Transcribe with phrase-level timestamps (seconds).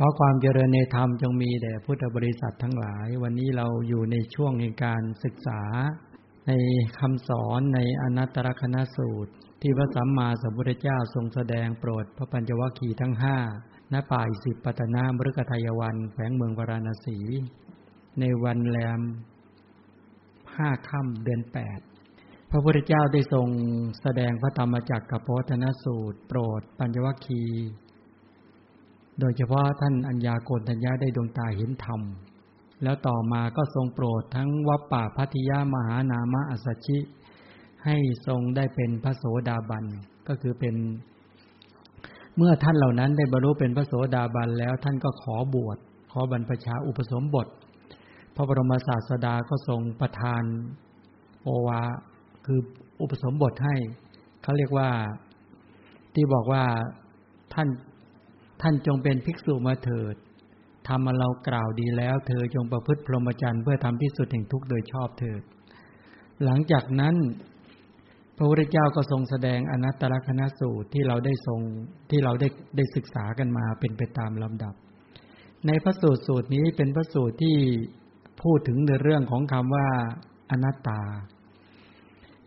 [0.00, 5.62] ขอความเจริญในธรรมจงมีแด่พุทธบริษัททั้งหลาย วันนี้เราอยู่ในช่วงในการศึกษา
[6.48, 6.52] ใน
[6.98, 9.32] คำสอนในอนัตตลกนสูตร
[9.62, 13.36] ที่พระสัมมาสัมพุทธเจ้าทรงแสดงโปรดพระปัญจวัคคีย์ทั้งห้า
[13.92, 17.18] ณป่าอิสิปตนามฤกทายวันแขวงเมืองวราณสี
[18.20, 19.00] ในวันแรม
[20.56, 21.80] ห้าค่ำเดือนแปด
[22.50, 23.48] พระพุทธเจ้าได้ทรง
[24.02, 27.87] แสดงพระธรรมจักรกับพธนสูตร โปรดปัญจวัคคีย์
[29.20, 32.00] โดยเฉพาะท่านอัญญาโกณทัญญาได้ดวงตาเห็นธรรม
[32.82, 36.98] แล้วต่อมาก็ทรงโปรดทั้งวัปป่าพัทยามหานามะอัสชิ
[37.84, 39.84] ให้ทรงได้เป็นพระโสดาบัน
[40.28, 40.74] ก็คือเป็น
[42.36, 45.78] เมื่อท่านเหล่านั้นได้บรรลุเป็นพระโสดาบันแล้วท่านก็ขอบวช
[46.12, 47.46] ขอบรรพชาอุปสมบท
[48.34, 50.42] พระบรมศาสดาก็ทรงประทาน
[51.42, 51.80] โอวา
[52.46, 52.60] คือ
[53.02, 53.74] อุปสมบทให้
[54.42, 54.88] เขาเรียกว่า
[56.14, 56.64] ที่บอกว่า
[57.54, 57.68] ท่าน
[58.62, 60.14] ท่านจงเป็นภิกษุมาเถิด
[60.88, 65.42] ทำมาเรากล่าวดีแล้ว เธอจงประพฤติพรหมจรรย์เพื่อทำที่สุดแห่งทุกข์โดยชอบเถิด
[66.44, 67.14] หลังจากนั้น
[68.36, 71.60] พระพุทธเจ้าก็ทรงแสดงอนัตตลกนสูตรที่เราได้ทรง
[72.10, 74.74] ที่เราได้ได้ศึกษากันมาเป็นไปตามลำดับ
[75.66, 77.56] ในพระสูตรสูตรนี้เป็นพระสูตรที่
[78.42, 79.88] พูดถึงในเรื่องของคำว่า
[80.50, 81.02] อนัตตา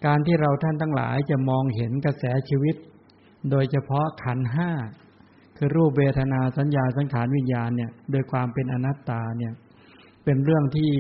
[0.06, 2.76] การที่เราท่านทั้งหลายจะมองเห็นกระแสชีวิต
[3.52, 4.72] โดยเฉพาะขันห้า
[5.64, 9.54] คือรูปเวทนาสัญญาสังขารวิญญาณเนี่ยโดยความเป็นอนัตตาเนี่ย
[10.24, 10.92] เป็นเรื่องที่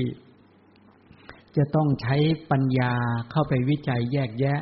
[1.57, 2.17] จะต้องใช้
[2.51, 2.93] ปัญญา
[3.31, 4.59] เข้าไปวิจัยแยกแยะ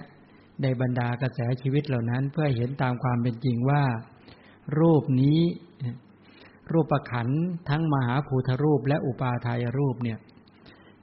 [0.62, 3.84] ในบรรดากระแสชีวิตเหล่านั้น เพื่อเห็นตามความเป็นจริงว่า
[4.80, 5.40] รูปนี้
[6.72, 7.28] รูปประขัน
[7.70, 10.18] ทั้งมหาภูทรูปและอุปาทายรูปเนี่ย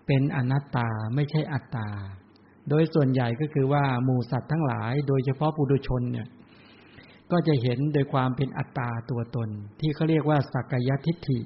[0.06, 1.89] เป็นอนัตตาไม่ใช่อัตตา
[2.69, 6.27] โดยส่วนใหญ่ก็คือว่าหมู่สัตว์ทั้งหลาย โดยเฉพาะปุถุชนเนี่ย
[7.32, 9.48] ก็จะเห็นโดยความเป็นอัตตาตัวตน
[9.80, 11.41] ที่เขาเรียกว่าสักยทิฏฐิ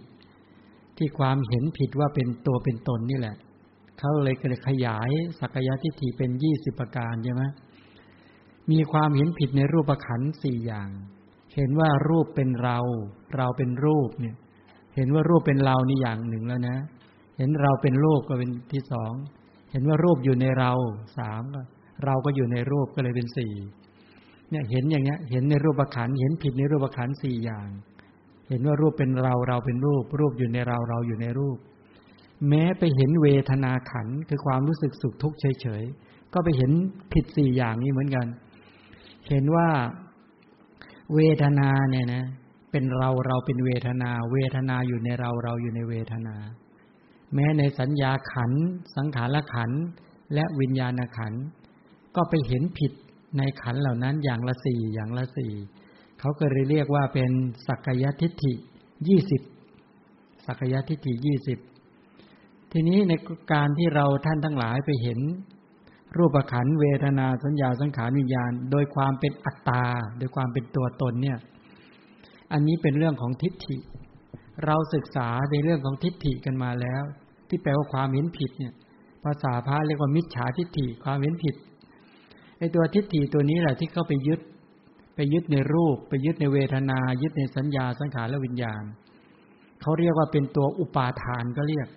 [0.97, 3.37] ที่ความเห็นผิดว่าเป็นตัวเป็นตนนี่แหละ
[3.99, 4.37] เขาเลย
[4.69, 7.43] ขยายสักยทิฏฐิเป็นยี่สิบประการใช่ไหม
[8.71, 10.91] มีความเห็นผิดในรูปขันสี่อย่าง
[11.55, 12.79] เห็นว่ารูปเป็นเรา
[13.37, 14.37] เราเป็นรูปเนี่ย
[14.97, 16.79] เห็นว่ารูปเป็นเรานี่อย่างหนึ่งแล้วนะ
[17.39, 19.13] เห็นเราเป็นรูปก็เป็นที่สอง
[19.73, 20.73] เห็นว่ารูปอยู่ในเรา
[21.19, 21.61] สามก็
[22.05, 23.53] เราก็อยู่ในรูปก็เลยเป็นสี่
[24.51, 27.69] เนี่ยเห็นอย่างเงี้ย เห็นในรูปขันเห็นผิดในรูปขันสี่อย่าง
[28.49, 31.59] เห็นว่ารูปเป็นเราเราเป็นรูป รูปอยู่ในเราเราอยู่ในรูป
[32.49, 36.71] แม้ไปเห็นเวทนาขันคือความรู้สึกสุขทุกข์เฉยๆก็ไปเห็น
[37.13, 38.27] ผิดสี่อย่างนี้เหมือนกัน
[39.29, 39.69] เห็นว่า
[41.15, 42.25] เวทนาเนี่ยนะ
[42.71, 46.37] เป็นเราเราเป็นเวทนา เวทนาอยู่ในเราเราอยู่ในเวทนา
[47.35, 48.53] แม้ในสัญญาขัน
[48.97, 49.71] สังขารขัน
[50.35, 51.33] และวิญญาณขัน
[52.17, 52.93] ก็ไปเห็นผิด
[53.39, 55.53] ในขันเหล่านั้นอย่างละสี่อย่างละสี่
[56.21, 57.31] เขาก็เลยเรียกว่าเป็น
[57.67, 58.53] สักยทิฏฐิ
[59.09, 59.43] ยี่สิบ
[60.47, 61.59] สักยทิฏฐิยี่สิบ
[62.73, 63.13] ทีนี้ใน
[63.53, 65.21] การที่เราท่านทั้งหลายไปเห็น
[66.17, 69.85] รูปขันเวทนาสัญญาสังขารวิญญาณ โดยความเป็นอัตตา
[70.19, 71.39] โดยความเป็นตัวตนเนี่ย
[72.53, 73.77] อันนี้เป็นเรื่องของทิฏฐิ
[74.67, 77.03] เราศึกษาในเรื่องของทิฏฐิกันมาแล้ว
[77.49, 78.73] ที่แปลว่าความเห็นผิดเนี่ย
[79.25, 81.55] ภาษาพระเรียกว่ามิจฉาทิฏฐิความเห็นผิด
[82.61, 84.41] ไอตัวทิฏฐิตัวนี้แหละที่เข้าไปยึด
[85.15, 88.83] ไปยึดในรูป ไปยึดในเวทนา ยึดในสัญญาสังขารและวิญญาณ
[89.81, 91.89] เขาเรียกว่าเป็นตัวอุปาทานก็เรียก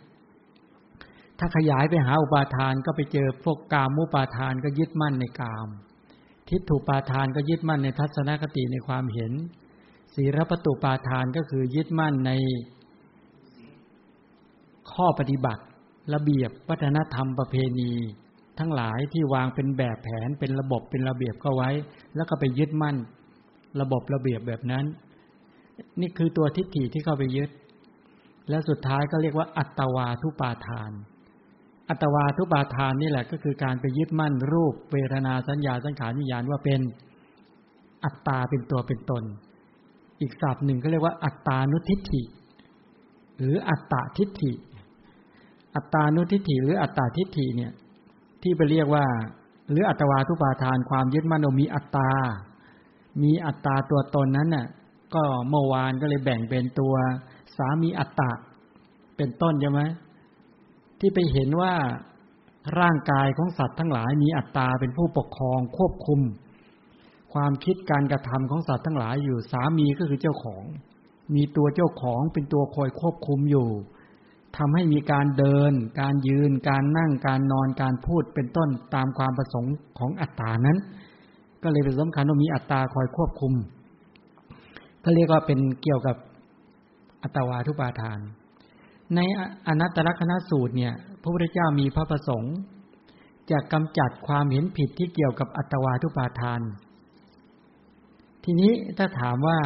[1.40, 5.68] ถ้าขยายไปหาอุปาทานก็ไปเจอพวกกามุปาทานก็ยึดมั่นในกาม
[6.50, 9.32] ทิฏฐุปาทานก็ยึดมั่นในทัศนคติในความเห็น
[10.16, 12.32] ศีรปตุปาทานก็คือยึดมั่นใน
[14.92, 15.64] ข้อปฏิบัติ
[16.14, 17.94] ระเบียบวัฒนธรรมประเพณี
[18.60, 21.70] ทั้งหลายที่วางเป็นแบบแผนเป็นระบบเป็นระเบียบก็ไว้
[22.16, 22.98] แล้วก็ไปยึดมั่น
[23.82, 24.86] ระบบระเบียบแบบนั้น
[26.02, 27.50] นี่คือตัวทิฏฐิที่เข้าไปยึด
[28.50, 30.92] และสุดท้ายก็เรียกว่า อัตวาทุปาทาน
[31.90, 36.82] อัตวาทุปาทานนี่แหละก็คือการไปยึดมั่นรูปเวทนาสัญญาสังขารวิญญาณว่าเป็น
[38.06, 39.24] อัตตาเป็นตัวเป็นตน
[40.22, 42.24] อีกศัพท์หนึ่งก็เรียกว่าอัตตานุทิฏฐิ
[43.38, 44.54] หรืออัตตาทิฏฐิ
[45.76, 47.72] อัตตานุทิฏฐิหรืออัตตาทิฏฐิเนี่ย
[48.44, 49.06] ที่ไปเรียกว่า
[49.72, 52.12] หรืออัตวาทุปาทานความยึดมั่นมีอัตตา
[53.24, 54.68] มีอัตตาตัวตนนั้นน่ะ
[55.16, 56.94] ก็เมื่อวานก็เลยแบ่งเป็นตัว
[57.58, 58.30] สามีอัตตา
[59.18, 59.82] เป็นต้นใช่ไหม
[61.00, 61.74] ที่ไปเห็นว่า
[62.80, 66.20] ร่างกายของสัตว์ทั้งหลายมีอัตตาเป็นผู้ปกครองควบคุม
[67.34, 70.64] ความคิดการกระทำของสัตว์ทั้งหลายอยู่สามีก็คือเจ้าของ
[71.36, 73.70] มีตัวเจ้าของเป็นตัวคอยควบคุมอยู่
[74.58, 80.78] ทำให้มีการเดิน การยืน การนั่ง การนอน การพูด เป็นต้นตามความประสงค์ของอัตตานั้น
[81.64, 83.54] ก็เลยเป็นสำคัญว่ามีอัตตาคอยควบคุม
[85.04, 86.18] ก็เรียกว่าเป็นเกี่ยวกับ
[87.24, 88.20] อัตวาทุปาทาน
[89.16, 89.20] ใน
[89.68, 92.56] อนัตตลกนสูตรเนี่ย พระพุทธเจ้ามีพระประสงค์
[93.52, 96.62] จะกำจัดความเห็นผิดที่เกี่ยวกับอัตวาทุปาทาน
[98.44, 99.60] ทีนี้ถ้าถามว่า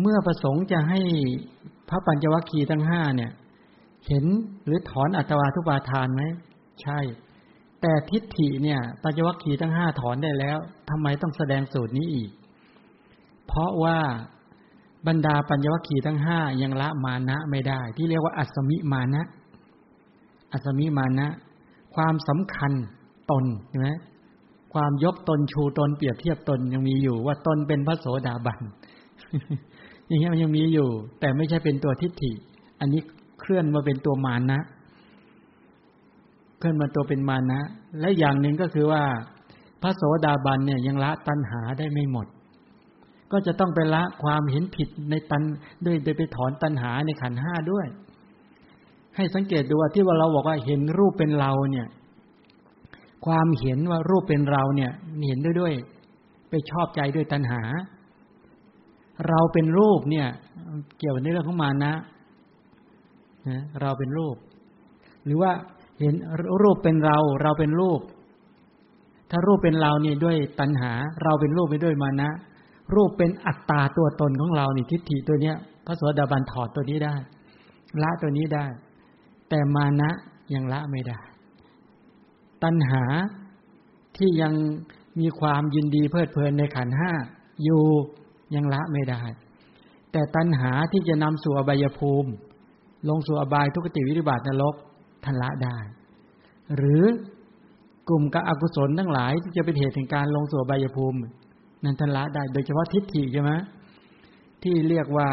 [0.00, 1.00] เมื่อประสงค์จะให้
[1.92, 3.32] ระปัญจวัคคีย์ทั้งห้าเนี่ย
[4.06, 4.24] เห็น
[4.64, 6.22] หรือถอนอัตวาทุปาทานไหม
[6.82, 6.98] ใช่
[7.80, 10.58] แต่ทิฏฐิเนี่ย ปัญจวัคคีย์ทั้งห้าถอนได้แล้ว
[10.90, 12.30] ทำไมต้องแสดงสูตรนี้อีก
[13.46, 13.98] เพราะว่า
[15.06, 19.22] บรรดาปัญจวัคคีย์ทั้งห้ายังละมานะไม่ได้ ที่เรียกว่าอัศมิมานะ
[20.52, 21.28] อัศมิมานะ
[21.94, 22.72] ความสำคัญ
[23.30, 23.88] ตนใช่ไหม
[24.74, 28.60] ความยกตนชูตนเปรียบเทียบตนยังมีอยู่ ว่าตนเป็นพระโสดาบัน
[30.12, 30.88] อย่างเงี้ยมันยังมีอยู่
[31.20, 32.32] แต่ไม่ใช่เป็นตัวทิฏฐิ
[32.80, 33.00] อันนี้
[33.40, 34.60] เคลื่อนมาเป็นตัวมานะ
[36.58, 37.60] เคลื่อนมาตัวเป็นมานะ
[38.00, 39.02] และอย่างหนึ่งก็คือว่า
[39.82, 42.26] พระโสดาบันเนี่ยยังละตัณหาได้ไม่หมด
[43.32, 45.42] ก็จะต้องไปละความเห็นผิดในตัน
[45.86, 47.86] ด้วยโดยไปถอนตัณหาในขันห้าด้วย
[49.16, 51.86] ให้สังเกตดูว่าที่ว่าเราบอกว่าเห็นรูปเป็นเราเนี่ย
[53.26, 54.90] ความเห็นว่ารูปเป็นเราเนี่ย
[55.28, 55.74] เห็นด้วยด้วย
[56.50, 57.62] ไปชอบใจด้วยตัณหา
[59.28, 60.28] เราเป็นรูปเนี่ย
[60.98, 61.92] เกี่ยวในเรื่องของมานะ
[63.48, 64.36] นะเราเป็นรูป
[65.24, 65.52] หรือว่า
[66.00, 66.14] เห็น
[66.62, 68.00] รูปเป็นเรา เราเป็นรูป
[69.30, 70.92] ถ้ารูปเป็นเรานี่ด้วยตัณหา
[71.24, 72.30] เราเป็นรูปไปด้วยมานะ
[72.94, 75.56] รูปเป็นอัตตาตัวตนของเรานี่ทิฏฐิตัวเนี้ย
[75.86, 77.14] พระสวสดาบันถอดตัวนี้ได้
[78.02, 78.66] ละตัวนี้ได้
[79.48, 80.10] แต่มานะ
[80.54, 81.20] ยังละไม่ได้
[82.62, 83.02] ตัณหา
[84.16, 84.52] ที่ยัง
[85.20, 87.12] มีความยินดีเพลิดเพลินในขันห้า
[87.64, 87.82] อยู่
[88.54, 89.22] ยังละไม่ได้
[90.12, 92.30] แต่ตัณหาที่จะนำสู่อบายภูมิ
[93.08, 94.74] ลงสู่อบายทุกติวิริบาตนรก
[95.24, 95.78] ทันละได้
[96.76, 97.04] หรือ
[98.08, 101.18] กลุ่มกับอกุศลทั้งหลายที่จะเป็นเหตุแห่งการลงสู่อบายภูมิ
[101.84, 103.52] นั้นทันละได้ โดยเฉพาะทิฏฐิใช่ไหม
[104.62, 105.28] ที่เรียกว่า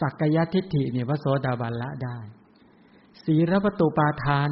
[0.00, 2.18] สักกายทิฏฐิเนี่ยพระโสดาบันละได้
[3.24, 4.50] ศีลประตูปาทาน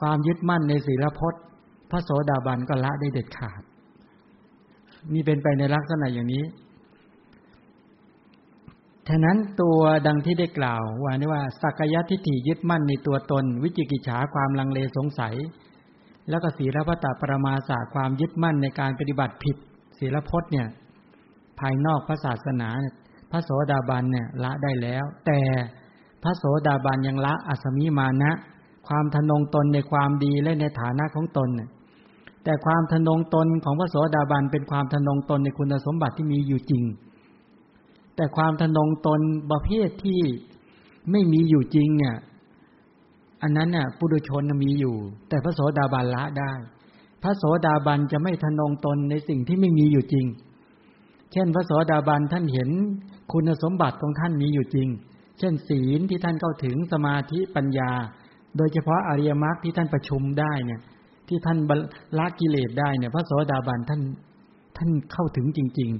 [0.00, 1.42] ความยึดมั่นในศีลพจน์
[1.90, 3.62] พระโสดาบันก็ละได้เด็ดขาด
[5.14, 6.44] นี่เป็นไปในลักษณะอย่างนี้
[9.08, 15.34] ฉะนั้นตัวดังที่ได้กล่าวว่านี่ว่าสักยะทิฏฐิยึดมั่นในตัวตน วิจิกิจฉาความลังเลสงสัย
[16.28, 19.56] แล้วก็ศีลพัตปรมาสาความยึดมั่นในการปฏิบัติผิด
[19.98, 20.68] ศีลพจน์เนี่ย
[21.60, 22.68] ภายนอกพระศาสนา
[23.30, 25.40] พระโสดาบันเนี่ยละได้แล้ว แต่
[26.22, 28.32] พระโสดาบันยังละอสมิมานะ
[28.88, 31.68] ความทนงตนในความดีและในฐานะของตนเนี่ย
[32.44, 36.84] แต่ความทนงตนของพระโสดาบันเป็นความทนงตนในคุณสมบัติที่มีอยู่จริง
[38.16, 40.20] แต่ความทนงตนประเภทที่
[41.10, 42.16] ไม่มีอยู่จริงเนี่ย
[43.42, 44.96] อันนั้นเนี่ยปุถุชนมีอยู่
[45.28, 46.52] แต่พระโสดาบันละได้
[47.22, 50.26] พระโสดาบันจะไม่ทนงตนในสิ่งที่ไม่มีอยู่จริง
[51.32, 52.70] เช่น พระโสดาบันท่านเห็น
[53.32, 54.88] คุณสมบัติของท่านมีอยู่จริง
[55.38, 57.90] เช่น ศีลที่ท่านเข้าถึงสมาธิปัญญา
[58.56, 60.80] โดยเฉพาะอริยมรรคที่ท่านประชุมได้เนี่ย
[61.32, 61.58] ที่ท่าน
[62.18, 64.00] ละกิเลสได้เนี่ยพระโสดาบันท่าน
[64.76, 65.90] ท่านเข้าถึงจริง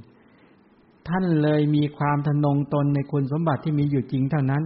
[0.49, 4.63] ๆ ท่านเลยมีความทนงตนในคุณสมบัติที่มีอยู่จริงเท่านั้น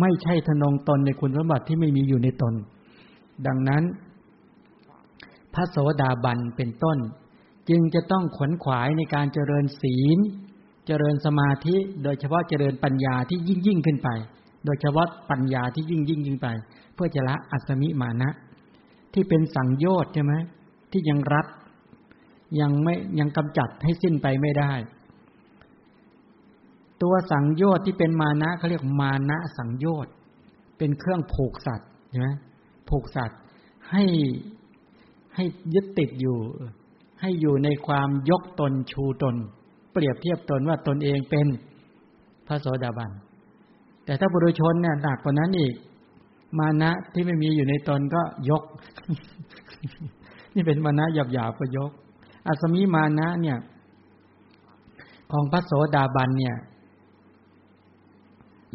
[0.00, 2.54] ไม่ใช่ทนงตนในคุณสมบัติที่ไม่มีอยู่ในตน
[3.46, 3.82] ดังนั้น
[5.54, 6.98] พระโสดาบันเป็นต้น
[7.68, 10.18] จึงจะต้องขวนขวายในการเจริญศีล
[10.86, 14.08] เจริญสมาธิโดยเฉพาะเจริญปัญญาที่ยิ่งยิ่งขึ้นไป
[14.64, 16.48] โดยเฉพาะปัญญาที่ยิ่งยิ่งยิ่งไป
[16.94, 18.30] เพื่อจะละอัศมิมานะ
[19.14, 20.34] ที่เป็นสังโยชน์ใช่ไหม
[20.92, 21.46] ที่ยังรัด
[22.60, 24.72] ยังไม่ยังกำจัดให้สิ้นไปไม่ได้
[27.02, 30.12] ตัวสังโยชน์ที่เป็นมานะเขาเรียกมานะสังโยชน์
[30.78, 32.28] เป็นเครื่องผูกสัตว์ใช่ไหม
[32.88, 33.38] ผูกสัตว์
[33.90, 34.04] ให้
[35.34, 35.44] ให้
[35.74, 36.38] ยึดติดอยู่
[37.20, 39.34] ให้อยู่ในความยกตนชูตน
[39.92, 41.46] เปรียบเทียบตนว่าตนเองเป็น
[42.46, 43.10] พระโสดาบัน
[44.04, 45.74] แต่ถ้าบุรุชนเนี่ยหนักกว่านั้นอีก
[46.58, 48.62] มานะที่ไม่มีอยู่ในตนก็ยก
[50.54, 51.90] นี่เป็นมานะหยาบหยาบก็ยก
[52.46, 53.58] อัศมีมานะเนี่ย
[55.32, 56.56] ของพระโสดาบันเนี่ย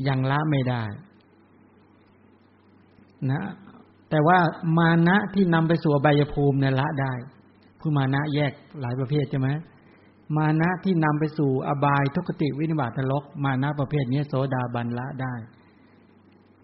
[0.08, 0.84] ยังละไม่ได้
[3.32, 3.42] นะ
[4.10, 4.40] แต่ว่า
[4.78, 7.14] มานะที่นำไปสู่ใบยภูมิเนี่ยละได้
[7.80, 9.50] ผู้มานะแยกหลายประเภทใช่ไหม
[10.38, 15.34] มานะที่นำไปสู่อบายทุกติวินิบาตลกมานะประเภทนี้โสดาบันละได้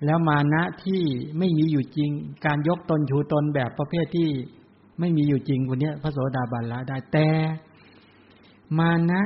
[0.06, 1.02] แล้วมานะที่
[1.38, 2.12] ไม่มีอยู่จริง
[2.46, 4.30] การยกตนชูตนแบบประเภทที่
[5.00, 7.28] ไม่มีอยู่จริงคนนี้พระโสดาบันละได้แต่
[8.80, 9.22] มานะ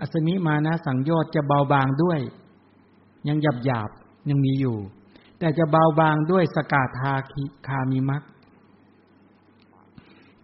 [0.00, 2.20] อัศมิมานะสังโยชน์จะเบาบางด้วย
[3.28, 3.90] ยังหยาบหยาบ
[4.28, 4.76] ยังมีอยู่
[5.38, 7.12] แต่จะเบาบางด้วยสกาธา
[7.66, 8.22] คามีมัก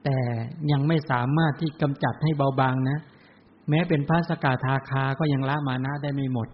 [0.04, 0.18] แต่
[0.70, 2.98] ยังไม่สามารถที่กำจัดให้เบาบางนะ
[3.68, 6.48] แม้เป็นพระสกาธาคาก็ยังละมานะได้ไม่หมด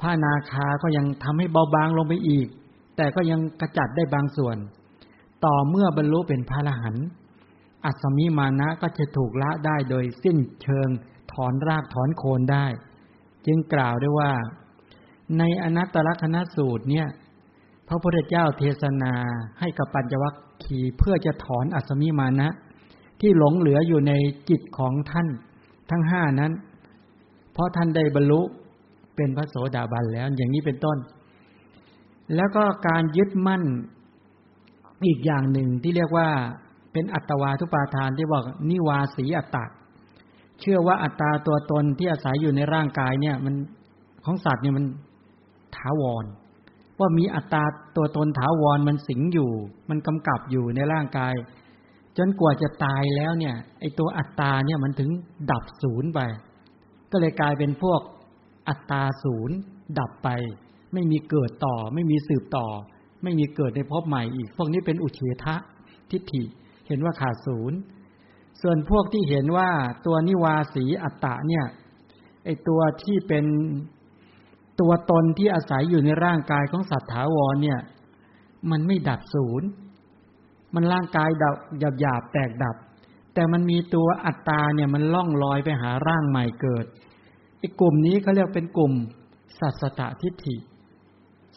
[0.00, 2.48] พระนาคาก็ยังทำให้เบาบางลงไปอีก
[2.96, 4.56] แต่ก็ยังกระจัดได้บางส่วน
[5.44, 7.06] ต่อเมื่อบรรลุเป็นพระอรหันต์
[7.84, 10.88] อัศมิมานะก็จะถูกละได้โดยสิ้นเชิง
[11.32, 12.66] ถอนรากถอนโคนได้
[13.46, 14.32] จึงกล่าวได้ว่า
[15.38, 17.06] ในอนัตตลกนสูตรเนี่ย
[17.88, 19.14] พระพุทธเจ้าเทศนา
[19.60, 22.48] ให้กับปัญจวัคคีเพื่อจะถอนอัศมิมานะ
[23.20, 24.12] ที่หลงเหลืออยู่ใน
[24.50, 25.28] จิตของท่าน
[25.90, 26.52] ทั้งห้านั้น
[27.52, 28.40] เพราะท่านได้บรรลุ
[29.20, 30.98] เป็นพระโสดาบันแล้ว อย่างนี้เป็นต้น
[32.36, 33.62] แล้วก็การยึดมั่น
[35.06, 36.28] อีกอย่างหนึ่งที่เรียกว่า
[36.92, 39.64] เป็นอัตวาทุปาทานที่บอกนิวาสีอัตตะ
[40.60, 43.54] เชื่อว่าอัตตาตัวตนที่อาศัยอยู่ในร่างกายเนี่ย มัน
[44.24, 44.84] ของสัตว์เนี่ยมัน
[45.76, 46.24] ถาวร
[46.98, 47.64] ว่ามีอัตตา
[47.96, 49.50] ตัวตนถาวรมันสิงอยู่
[49.90, 51.34] มันกำกับอยู่ในร่างกาย
[52.18, 55.10] จนกว่าจะตายแล้วเนี่ย ไอตัวอัตตาเนี่ยมันถึง
[55.50, 56.20] ดับศูนย์ไป
[57.12, 58.00] ก็เลยกลายเป็นพวก
[58.68, 59.56] อัตตาศูนย์
[59.98, 60.28] ดับไป
[60.92, 62.66] ไม่มีเกิดต่อ ไม่มีสืบต่อ
[63.22, 65.56] ไม่มีเกิดในภพใหม่อีก พวกนี้เป็นอุเฉทะ
[66.10, 66.42] ทิฏฐิ
[66.86, 67.78] เห็นว่าขาดศูนย์
[68.62, 69.70] ส่วนพวกที่เห็นว่า
[70.06, 71.64] ตัวนิวาสีอัตตะเนี่ย
[72.44, 73.44] ไอตัวที่เป็น
[74.80, 77.80] ตัวตนที่อาศัยอยู่ในร่างกายของสัตว์ถาวรเนี่ย
[78.70, 79.68] มันไม่ดับศูนย์
[80.74, 82.76] มันร่างกายดับหยาบหยาบแตกดับ
[83.34, 86.86] แต่มันมีตัวอัตตาเนี่ยมันล่องลอยไปหาร่างใหม่เกิด
[87.62, 88.92] อ้กกลุ่มนี้เขาเรียกเป็นกลุ่ม
[89.60, 90.56] สัสตตทิฏฐิ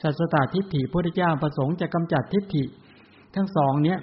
[0.01, 2.63] สัสตตทิฏฐิพระพุทธเจ้าประสงค์จะกำจัดทิฏฐิ
[3.35, 3.99] ทั้งสองเนี้ย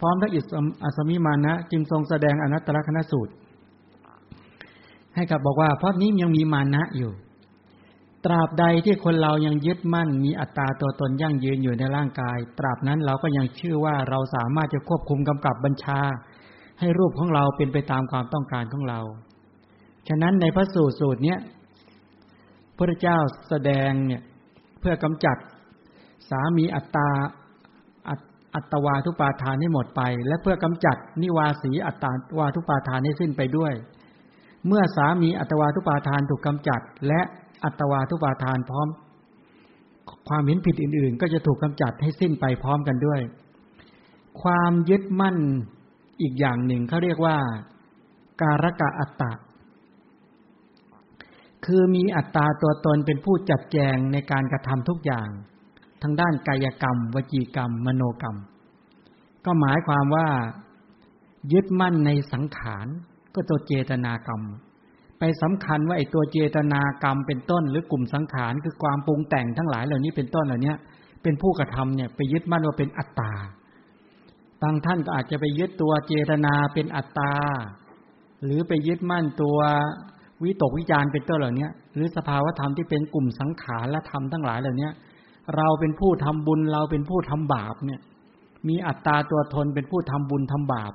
[0.00, 0.44] พร้อมทั้งอิส
[0.84, 3.32] อัสมิมานะจึงทรงแสดงอนัตตลกนสูตร
[5.14, 7.12] ให้กับบอกว่า เพราะนี้ยังมีมานะอยู่
[8.24, 16.00] ตราบใดที่คนเรายังยึดมั่น มีอัตตาตัวตนยั่งยืนอยู่ในร่างกาย ตราบนั้นเราก็ยังเชื่อว่าเราสามารถจะควบคุมกำกับบัญชา
[16.80, 19.00] ให้รูปของเราเป็นไปตามความต้องการของเรา
[20.08, 21.38] ฉะนั้นในพระสูตรสูตรเนี้ย
[22.76, 24.22] พระเจ้าแสดงเนี่ย
[24.80, 25.36] เพื่อกำจัด
[26.30, 27.08] สามีอัตตา
[28.54, 32.04] อัตวาทุปาทานให้หมดไป และเพื่อกำจัดนิวาสีอัต
[32.38, 33.72] วาทุปาทานให้สิ้นไปด้วย
[34.66, 37.20] เมื่อสามีอัตวาทุปาทานถูกกำจัด และ
[37.64, 38.88] อัตวาทุปาทานพร้อม
[40.28, 43.20] ความเห็นผิดอื่น ๆ ก็จะถูกกำจัดให้สิ้นไปพร้อมกันด้วย
[44.42, 45.36] ความยึดมั่น
[46.22, 47.36] อีกอย่างหนึ่งเขาเรียกว่า
[48.42, 49.32] การกะอัตตะ
[51.66, 55.28] คือมีอัตตาตัวตนเป็นผู้จัดแจงในการกระทำทุกอย่าง
[56.02, 58.36] ทางด้านกายกรรม วจีกรรม มโนกรรม
[59.44, 60.28] ก็หมายความว่า
[61.52, 62.86] ยึดมั่นในสังขาร
[63.34, 64.42] ก็ตัวเจตนากรรม
[65.18, 70.74] ไปสำคัญว่าไอ้ตัวเจตนากรรมเป็นต้น หรือกลุ่มสังขารคือความปรุงแต่งทั้งหลายเหล่านี้เป็นต้นเหล่านี้
[71.22, 73.32] เป็นผู้กระทำเนี่ยไปยึดมั่นว่าเป็นอัตตา
[74.62, 77.32] บางท่านก็อาจจะไปยึดตัวเจตนาเป็นอัตตา
[78.44, 79.58] หรือไปยึดมั่นตัว
[80.42, 84.90] วิตกวิจารเป็นต้นเหล่านี้หรือสภาวธรรมที่เป็นกลุ่มสังขารและธรรมทั้งหลายเหล่านี้
[85.56, 88.00] เราเป็นผู้ทำบุญเราเป็นผู้ทำบาปเนี่ย
[88.68, 90.92] มีอัตตาตัวทนเป็นผู้ทำบุญทำบาป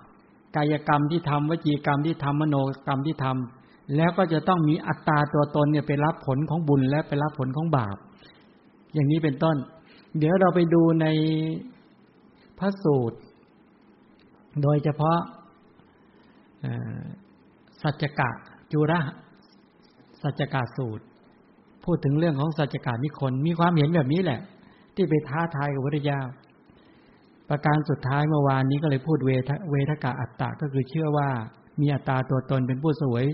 [0.56, 2.56] กายกรรมที่ทำวจีกรรมที่ทำมโน
[2.88, 7.98] กรรมที่ทำแล้วก็จะต้องมีอัตตาตัวตนเนี่ยไปรับผลของบุญและไปรับผลของบาป
[8.94, 9.58] อย่างนี้เป็นต้น
[10.18, 11.06] เดี๋ยวเราไปดูใน
[12.60, 13.18] พระสูตร
[14.64, 15.20] โดยเฉพาะ
[17.82, 18.30] สัจกะ
[18.72, 19.00] จุระ
[20.24, 21.04] สัจกะสูตร
[21.86, 24.40] พูดถึงเรื่องของสัจการนิคนมีความเห็นแบบนี้แหละ
[24.96, 26.22] ที่ไปท้าทายกับพระเจ้า
[27.50, 31.30] ประการสุดท้ายเมื่อวานนี้ก็เลยพูดเวทเวทกะอัตตะก็คือเชื่อว่า
[31.80, 33.26] มีอัตตาตัวตนเป็นผู้สวย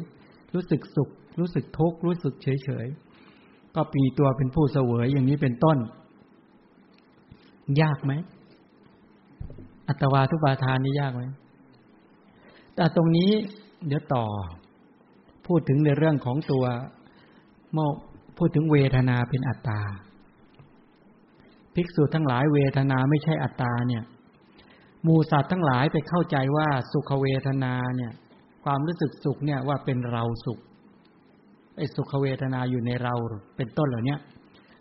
[0.54, 2.88] รู้สึกสุข รู้สึกทุกข์รู้สึกเฉยเฉย
[3.76, 5.78] ก็ปีตัวเป็นผู้เสวยอย่างนี้เป็นต้น
[7.82, 8.14] ยากไหม
[9.88, 11.24] อัตวาทุบาทานนี่ยากไหม
[12.76, 13.32] แต่ตรงนี้
[13.88, 14.26] เดี๋ยวต่อ
[15.48, 16.66] พูดถึงในเรื่องของตัว
[17.74, 17.90] เมื่อ
[18.38, 19.82] พูดถึงเวทนาเป็นอัตตา
[21.76, 24.04] ภิกษุทั้งหลายเวทนาไม่ใช่อัตตาเนี่ย
[25.08, 28.12] มูสัตว์ทั้งหลายไปเข้าใจว่าสุขเวทนาเนี่ย
[28.64, 30.60] ความรู้สึกสุขเนี่ยว่าเป็นเราสุข
[31.78, 33.14] ไอ้สุขเวทนาอยู่ในเรา
[33.58, 34.18] เป็นต้นเหล่านี้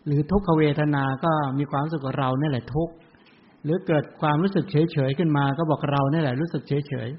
[0.05, 2.89] หรือทุกขเวทนาก็มีความรู้สึกว่าเราเนี่ยแหละทุก
[3.63, 7.09] หรือเกิดความรู้สึกเฉยเฉยขึ้นมา ก็บอกเราเนี่ยแหละรู้สึกเฉยเฉย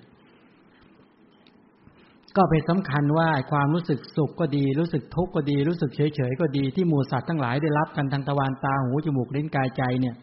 [2.39, 10.15] ก็ไปสำคัญว่าความรู้สึกสุขก็ดี รู้สึกทุกข์ก็ดี รู้สึกเฉยเฉยก็ดีที่หมูสัตว์ทั้งหลายได้รับกันทางตะวันตาหูจมูกลิ้นกายใจเนี่ย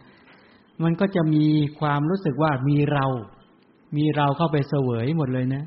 [0.84, 1.46] มันก็จะมี
[1.80, 3.06] ความรู้สึกว่ามีเรา
[3.98, 5.64] มีเราเข้าไปเสวยหมดเลยนะ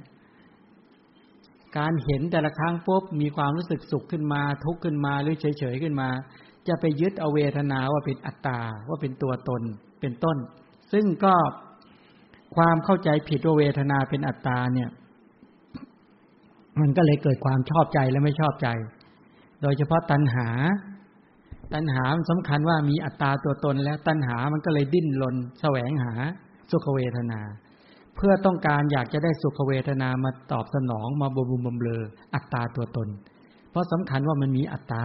[1.78, 6.08] การเห็นแต่ละครั้งปุ๊บมีความรู้สึกสุขขึ้นมา ทุกข์ขึ้นมาหรือเฉยเฉยขึ้นมา
[6.68, 9.62] จะไปยึดเอาเวทนาว่าเป็นอัตตาว่าเป็นตัวตน
[10.00, 10.36] เป็นต้น
[10.92, 11.34] ซึ่งก็
[12.56, 14.88] ความเข้าใจผิดว่าเวทนาเป็นอัตตาเนี่ย
[16.80, 18.68] มันก็เลยเกิดความชอบใจและไม่ชอบใจ
[19.62, 20.48] โดยเฉพาะตัณหา
[21.74, 26.12] ตัณหามันสำคัญว่ามีอัตตาตัวตนแล้วตัณหามันก็เลยดิ้นรนแสวงหา
[26.70, 27.40] สุขเวทนา
[28.16, 32.02] เพื่อต้องการอยากจะได้สุขเวทนามาตอบสนองมาบำบุญบำเรอ
[32.34, 33.08] อัตตาตัวตน
[33.70, 35.04] เพราะสำคัญว่ามันมีอัตตา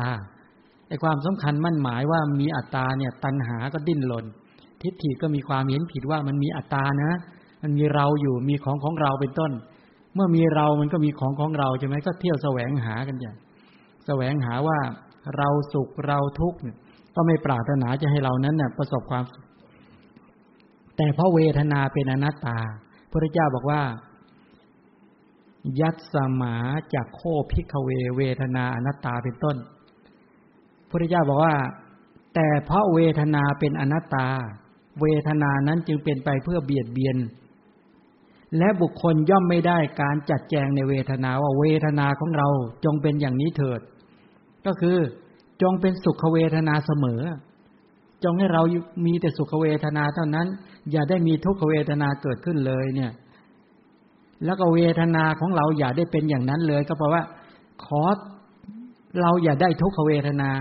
[0.88, 4.26] ไอ้ความสำคัญมั่นหมายว่ามีอัตตาเนี่ย ตัณหาก็ดิ้นรน
[4.82, 7.14] ทิฏฐิก็มีความเห็นผิดว่ามันมีอัตตานะ
[7.64, 9.52] มันมีเราอยู่มีของของเราเป็นต้น
[10.16, 13.36] เมื่อมีเรามันก็มีของของเราใช่ไหมก็เที่ยวแสวงหากันอย่าง
[14.06, 14.80] แสวงหาว่า
[15.38, 16.60] เราสุขเราทุกข์
[17.16, 19.46] ก็ไม่ปรารถนาจะให้เรานั้นเนี่ยประสบความสุข
[20.98, 22.58] แต่เพราะเวทนาเป็นอนัตตา
[23.12, 23.82] พระเจ้าบอกว่า
[25.80, 26.56] ยัตสมา
[26.94, 29.58] จากโคพิกเวเวทนาอนัตตาเป็นต้น
[30.90, 31.56] พระเจ้าบอกว่า
[32.36, 34.28] แต่เพราะเวทนาเป็นอนัตตา
[35.02, 37.18] เวทนานั้นจึงเป็นไปเพื่อเบียดเบียน
[38.58, 42.48] และบุคคลย่อมไม่ได้การจัดแจงในเวทนาว่าเวทนาของเรา
[42.86, 43.82] จงเป็นอย่างนี้เถิด
[44.66, 44.98] ก็คือ
[45.62, 47.22] จงเป็นสุขเวทนาเสมอ
[48.24, 48.62] จงให้เรา
[49.06, 50.48] มีแต่สุขเวทนาเท่านั้น
[50.92, 53.12] อย่าได้มีทุกขเวทนาเกิดขึ้นเลยเนี่ย
[54.46, 57.24] แล้วก็เวทนาของเราอย่าได้เป็นอย่างนั้นเลย ก็เพราะว่า
[57.86, 58.04] ขอ
[59.22, 60.52] เราอย่าได้ทุกขเวทนา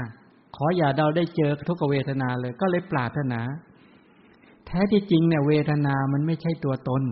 [0.56, 3.40] ขออย่าเราได้เจอทุกขเวทนาเลย ก็เลยปรารถนา
[4.66, 7.02] แท้ที่จริงเนี่ยเวทนามันไม่ใช่ตัวตน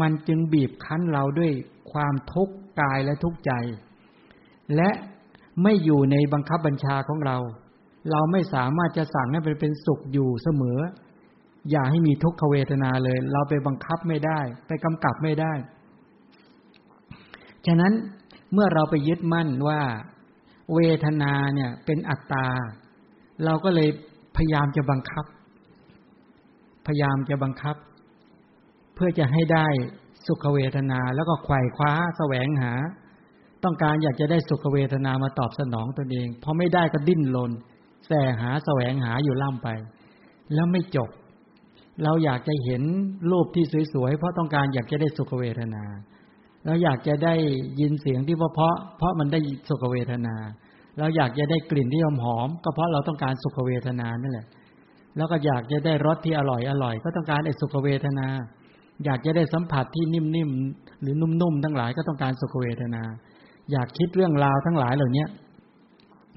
[0.00, 1.52] มันจึงบีบคั้นเราด้วย
[1.92, 3.52] ความทุกข์กายและทุกข์ใจ
[4.76, 4.90] และ
[5.62, 7.36] ไม่อยู่ในบังคับบัญชาของเรา
[8.10, 10.78] เราไม่สามารถจะสั่งให้เป็นเป็นสุขอยู่เสมอ
[11.70, 15.52] อย่าให้มีทุกขเวทนาเลย เราไปบังคับไม่ได้ ไปกำกับไม่ได้
[17.66, 17.92] ฉะนั้น
[18.52, 19.80] เมื่อเราไปยึดมั่นว่า
[20.74, 22.46] เวทนาเนี่ยเป็นอัตตา
[23.44, 23.88] เราก็เลย
[24.36, 25.24] พยายามจะบังคับ
[26.86, 27.76] พยายามจะบังคับ
[28.94, 29.66] เพื่อจะให้ได้
[30.26, 32.72] สุขเวทนาแล้วก็ไขว่คว้าแสวงหา
[33.64, 37.50] ต้องการอยากจะได้สุขเวทนามาตอบสนองตนเองพอไม่ได้ก็ดิ้นรน
[38.06, 39.68] แสหาแสวงหาอยู่ล่ำไป
[40.54, 41.10] แล้วไม่จบ
[42.02, 42.82] เราอยากจะเห็น
[43.30, 45.84] รูปที่สวยๆเพราะต้องการอยากจะได้สุขเวทนา
[46.66, 47.34] เราอยากจะได้
[47.80, 49.38] ยินเสียงที่เพราะเพราะมันได้
[49.68, 50.34] สุขเวทนา
[50.98, 54.46] เราอยากจะได้กลิ่นที่หอมหอมก็เพราะเราต้องการสุขเวทนานั่นแหละ
[55.16, 58.26] แล้วก็อยากจะได้รสที่อร่อยอร่อย ก็ต้องการไอ้สุขเวทนา
[59.04, 63.02] อยากจะได้สัมผัสที่นิ่มๆหรือนุ่มๆทั้งหลายก็ต้องการสุขเวทนา
[63.72, 65.26] อยากคิดเรื่องราวทั้งหลายเหล่านี้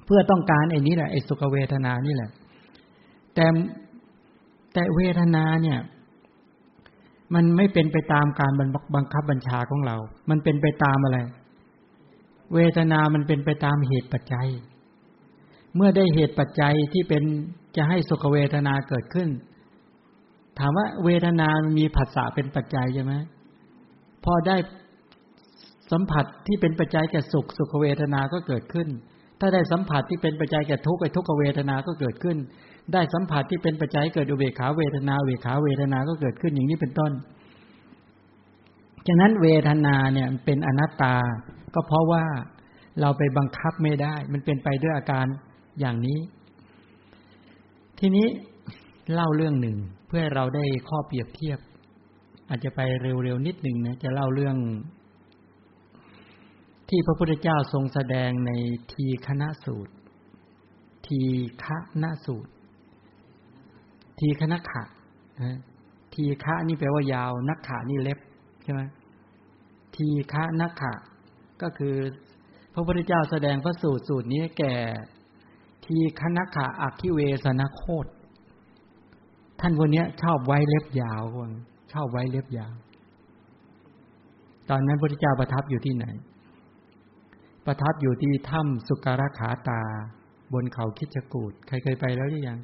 [0.06, 2.30] เพื่อต้องการไอ้นี้แหละไอ้สุขเวทนานี่แหละ
[3.34, 3.46] แต่
[4.72, 5.78] แต่เวทนาเนี่ย
[7.34, 8.52] มันไม่เป็นไปตามการ
[8.94, 9.96] บังคับบัญชาของเรา
[10.30, 11.18] มันเป็นไปตามอะไร
[12.54, 14.48] เวทนามันเป็นไปตามเหตุปัจจัย
[15.76, 17.22] เมื่อได้เหตุปัจจัยที่เป็น
[17.76, 19.28] จะให้สุขเวทนาเกิดขึ้น
[20.58, 23.14] ถามว่าเวทนามีผัสสะเป็นปัจจัยใช่ไหม
[24.24, 24.56] พอได้
[25.92, 28.88] สัมผัสที่เป็นปัจจัยแก่สุขสุขเวทนาก็เกิดขึ้น
[29.40, 32.36] ถ้าได้สัมผัสที่เป็นปัจจัยแก่ทุกข์ไอ้ทุกขเวทนาก็เกิดขึ้น
[32.92, 37.12] ได้สัมผัสที่เป็นปัจจัยเกิดอุเบกขาเวทนาเวขาเวทนาก็เกิดขึ้นอย่างนี้เป็นต้น
[39.08, 41.16] ฉะนั้นเวทนาเนี่ยเป็นอนัตตา
[41.74, 42.24] ก็เพราะว่า
[43.00, 45.26] เราไปบังคับไม่ได้ มันเป็นไปด้วยอาการ
[45.80, 46.18] อย่างนี้
[47.98, 48.26] ทีนี้
[49.12, 51.58] เล่าเรื่องหนึ่ง เพื่อเราได้ข้อเปรียบเทียบ
[52.48, 54.56] อาจจะไปเร็วๆนิดหนึ่งนะจะเล่าเรื่อง
[56.88, 58.50] ที่พระพุทธเจ้าทรงแสดงใน
[58.92, 59.92] ทีคณะสูตร
[61.06, 61.20] ที
[61.64, 61.66] ฆ
[62.02, 62.52] ณะสูตร
[64.18, 64.84] ทีคณะขะ
[66.14, 68.18] ทีฆะนี่แปลว่ายาวนักขานี่เล็บ
[68.62, 68.82] ใช่ไหม
[69.96, 70.94] ทีฆะนักขะ
[71.62, 71.96] ก็คือ
[72.74, 74.74] พระพุทธเจ้าแสดงพระสูตรสูตรนี้แก่
[75.86, 78.06] ทีคณะขะอักขิเวสนโคต
[79.60, 81.50] ท่านคนนี้ชอบไว้เล็บยาวคน
[81.92, 82.74] ชอบไว้เล็บยาว
[84.70, 86.06] ตอนนั้นพระพุทธเจ้าประทับอยู่ที่ไหน
[87.66, 89.82] ประทับอยู่ที่ถ้ำสุการขาตา
[90.52, 92.58] บนเขาคิชกูดใครเคยไปแล้วหรือยัง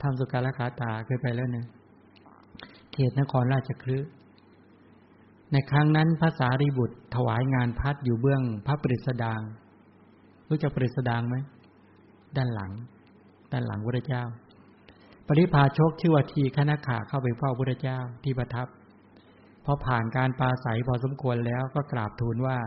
[0.00, 1.66] ถ้ำสุการขาตาเคยไปแล้วเนี่ย
[2.92, 3.98] เขตนครราชคลึ
[5.52, 9.40] ในครั้งนั้นพระสารีบุตรถวายงานพัดอยู่เบื้องพระปริศดาง
[10.48, 11.36] รู้จักปริศดางไหม
[12.36, 12.72] ด้านหลัง
[13.52, 14.22] ด้านหลังพระเจ้า
[15.28, 18.66] ปริพาชกชื่อว่าทีคณะขาเข้าไปเฝ้าพระเจ้าที่ประทับ
[19.64, 22.58] พอผ่านการปาศัยพอสมควรแล้วก็กราบทูลว่า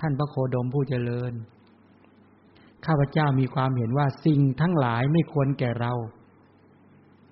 [0.00, 1.32] ท่านพระโคดมผู้เจริญ
[2.86, 5.92] ข้าพเจ้ามีความเห็นว่าสิ่งทั้งหลายไม่ควรแก่เรา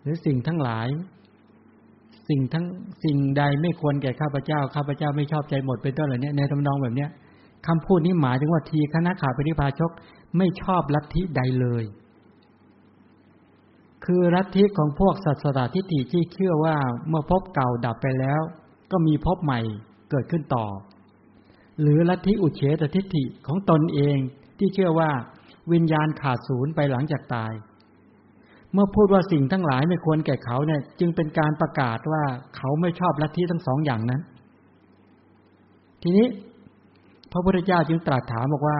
[0.02, 0.88] หรือสิ่งทั้งหลาย
[2.28, 2.66] สิ่งทั้ง
[3.04, 7.10] สิ่งใดไม่ควรแก่ข้าพเจ้าข้าพเจ้าไม่ชอบใจหมดเป็นต้นเหล่านี้ในทำนองแบบเนี้ย
[7.66, 9.90] คำพูดนี้หมายถึงว่าทีคณะขาปริพาชก
[10.38, 11.84] ไม่ชอบลัทธิใดเลย
[14.06, 16.76] คือลัทธิของพวกสัตสตทิฏฐิที่เชื่อว่า
[17.08, 18.40] เมื่อพบเก่าดับไปแล้ว
[18.90, 19.60] ก็มีพบใหม่
[20.10, 20.66] เกิดขึ้นต่อ
[21.80, 24.16] หรือลัทธิอุเฉตทิฏฐิของตนเอง
[24.58, 25.10] ที่เชื่อว่า
[25.72, 27.52] วิญญาณขาดศูนย์ไปหลังจากตาย
[28.72, 32.24] เมื่อพูดว่าสิ่งทั้งหลายไม่ควรแก่เขาเนี่ย จึงเป็นการประกาศว่า
[32.56, 34.20] เขาไม่ชอบลัทธิทั้งสองอย่างนั้น
[36.02, 36.26] ทีนี้
[37.32, 38.78] พระพุทธเจ้าจึงตรัสถามบอกว่า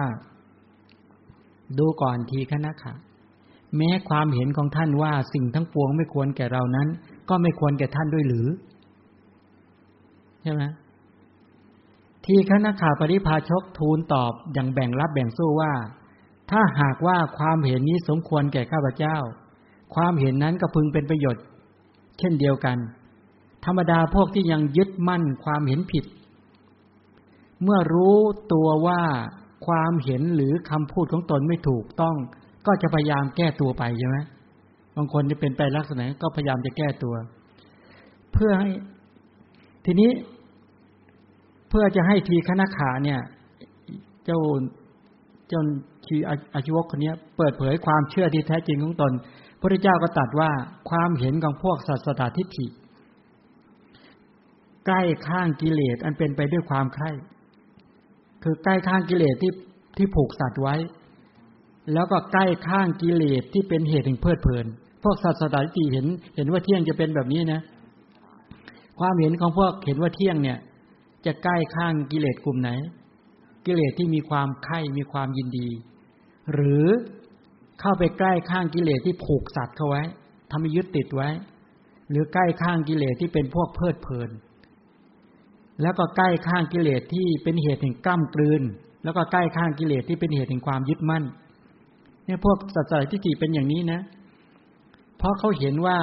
[1.79, 2.93] ดูก่อนทีคณะค่ะ
[3.77, 6.87] แม้ความเห็นของท่านว่าสิ่งทั้งปวงไม่ควรแก่เรานั้น
[7.29, 8.47] ก็ไม่ควรแก่ท่านด้วยหรือ
[10.41, 10.63] ใช่ไหม
[12.25, 15.73] ทีคณะข่าปริพาชกทูลตอบอย่างแบ่งรับแบ่งสู้ว่า
[16.51, 19.17] ถ้าหากว่าความเห็นนี้สมควรแก่ข้าพเจ้า
[19.95, 21.43] ความเห็นนั้นก็พึงเป็นประโยชน์
[22.19, 22.77] เช่นเดียวกัน
[23.65, 26.05] ธรรมดาพวกที่ยังยึดมั่นความเห็นผิด
[27.63, 28.19] เมื่อรู้
[28.53, 29.01] ตัวว่า
[29.67, 32.15] ความเห็นหรือคำพูดของตนไม่ถูกต้อง
[32.67, 34.17] ก็จะพยายามแก้ตัวไปใช่ไหม
[34.95, 37.15] บางคนจะเป็นไปลักษณะก็พยายามจะแก้ตัว
[38.33, 38.69] เพื่อให้
[39.85, 40.11] ทีนี้
[41.69, 43.19] เพื่อจะให้ทีคณะขาเนี่ย
[44.25, 44.39] เจ้า
[45.49, 45.61] เจ้า
[46.05, 46.15] ชี
[46.53, 49.11] อาชีวกคนนี้เปิดเผยความเชื่อที่แท้จริงของตน
[49.59, 50.51] พระเจ้าก็ตัดว่า
[50.89, 52.67] ความเห็นของพวกสัสตทิฏฐิ
[54.85, 57.11] ใกล้ข้างกิเลสอันเป็นไปด้วยความใคร่
[58.43, 59.51] คือใกล้ข้างกิเลสที่
[59.97, 60.75] ที่ผูกสัตว์ไว้
[61.93, 64.65] แล้วก็ใกล้ข้างกิเลสที่เป็นเหตุแห่งเพลิดเพลิน
[65.03, 67.61] พวกสัตตทิฏฐิเห็น เห็นว่าเที่ยงจะเป็นแบบนี้นะ
[68.99, 70.57] ความเห็นของพวกเห็นว่าเที่ยงเนี่ย
[71.25, 72.69] จะใกล้ข้างกิเลสกลุ่มไหน
[73.65, 75.67] กิเลสที่มีความไข่มีความยินดี
[76.53, 76.87] หรือ
[77.79, 80.03] เข้าไปใกล้ข้างกิเลสที่ผูกสัตว์เข้าไว้
[80.51, 81.29] ทำให้ยึดติดไว้
[82.09, 84.29] หรือใกล้ข้างกิเลสที่เป็นพวกเพลิดเพลิน
[85.81, 88.63] แล้วก็ใกล้ข้างกิเลสที่เป็นเหตุแห่งกล้ามกลืน
[89.03, 91.23] แล้วก็ใกล้ข้างกิเลสที่เป็นเหตุแห่งความยึดมั่น
[92.25, 93.99] เนี่ยพวกสัจจะทิฏฐิเป็นอย่างนี้นะ
[95.17, 95.97] เพราะเขาเห็นว่า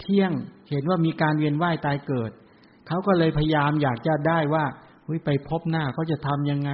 [0.00, 0.32] เที่ยง
[0.70, 2.30] เห็นว่ามีการเวียนว่ายตายเกิด
[2.86, 4.64] เขาก็เลยพยายามอยากจะได้ว่า
[5.24, 6.70] ไปพบหน้าเขาจะทํำยังไง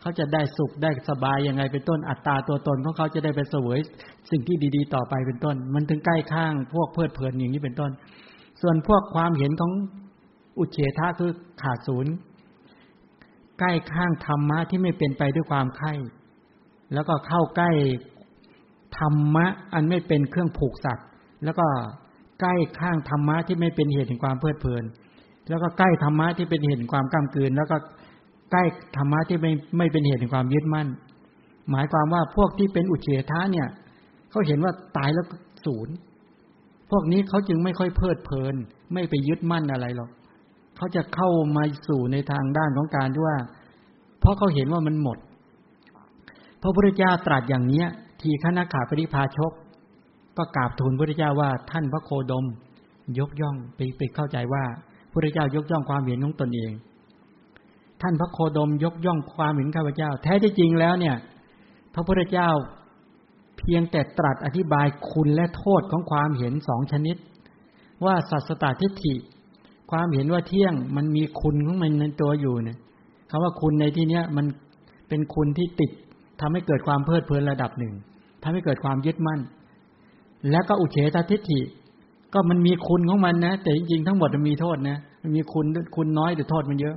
[0.00, 3.78] เขาจะได้สุขได้สบายยังไง เป็นต้นอัตตาตัวตนของเขาจะได้ไปเสวย
[4.30, 7.90] สิ่งที่ดี ๆ ต่อไปเป็นต้น มันถึงใกล้ข้างพวกเพลิดเพลินอย่างนี้เป็นต้น
[8.60, 9.72] ส่วนพวกความเห็นของ
[10.58, 12.12] อุเฉทะคือขาดศูนย์
[13.58, 15.92] ใกล้ข้างธรรมะที่ไม่เป็นไปด้วยความไข่
[16.94, 17.70] แล้วก็เข้าใกล้
[18.98, 21.06] ธรรมะอันไม่เป็นเครื่องผูกสัตว์
[21.44, 21.66] แล้วก็
[22.40, 24.84] ใกล้ข้างธรรมะที่ไม่เป็นเหตุแห่งความเพลิดเพลิน
[25.48, 27.76] แล้วก็ใกล้ธรรมะที่เป็นเหตุแห่งความกำกืน แล้วก็
[28.52, 28.62] ใกล้
[28.96, 30.88] ธรรมะที่ไม่ไม่เป็นเหตุแห่งความยึดมั่น
[31.70, 33.68] หมายความว่าพวกที่เป็นอุเฉทะเนี่ย
[34.30, 35.26] เขาเห็นว่าตายแล้ว
[35.66, 35.94] ศูนย์
[36.90, 38.54] พวกนี้เขาจึงไม่ค่อยเพลิดเพลิน
[38.92, 40.10] ไม่ไปยึดมั่นอะไรหรอก
[40.76, 43.38] เขาจะเข้ามาสู่ในทางด้านของการที่ว่า
[44.20, 45.18] เพราะเขาเห็นว่ามันหมด
[46.62, 47.88] พระพุทธเจ้าตรัสอย่างเนี้ย
[48.20, 49.52] ทีฆนาขาปริพาชก
[50.36, 52.44] ก็กราบทูลพระเจ้าว่าท่านพระโคดม
[53.18, 54.64] ยกย่องไปไปเข้าใจว่า
[55.12, 56.72] พระเจ้ายกย่องความเห็นของตนเอง
[58.02, 61.16] ท่านพระโคดมยกย่องความเห็นข้าพเจ้า แท้ที่จริงแล้วเนี่ย
[61.94, 62.48] พระพุทธเจ้า
[63.58, 67.16] เพียงแต่ตรัสอธิบายคุณและโทษของความเห็นสองชนิด
[68.04, 69.14] ว่าสัสตตทิฏฐิ
[69.90, 72.78] ความเห็นว่าเที่ยงมันมีคุณของมันในตัวอยู่เนี่ย
[73.30, 74.46] คำว่าคุณในที่เนี้ยมัน
[75.08, 75.90] เป็นคุณที่ติด
[76.40, 77.94] ทำให้เกิดความเพลิดเพลินระดับหนึ่ง
[78.42, 79.40] ทำให้เกิดความยึดมั่น
[80.50, 81.60] และก็อุเฉตทิฏฐิ
[82.32, 86.96] ก็มันมีคุณของมันนะ แต่จริงๆทั้งหมดมันมีโทษนะมันมีคุณคุณน้อยแต่โทษมันเยอะ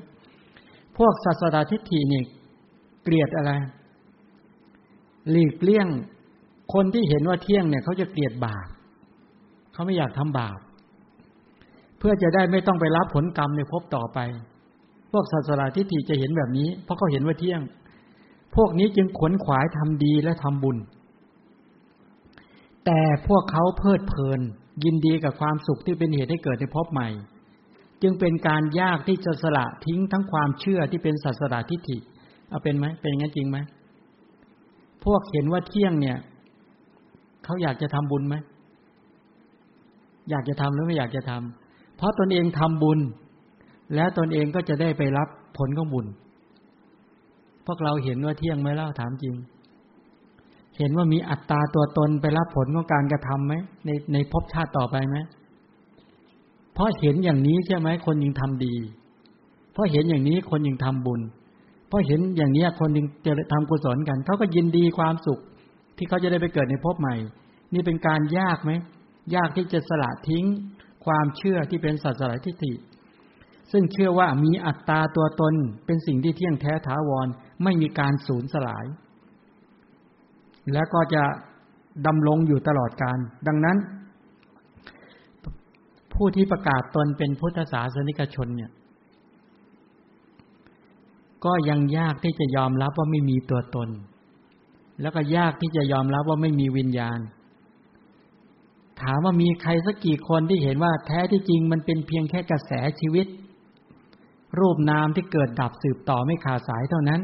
[0.97, 2.21] พวกศาสดาทิฏฐินี่
[3.03, 3.51] เกลียดอะไร
[5.29, 5.87] หลีกเลี่ยง
[6.73, 8.67] คนที่เห็นว่าเที่ยงเนี่ยเขาจะเกลียดบาป
[9.73, 10.59] เขาไม่อยากทำบาป
[11.97, 14.19] เพื่อจะได้ไม่ต้องไปรับผลกรรมในภพต่อไป
[15.11, 17.61] พวกศาสดาทิฏฐิจะเห็นแบบนี้ เพราะเขาเห็นว่าเที่ยง
[18.55, 20.77] พวกนี้จึงขวนขวายทำดีและทำบุญ
[22.85, 24.39] แต่พวกเขาเพลิดเพลิน
[24.83, 27.07] ยินดีกับความสุขที่เป็นเหตุให้เกิดในภพใหม่
[28.01, 31.97] จึงเป็นการยากที่จะสละทิ้งทั้งความเชื่อที่เป็นศาสนาทิฏฐิ
[32.49, 33.57] เอาเป็นไหมเป็นงั้นจริงไหม
[35.05, 36.17] พวกเห็นว่าเที่ยงเนี่ย
[37.43, 38.35] เขาอยากจะทำบุญไหม
[40.29, 42.99] อยากจะทำหรือไม่อยากจะทำเพราะตนเองทำบุญ
[43.95, 46.07] แล้วตนเองก็จะได้ไปรับผลของบุญ
[47.65, 49.35] พวกเราเห็นว่าเที่ยงไหมเล่าถามจริง
[50.77, 53.53] เห็นว่ามีอัตตาตัวตนไปรับผลของการกระทํำไหม
[53.85, 55.17] ในในภพชาติต่อไปไหม
[56.73, 58.75] เพราะเห็นอย่างนี้ใช่ไหมคนยิงทำดี
[59.73, 61.21] เพราะเห็นอย่างนี้คนยิงทำบุญ
[61.87, 65.39] เพราะเห็นอย่างนี้คนยิงจะทำกุศลกันเขาก็ยินดีความสุข
[65.97, 67.15] ที่เขาจะได้ไปเกิดในภพใหม่
[67.73, 68.71] นี่เป็นการยากไหม
[69.35, 70.45] ยากที่จะสละทิ้ง
[71.05, 72.73] ความเชื่อที่เป็นสัจจะทิฏฐิ
[73.71, 75.53] ซึ่งเชื่อว่ามีอัตตาตัวตน
[75.85, 77.27] เป็นสิ่งที่เที่ยงแท้ถาวร
[77.63, 78.85] ไม่มีการสูญสลาย
[80.73, 81.23] และก็จะ
[82.07, 83.77] ดำรงอยู่ตลอดการ ดังนั้น
[86.13, 88.71] ผู้ที่ประกาศตนเป็นพุทธศาสนิกชนเนี่ย
[91.45, 93.89] ก็ยังยากที่จะยอมรับว่าไม่มีตัวตน
[95.01, 97.19] แล้วก็ยากที่จะยอมรับว่าไม่มีวิญญาณ
[99.01, 103.27] ถามว่ามีใครสักกี่คนที่เห็นว่าแท้ที่จริงมันเป็นเพียงแค่กระแสชีวิต
[104.59, 107.21] รูปนามที่เกิดดับสืบต่อไม่ขาดสายเท่านั้น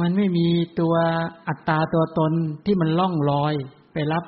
[0.00, 0.46] มันไม่มี
[0.80, 0.94] ตัว
[1.48, 2.32] อัตตาตัวตน
[2.64, 3.54] ที่มันล่องลอย
[3.92, 4.24] ไปรับ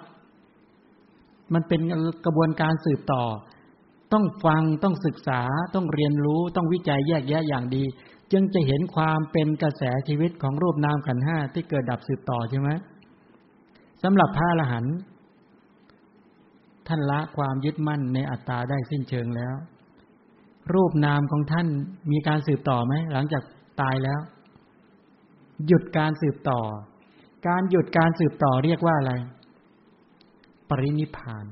[1.55, 1.81] มันเป็น
[2.25, 3.25] กระบวนการสืบต่อ
[4.13, 5.41] ต้องฟังต้องศึกษา
[5.75, 7.85] ต้องเรียนรู้ต้องวิจัยแยกแยะอย่างดี
[8.33, 12.71] จึงจะเห็นความเป็นกระแสชีวิตของรูปนามขันห้าที่เกิดดับสืบต่อใช่ไหม
[14.03, 14.97] สำหรับพระอรหันต์
[16.89, 19.55] ท่านละความยึดมั่นในอัตตาได้สิ้นเชิงแล้ว
[20.75, 21.67] รูปนามของท่าน
[22.11, 23.43] มีการสืบต่อไหมหลังจาก
[23.81, 24.21] ตายแล้ว
[25.67, 26.61] หยุดการสืบต่อ
[27.49, 29.13] การหยุดการสืบต่อเรียกว่าอะไร
[30.69, 31.45] ปรินิพาน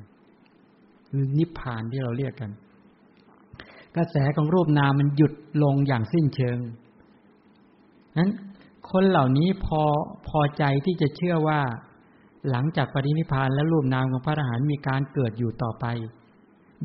[1.11, 2.51] หรือนิพานที่เราเรียกกัน
[3.97, 6.59] กระแสของรูปนามมันหยุดลงอย่างสิ้นเชิง
[8.19, 8.31] นั้น
[8.91, 9.83] คนเหล่านี้พอ
[10.29, 11.61] พอใจที่จะเชื่อว่า
[12.51, 15.87] หลังจากปรินิพานและรูปนามของพระอรหันต์มีการเกิดอยู่ต่อไป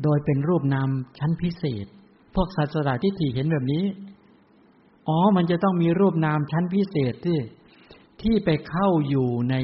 [0.02, 1.86] โดยเป็นรูปนามชั้นพิเศษ
[2.34, 3.84] พวกศาสดาที่ถี่เห็นแบบนี้
[5.08, 7.38] อ๋อ มันจะต้องมีรูปนามชั้นพิเศษที่
[8.22, 9.54] ที่ไปเข้าอยู่ใน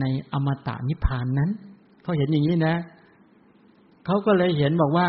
[0.00, 1.50] ในอมตะนิพพานนั้น
[2.02, 2.76] เขาเห็นอย่างนี้นะ
[4.06, 5.08] เขาก็เลยเห็นบอกว่า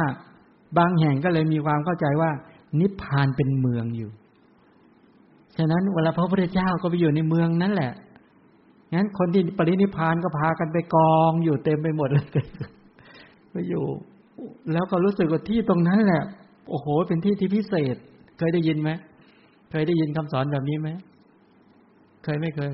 [0.77, 2.31] บางแห่งก็เลยมีความเข้าใจว่า
[2.79, 4.11] นิพพานเป็นเมืองอยู่
[5.57, 7.93] ฉะนั้นเวลาพระพุทธเจ้าก็ไปอยู่ในเมืองนั้นแหละ
[8.95, 12.27] งั้นคนที่ปรินิพพานก็พากันไปกองอยู่เต็มไปหมดเลย
[13.51, 13.85] ไปอยู่
[14.73, 16.23] แล้วก็รู้สึกว่าที่ตรงนั้นแหละ
[16.69, 17.95] โอ้โห เป็นที่ที่พิเศษ
[18.37, 18.89] เคยได้ยินไหม
[19.71, 20.89] เคยได้ยินคำสอนแบบนี้ไหม
[22.23, 22.73] เคยไม่เคย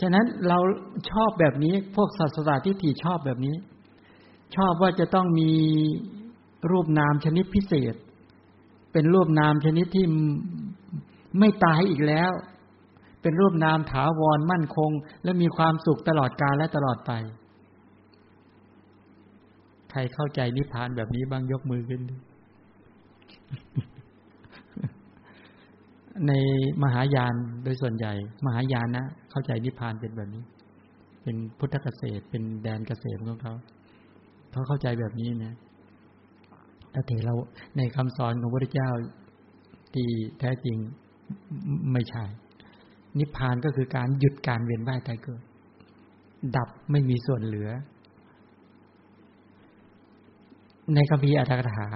[0.00, 0.58] ฉะนั้นเรา
[1.10, 3.56] ชอบแบบนี้ พวกศาสตราที่ถี่ชอบแบบนี้
[4.56, 5.52] ชอบว่าจะต้องมี
[6.70, 7.94] รูปนามชนิดพิเศษ
[8.92, 10.06] เป็นรูปนามชนิดที่
[11.38, 12.30] ไม่ตายอีกแล้ว
[13.22, 14.90] เป็นรูปนามถาวรมั่นคง
[15.24, 17.12] และมีความสุขตลอดกาลและตลอดไป
[19.90, 22.02] ใครเข้าใจนิพพานแบบนี้บ้างยกมือขึ้น
[26.26, 26.32] ใน
[26.82, 28.12] มหายานโดยส่วนใหญ่
[28.46, 30.42] มหายานนะเข้าใจนิพพานเป็นแบบนี้
[31.22, 33.54] เป็นพุทธเกษตร เป็นแดนเกษตรของเขา
[34.50, 35.54] เขาเข้าใจแบบนี้นะ
[36.94, 37.34] ถ้าเถเรา
[37.76, 38.90] ในคำสอนของพระเจ้า
[39.94, 40.08] ที่
[40.40, 40.76] แท้จริง
[41.92, 42.24] ไม่ใช่
[43.18, 45.42] นิพพานก็คือการหยุดการเวียนว่ายตายเกิด
[46.56, 47.68] ดับไม่มีส่วนเหลือ
[50.94, 51.86] ในคัมภีร์อัตถกถา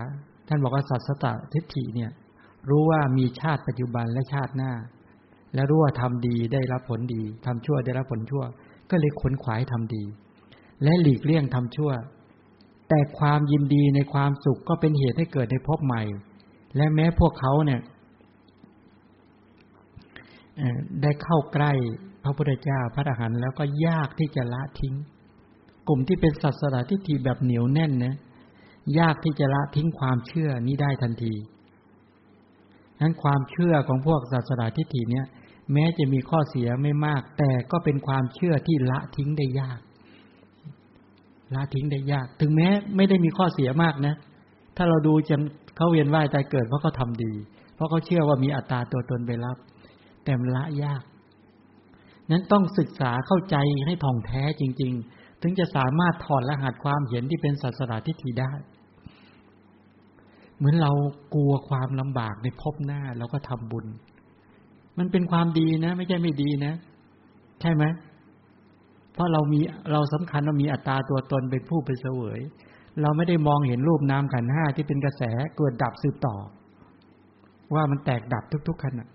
[0.49, 2.11] ท่านบอกว่าสัตสตทิฏฐิเนี่ย
[2.69, 4.73] รู้ว่ามีชาติปัจจุบันและชาติหน้า
[5.55, 8.45] และรู้ว่าทำดีได้รับผลดีทำชั่วได้รับผลชั่ว
[8.91, 10.05] ก็เลยขนขวายทำดี
[10.83, 11.93] และหลีกเลี่ยงทำชั่ว
[12.89, 16.03] แต่ความยินดีในความสุขก็เป็นเหตุให้เกิดในภพใหม่
[16.77, 17.81] และแม้พวกเขาเนี่ย
[21.03, 21.73] ได้เข้าใกล้
[22.23, 24.95] พระพุทธเจ้าพระอรหันต์แล้วก็ยากที่จะละทิ้ง
[25.89, 28.15] กลุ่มที่เป็นศาสนาทิฏฐิแบบเหนียวแน่นนะ
[28.99, 31.35] ยากที่จะละทิ้งความเชื่อนี้ได้ทันที
[33.03, 35.27] นั้นความเชื่อของพวกศาสนาทิฏฐิเนี่ย
[35.73, 39.81] แม้จะมีข้อเสียไม่มาก แต่ก็เป็นความเชื่อที่ละทิ้งได้ยาก
[41.55, 44.15] ละทิ้งได้ยาก ถึงแม้ไม่ได้มีข้อเสียมากนะ
[44.77, 45.41] ถ้าเราดูจน
[45.77, 47.33] เขาเวียนว่ายตายเกิดเพราะเขาทาดี
[47.75, 49.57] เพราะเขาเชื่อว่ามีอัตตาตัวตนไปรับ
[50.25, 51.03] แต่ละยาก
[52.31, 58.53] นั้นต้องศึกษาเข้าใจให้ท่องแท้จริง ๆ ถึงจะสามารถถอดรหัสความเห็นที่เป็นศาสนาทิฏฐิได้
[60.63, 60.93] เหมือนเรา
[61.35, 63.87] กลัวความลำบากในภพหน้าเราก็ทำบุญ
[64.99, 66.75] มันเป็นความดีนะ ไม่ใช่ไม่ดีนะ
[67.61, 67.85] ใช่ไหม
[69.13, 69.61] เพราะเรามี
[69.93, 72.41] เราสำคัญเรามีอัตราตัวตนเป็นผู้ไปเสวย
[73.03, 75.23] เราไม่ได้มองเห็นรูปนามขันห้าที่เป็นกระแส
[75.57, 76.37] เกิดดับสืบต่อ
[77.75, 79.07] ว่ามันแตกดับทุกๆขณะ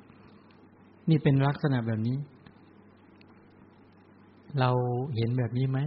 [1.09, 2.17] นี่เป็นลักษณะแบบนี้
[4.59, 4.69] เรา
[5.15, 5.79] เห็นแบบนี้ไหม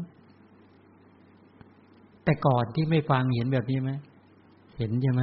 [2.25, 3.90] แต่ก่อนที่ไม่ฟังเห็นแบบนี้ไหม
[4.79, 5.23] เห็นใช่ไหม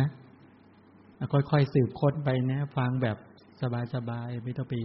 [1.33, 3.17] ค่อยๆสืบค้นไปนะ ฟังแบบ
[3.93, 4.75] สบายๆไม่ต้องไป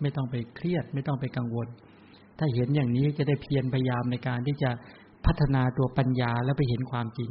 [0.00, 1.68] ไม่ต้องไปเครียด ไม่ต้องไปกังวล
[2.38, 4.70] ถ้าเห็นอย่างนี้จะได้เพียรพยายามในการที่จะ
[5.26, 7.30] พัฒนาตัวปัญญาแล้วไปเห็นความจริง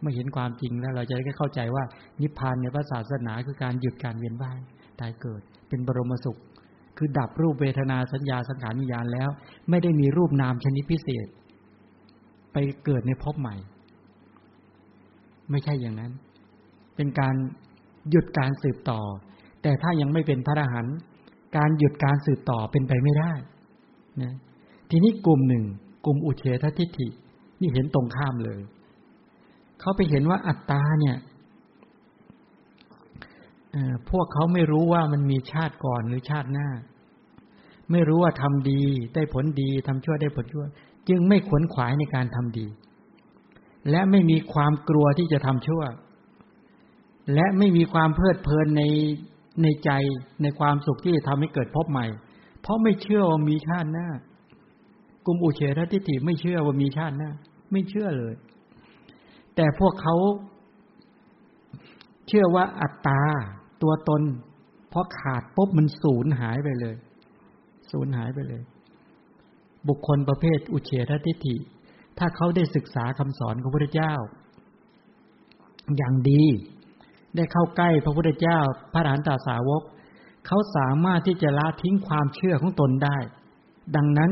[0.00, 1.84] เมื่อเห็นความจริงแล้วเราจะได้เข้าใจว่า
[2.20, 4.58] นิพพานในพระศาสนาคือการหยุดการเวียนว่าย
[5.00, 6.40] ตายเกิด เป็นบรมสุข
[6.96, 9.30] คือดับรูปเวทนาสัญญาสังขารวิญญาณแล้ว
[9.70, 11.26] ไม่ได้มีรูปนามชนิดพิเศษ
[12.52, 13.56] ไปเกิดในภพใหม่
[15.50, 16.12] ไม่ใช่อย่างนั้น
[17.00, 17.36] เป็นการ
[18.10, 19.00] หยุดการสืบต่อ
[19.62, 20.96] แต่ถ้ายังไม่เป็นพระอรหันต์
[21.56, 23.32] การหยุดการสืบต่อเป็นไปไม่ได้
[24.22, 24.34] นะ
[24.90, 25.64] ทีนี้กลุ่มหนึ่ง
[26.04, 27.08] กลุ่มอุเฉททิฏฐิ
[27.60, 28.60] นี่เห็นตรงข้ามเลย
[29.80, 31.16] เขาไปเห็นว่าอัตตาเนี่ย
[34.10, 36.68] พวกเขาไม่รู้ว่ามันมีชาติก่อนหรือชาติหน้า
[37.92, 38.82] ไม่รู้ว่าทำดี
[39.14, 40.64] ได้ผลดีทำชั่วได้ผลชั่ว
[41.08, 42.66] จึงไม่ขวนขวายในการทำดี
[43.90, 45.82] และไม่มีความกลัวที่จะทำชั่ว
[47.34, 48.82] และไม่มีความเพลิดเพลินใน
[49.62, 49.90] ในใจ
[50.42, 52.06] ในความสุขที่จะทำให้เกิดพบใหม่
[52.60, 54.08] เพราะไม่เชื่อว่ามีชาติหน้า
[55.26, 57.30] กุมอุเฉททิฏฐิไม่เชื่อว่ามีชาติหน้า
[57.72, 58.34] ไม่เชื่อเลย
[59.56, 60.16] แต่พวกเขา
[62.28, 63.22] เชื่อว่าอัตตา
[63.82, 64.22] ตัวตน
[64.92, 66.96] พอขาดปุ๊บมันสูญหายไปเลย
[67.90, 68.62] สูญหายไปเลย
[69.88, 71.56] บุคคลประเภทอุเฉททิฏฐิ
[72.18, 74.14] ถ้าเขาได้ศึกษาคำสอนของพระเจ้า
[75.96, 76.44] อย่างดี
[77.36, 78.58] ได้เข้าใกล้พระพุทธเจ้า
[78.92, 79.82] พระอรหันตสาวก
[80.46, 83.16] เขาสามารถที่จะละทิ้งความเชื่อของตนได้
[83.96, 84.30] ดังนั้น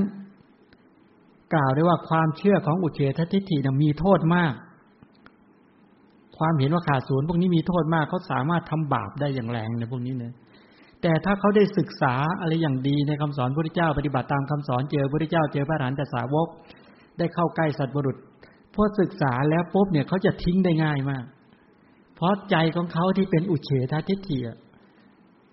[1.55, 4.55] กล่าวได้ว่าความเชื่อของอุเฉททิฏฐิมีโทษมาก
[6.39, 10.35] ความเห็นว่าขาดศูนย์พวกนี้มีโทษมากเขาสามารถทำบาปได้อย่างแรงในพวกนี้เนะ
[11.03, 16.49] แต่ถ้าเขาได้ศึกษาอะไรอย่างดีในคำสอนพระพุทธเจ้าปฏิบัติตามคำสอนเจอพระพุทธเจ้าเจอพระอรหันตสาวก
[17.19, 18.17] ได้เข้าใกล้สัตว์บุรุษ
[18.75, 21.25] พอศึกษาแล้วปุ๊บเนี่ยเขาจะทิ้งได้ง่ายมาก
[22.19, 24.39] เพราะใจของเขาที่เป็นอุเฉททิฏฐิ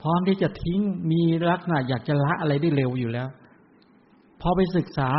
[0.02, 0.80] พร้อมที่จะทิ้ง
[1.12, 3.28] มีลักษณะอยากจะละอะไรได้เร็วอยู่แล้ว
[4.42, 5.12] พอไปศึกษา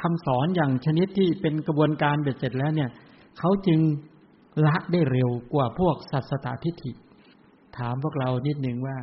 [0.00, 2.90] คำสอนอย่างชนิดที่เป็นกระบวนการเบ็ดเสร็จแล้วเนี่ย
[3.38, 3.80] เขาจึง
[4.66, 6.92] ละได้เร็วกว่าพวกสัตสตทิฏฐิ
[7.78, 8.96] ถามพวกเรานิดหนึ่งว่า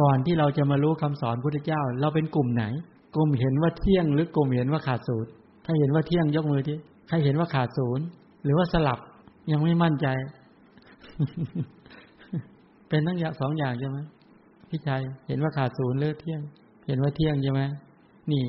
[0.00, 2.64] ก่อนที่เราจะมารู้คำสอนพุทธเจ้า เราเป็นกลุ่มไหน
[3.14, 5.30] กลุ่มเห็นว่าเที่ยงหรือกลุ่มเห็นว่าขาดศูนย์
[5.64, 6.78] ถ้าเห็นว่าเที่ยงยกมือที่
[7.08, 8.04] ใครเห็นว่าขาดศูนย์
[8.44, 8.98] หรือว่าสลับ
[9.50, 10.06] ยังไม่มั่นใจ
[12.88, 13.98] เป็นทั้งอย่างสองอย่างใช่ไหม
[14.68, 16.40] พี่ชายเห็นว่าขาดศูนย์หรือเที่ยง
[16.86, 17.62] เห็นว่าเที่ยงใช่ไหม
[18.32, 18.44] นี่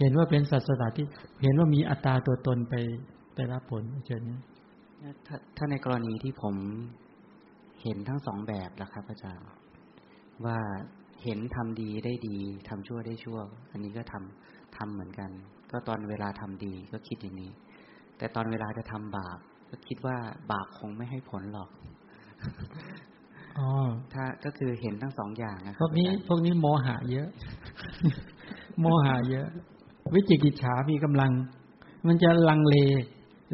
[0.00, 1.06] เห็นว่าเป็นสัตว์สตที่
[1.42, 2.74] เห็นว่ามีอัตราตัวตนไป
[3.34, 4.38] ไปรับผลเช่นนี้
[5.56, 6.54] ถ้าในกรณีที่ผม
[7.82, 9.46] เห็นทั้งสองแบบแล้วครับอาจารย์
[10.44, 10.58] ว่า
[11.22, 13.38] เห็นทำดีได้ดีทำชั่วได้ชั่ว
[13.70, 15.30] อันนี้ก็ทำทำเหมือนกัน
[15.70, 17.50] ก็ตอนเวลาทำดีก็คิดอย่างนี้
[18.18, 19.38] แต่ตอนเวลาจะทำบาป
[19.70, 20.16] ก็คิดว่า
[20.50, 21.68] บาปคงไม่ให้ผลหรอก
[23.58, 23.68] อ๋อ
[24.12, 27.28] ถ้าก็คือเห็นทั้งสองอย่างนะพวกนี้พวกนี้โมหะเยอะ
[28.80, 29.46] โมหะเยอะ
[30.14, 31.32] วิจิกิจฉามีกำลัง
[32.06, 32.76] มันจะลังเล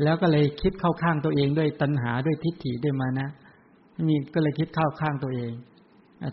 [0.03, 3.29] แล้วก็เลยคิดเข้าข้างตัวเองด้วยตัณหาด้วยทิฏฐิด้วยมานะ
[4.09, 5.53] มีก็เลยคิดเข้าข้างตัวเอง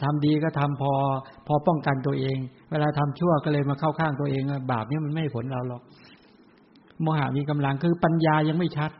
[0.03, 0.93] ทำดีก็ทำพอ
[1.47, 2.37] พอป้องกันตัวเอง
[2.71, 5.81] เวลาทำชั่วก็เลยมาเข้าข้างตัวเองบาปนี้มันไม่ผลเราหรอก
[7.01, 8.91] โมหะมีกำลังคือปัญญายังไม่ชัด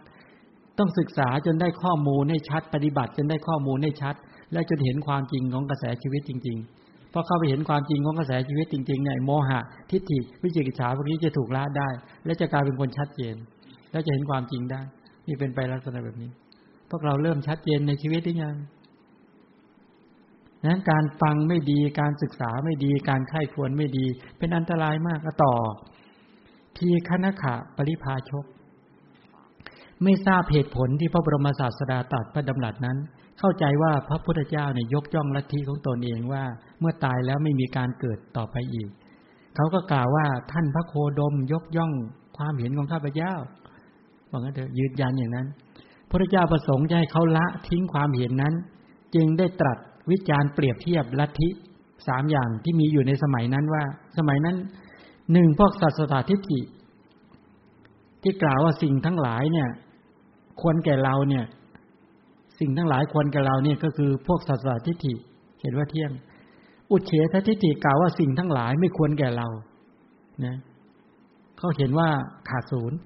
[0.80, 4.16] ต้องศึกษาจนได้ข้อมูลให้ชัด ปฏิบัติจนได้ข้อมูลให้ชัด
[4.54, 9.60] และจนเห็นความจริงของกระแสชีวิตจริงๆพอเข้าไปเห็นความจริงของกระแสชีวิตจริงๆเนี่ยโมหะ
[9.92, 11.90] ทิฏฐิวิจิกิจฉาพวกนี้จะถูกละได้
[12.26, 13.36] และจะกลายเป็นคนชัดเจน
[13.92, 14.82] แล้วจะเห็นความจริงได้
[15.28, 16.32] นี่เป็นไปลักษณะแบบนี้
[16.90, 18.56] พวกเราเริ่มชัดเจนในชีวิตหรือยัง
[20.66, 24.06] นั้นการฟังไม่ดีการศึกษาไม่ดี การไข้ควรไม่ดี
[24.38, 25.56] เป็นอันตรายมากก็ต่อ
[26.78, 28.46] ทีคณขะปริพาชก
[30.04, 32.98] ไม่ทราบเหตุผลที่พระบรมศาสดาตรัสพระดำรัสนั้น
[33.40, 36.44] เข้าใจว่าพระพุทธเจ้าเนี่ยยกย่องลัทธิของตนเองว่า
[36.80, 38.90] เมื่อตายแล้วไม่มีการเกิดต่อไปอีก
[39.56, 41.92] เขาก็กล่าวว่าท่านพระโคดมยกย่อง
[42.38, 43.34] ความเห็นของข้าพเจ้า
[44.32, 45.48] บอกงั้นเถอะยืนยันอย่างนั้น
[46.10, 48.54] พระเจ้าประสงค์จะให้เขาละทิ้งความเห็นนั้น
[49.16, 49.78] จึงได้ตรัส
[50.12, 51.50] วิจารณ์เปรียบเทียบลัทธิ
[52.08, 53.84] สามอย่างที่มีอยู่ในสมัยนั้นว่า
[54.18, 54.56] สมัยนั้น
[55.34, 56.62] หนึ่งพวกศาสตาทิฏฐิ
[58.24, 59.70] ที่กล่าวว่าสิ่งทั้งหลายเนี่ย
[60.62, 61.46] ควรแก่เราเนี่ย
[62.60, 65.14] สิ่งทั้งหลายควรแก่เราเนี่ยก็คือพวกศาสตาทิฏฐิ
[65.62, 66.12] เห็นว่าเที่ยง
[66.92, 69.48] อุเฉททิฏฐิกล่าวว่าสิ่งทั้งหลายไม่ควรแก่เรา
[70.46, 70.56] นะ
[71.58, 72.10] เขาเห็นว่า
[72.50, 72.98] ขาดศูนย์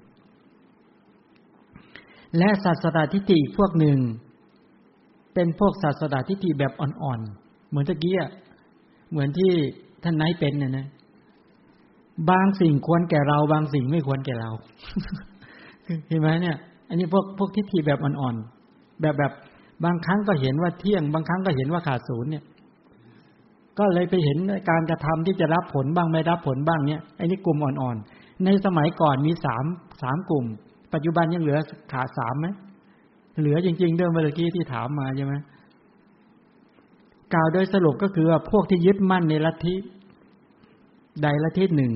[2.38, 3.98] และศาสดาทิฏฐิพวกหนึ่ง
[5.34, 8.14] เป็นพวกศาสดาทิฏฐิแบบอ่อนๆ เหมือนตะกี้
[9.10, 9.52] เหมือนที่
[10.02, 10.86] ท่านไนท์เป็นเนี่ยนะ
[12.30, 14.50] บางสิ่งควรแก่เรา บางสิ่งไม่ควรแก่เรา
[16.08, 16.56] เห็นไหมเนี่ย
[16.88, 19.32] อันนี้พวกพวกทิฏฐิแบบอ่อนๆแบบแบบ
[19.84, 22.44] บางครั้งก็เห็นว่าเที่ยง บางครั้งก็เห็นว่าขาดศูนย์เนี่ย
[23.78, 24.38] ก็เลยไปเห็น
[24.70, 29.64] การกระทำที่จะรับผลบ้างไม่รับผลบ้างเนี่ยไอ้นี่กลุ่มอ่อนๆ ในสมัยก่อนมีสาม
[30.02, 30.44] สามกลุ่ม
[30.92, 31.58] ปัจจุบันยังเหลือ
[31.92, 32.46] ขาดสามไหม
[33.40, 35.34] เหลือจริงๆเรื่องเมื่อกี้ที่ถามมาใช่ไหม
[37.34, 39.74] กล่าวโดยสรุปก็คือว่าพวกที่ยึดมั่นในลัทธิ
[41.22, 41.92] ใดลัทธิหนึ่ง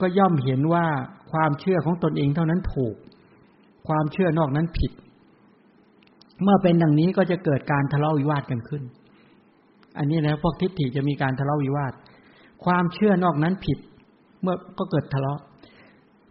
[0.00, 0.86] ก็ย่อมเห็นว่า
[1.30, 2.94] ความเชื่อของตนเองเท่านั้นถูก
[3.88, 4.92] ความเชื่อนอกนั้นผิด
[6.42, 8.82] เมื่อเป็นดังนี้ก็จะเกิดการทะเลาะวิวาทกันขึ้น
[9.98, 11.92] อันนี้นะพวกทิฏฐิจะมีการทะเลาะวิวาท
[12.64, 13.78] ความเชื่อนอกนั้นผิด
[14.42, 15.40] เมื่อก็เกิดทะเลาะ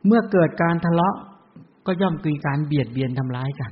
[0.06, 1.16] เมื่อเกิดการทะเลาะ
[1.86, 3.72] ก็ย่อมมีการเบียดเบียนทำร้ายกัน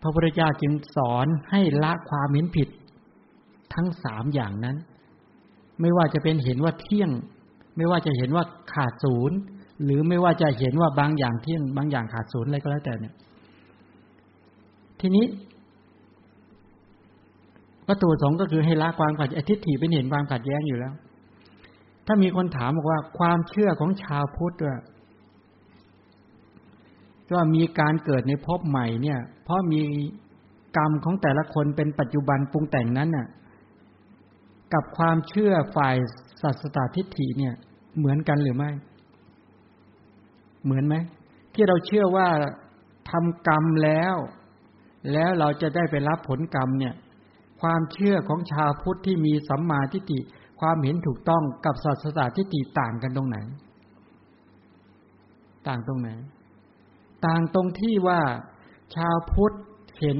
[0.00, 2.68] พระพุทธเจ้าจึงสอนให้ละความเห็นผิด
[3.74, 4.76] ทั้งสามอย่างนั้น
[5.80, 7.10] ไม่ว่าจะเป็นเห็นว่าเที่ยง
[7.76, 9.38] ไม่ว่าจะเห็นว่าขาดศูนย์
[9.84, 13.14] หรือไม่ว่าจะเห็นว่าบางอย่างเที่ยงบางอย่างขาดศูนย์อะไรก็แล้วแต่เนี่ย
[15.00, 15.26] ทีนี้
[17.88, 20.92] วัตถุสองก็คือให้ละความขัดอทิฏฐิเป็นเห็นความขัดแย้งอยู่แล้ว
[22.06, 24.76] ถ้ามีคนถามบอกว่าความเชื่อของชาวพุทธว่า
[27.34, 29.82] ว่ามีการเกิดในภพใหม่เนี่ย เพราะมี
[30.76, 33.26] กรรมของแต่ละคนเป็นปัจจุบันปรุงแต่งนั้นน่ะ
[34.74, 35.96] กับความเชื่อฝ่าย
[36.42, 37.54] สัสตทิฏฐิเนี่ย
[37.98, 38.70] เหมือนกันหรือไม่
[40.64, 40.94] เหมือนไหม
[41.54, 42.28] ที่เราเชื่อว่า
[43.10, 44.16] ทำกรรมแล้ว
[45.12, 46.94] แล้วเราจะได้ไปรับผลกรรมเนี่ย
[47.60, 50.20] ความเชื่อของชาวพุทธที่มีสัมมาทิฏฐิ
[50.60, 53.36] ความเห็นถูกต้องกับสัสตทิฏฐิต่างกันตรงไหน
[55.66, 56.10] ต่างตรงไหน
[57.26, 58.20] ต่างตรงที่ว่า
[58.96, 59.52] ชาวพุทธ
[60.00, 60.18] เห็น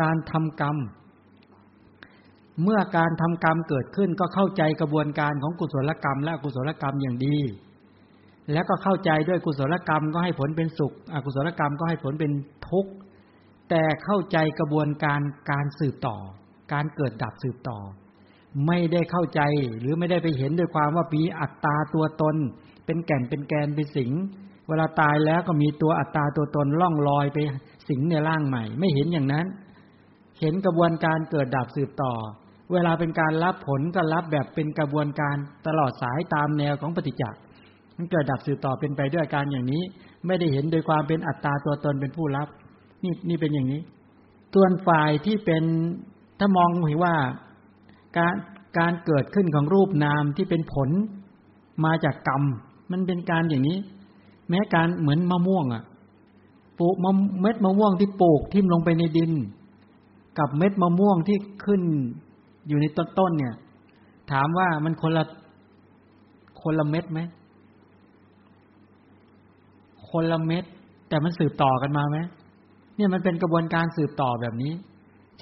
[0.00, 0.76] การทำกรรม
[2.62, 7.36] เมื่อการทำกรรมเกิดขึ้นก็เข้าใจกระบวนการของกุศลกรรมและกุศลกรรมอย่างดี
[8.52, 12.32] แล้วก็เข้าใจด้วยกุศลกรรมก็ให้ผลเป็นสุข อกุศลกรรมก็ให้ผลเป็น
[12.68, 12.92] ทุกข์
[13.70, 15.20] แต่เข้าใจกระบวนการ
[15.50, 16.16] การสืบต่อ
[16.72, 17.78] การเกิดดับสืบต่อ
[18.66, 19.40] ไม่ได้เข้าใจ
[19.80, 22.36] หรือไม่ได้ไปเห็นด้วยความว่ามีอัตตาตัวตน
[22.86, 24.12] เป็นแก่นเป็นแกนเป็นสิง
[24.68, 27.38] เวลาตายแล้วก็มีตัวอัตตาตัวตนล่องลอยไป
[27.88, 29.46] สิงในร่างใหม่ ไม่เห็นอย่างนั้น
[30.40, 32.12] เห็นกระบวนการเกิดดับสืบต่อ
[32.72, 35.36] เวลาเป็นการรับผลก็รับแบบเป็นกระบวนการ
[35.66, 37.40] ตลอดสายตามแนวของปฏิจจ์
[37.96, 39.82] มันเกิดดับสืบต่อเป็นไปด้วยการอย่างนี้
[40.26, 42.48] ไม่ได้เห็นโดยความเป็นอัตตาตัวตนเป็นผู้รับ
[43.04, 43.80] นี่นี่เป็นอย่างนี้
[44.54, 45.64] ส่วนฝ่ายที่เป็น
[46.38, 47.14] ถ้ามองเห็นว่า
[48.18, 48.34] การ
[48.78, 50.88] การเกิดขึ้นของรูปนามที่เป็นผล
[51.84, 52.42] มาจากกรรม
[52.90, 53.78] มันเป็นการอย่างนี้
[54.48, 55.82] แม้การเหมือนมะม่วงอะ
[56.78, 59.32] ปลูกมะเม็ดมะม่วงที่ปลูกทิ่มลงไปในดิน
[60.38, 61.82] กับเม็ดมะม่วงที่ขึ้น
[62.68, 63.54] อยู่ในต้นต้นเนี่ย
[64.32, 65.24] ถามว่ามันคนละ
[66.62, 67.20] คนละเม็ดไหม
[70.14, 70.64] คนละเม็ด
[71.08, 72.18] แต่มันสืบต่อกันมาไหม
[72.96, 74.72] เนี่ยมันเป็นกระบวนการสืบต่อแบบนี้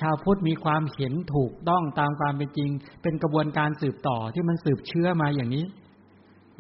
[0.01, 2.71] ชาวพุทธมีความเห็นถูกต้องตามความเป็นจริง
[3.03, 5.65] เป็นกระบวนการสืบต่อที่มันสืบเชื้อมาอย่างนี้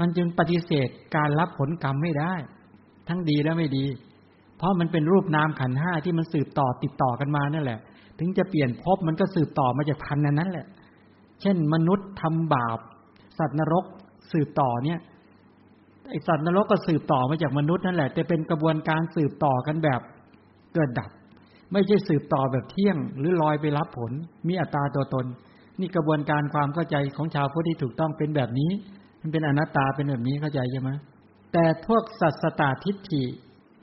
[0.00, 2.34] มันจึงปฏิเสธการรับผลกรรมไม่ได้
[3.08, 3.86] ทั้งดีและไม่ดี
[4.56, 7.80] เพราะมันเป็นรูปนามขันห้าที่มันสืบต่อติดต่อกันมานั่นแหละ
[8.18, 10.66] ถึงจะเปลี่ยนภพมันก็สืบต่อมาจากพันนั้นนั่นแหละ
[11.40, 12.78] เช่น มนุษย์ทำบาป
[13.38, 13.84] สัตว์นรก
[14.32, 14.98] สืบต่อเนี่ย
[16.08, 20.00] ไอสัตว์นรกก็สืบต่อมาจากมนุษย์นั่นแหละ แต่เป็นกระบวนการสืบต่อกันแบบ
[20.74, 21.10] เกิดดับ
[21.72, 24.12] ไม่ใช่สืบต่อแบบเที่ยง หรือลอยไปรับผล
[24.48, 25.26] มีอัตราตัวตน
[25.80, 28.70] นี่กระบวนการความเข้าใจของชาวพุทธที่ถูกต้องเป็นแบบนี้
[29.20, 30.90] มันเป็นอนัตตาเป็นแบบนี้เข้าใจใช่ไหม
[31.52, 33.22] แต่พวกสัตสตาทิฏฐิ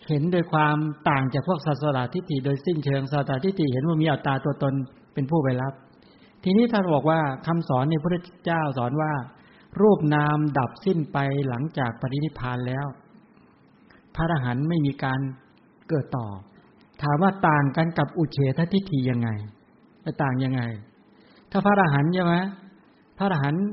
[0.07, 0.77] เห็นโดยความ
[1.09, 4.73] ต่างจากพวกศาสนาทิฏฐิโดยสิ้นเชิงศาสนาทิฏฐิเห็นว่ามีอัตตาตัวตน
[5.13, 5.73] เป็นผู้ไปรับ
[6.43, 9.11] ทีนี้ท่านบอกว่าคำสอนในพระเจ้าสอนว่า
[9.81, 11.17] รูปนามดับสิ้นไป
[11.49, 12.85] หลังจากปรินิพานแล้ว
[14.15, 15.19] พระอรหันต์ไม่มีการ
[15.89, 16.27] เกิดต่อ
[17.01, 19.29] ถามว่าต่างกันกับอุเฉททิฏฐิยังไง
[20.03, 20.61] จะต่างยังไง
[21.51, 22.35] ถ้าพระอรหันต์ใช่ไหม
[23.17, 23.63] พระอรหันต์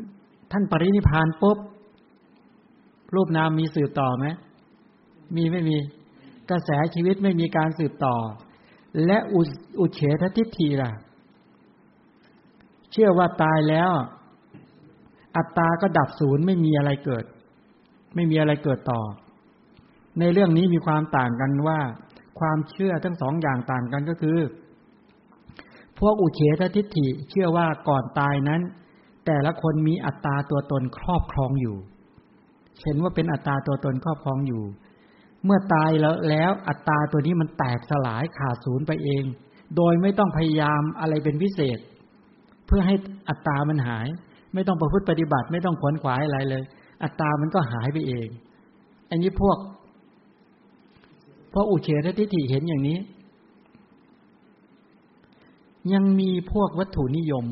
[0.53, 1.59] ท่านปรินิพานปุ๊บ
[3.15, 4.27] รูปนามมีสืบต่อไหม
[5.37, 5.77] มีไม่มี
[6.51, 8.17] กระแสชีวิตไม่มีการสืบต่อ
[9.07, 9.19] และ
[9.81, 10.93] อุเฉททิฏฐิล่ะ
[12.93, 13.91] เชื่อว่าตายแล้ว
[15.37, 17.25] อัตตาก็ดับศูนย์ไม่มีอะไรเกิด
[18.15, 19.03] ไม่มีอะไรเกิดต่อ
[20.21, 21.81] ในเรื่องนี้มีความต่างกันว่า
[22.39, 24.39] ความเชื่อทั้งสองอย่างต่างกันก็คือ
[25.99, 28.61] พวกอุเฉททิฏฐิเชื่อว่าก่อนตายนั้น
[29.27, 31.77] แต่ละคนมีอัตตาตัวตนครอบครองอยู่
[32.83, 34.65] เห็นว่าเป็นอัตตาตัวตนครอบครองอยู่
[35.45, 39.25] เมื่อตายแล้วแล้วอัตตาตัวนี้มันแตกสลายขาดศูนย์ไปเอง
[39.77, 41.79] โดยไม่ต้องพยายามอะไรเป็นพิเศษ
[42.67, 42.95] เพื่อให้
[43.29, 44.07] อัตตามันหาย
[44.57, 46.63] ไม่ต้องประพฤติปฏิบัติไม่ต้องขวนขวายอะไรเลย
[47.03, 48.29] อัตตามันก็หายไปเอง
[49.11, 49.59] อันนี้พวก
[51.53, 52.99] พวกอุเฉททิฏฐิเห็นอย่างนี้
[55.93, 57.45] ยังมีพวกวัตถุนิยม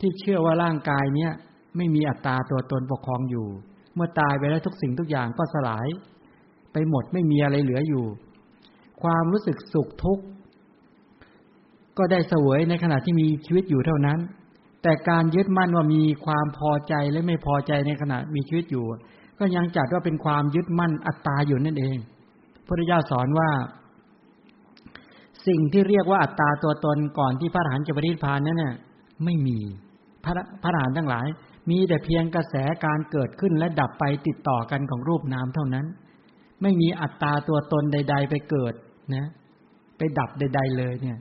[0.00, 1.32] ที่เชื่อว่าร่างกายเนี้ย
[1.76, 3.46] ไม่มีอัตตาตัวตนปกครองอยู่
[3.94, 5.86] เมื่อตายไปแล้วทุกสิ่งทุกอย่างก็สลาย
[6.72, 8.04] ไปหมดไม่มีอะไรเหลืออยู่
[9.02, 10.24] ความรู้สึกสุขทุกข์
[11.98, 14.18] ก็ได้เสวยในขณะที่มีชีวิตอยู่เท่านั้น
[14.82, 18.84] แต่การยึดมั่นว่ามีความพอใจและไม่พอใจในขณะมีชีวิตอยู่
[19.38, 21.96] ก็ยังจัดว่าเป็นความยึดมั่นอัตตาอยู่นั่นเอง
[22.54, 23.50] พระพุทธเจ้าสอนว่า
[25.46, 28.74] สิ่งที่เรียกว่าอัตตาตัวตนก่อนที่พระอรหันต์จะปรินิพานนั้นน่ะ
[29.24, 29.58] ไม่มี
[30.24, 31.26] พระพระอรหันต์ทั้งหลาย
[31.70, 32.54] มีแต่เพียงกระแส
[32.84, 35.86] การเกิดขึ้นและดับไปติดต่อกันของรูปนามเท่านั้น
[36.62, 38.74] ไม่มีอัตตาตัวตนใด ๆ ไปเกิด
[39.14, 39.26] นะ
[39.98, 41.18] ไปดับใด ๆ เลยเนี่ย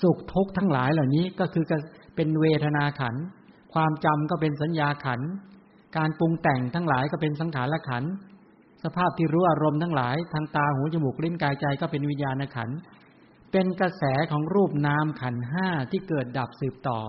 [0.00, 1.64] สุขทุกข์ทั้งหลายเหล่านี้ก็คือ
[2.18, 3.14] เป็นเวทนาขัน
[3.74, 5.20] ความจำก็เป็นสัญญาขัน
[5.96, 8.04] การปรุงแต่งทั้งหลายก็เป็นสังขารขัน
[8.84, 12.70] สภาพที่รู้อารมณ์ทั้งหลาย ทางตาหูจมูกลิ้นกายใจก็เป็นวิญญาณขัน
[13.52, 17.00] เป็นกระแสของรูปนามขันห้าที่เกิดดับสืบต่อ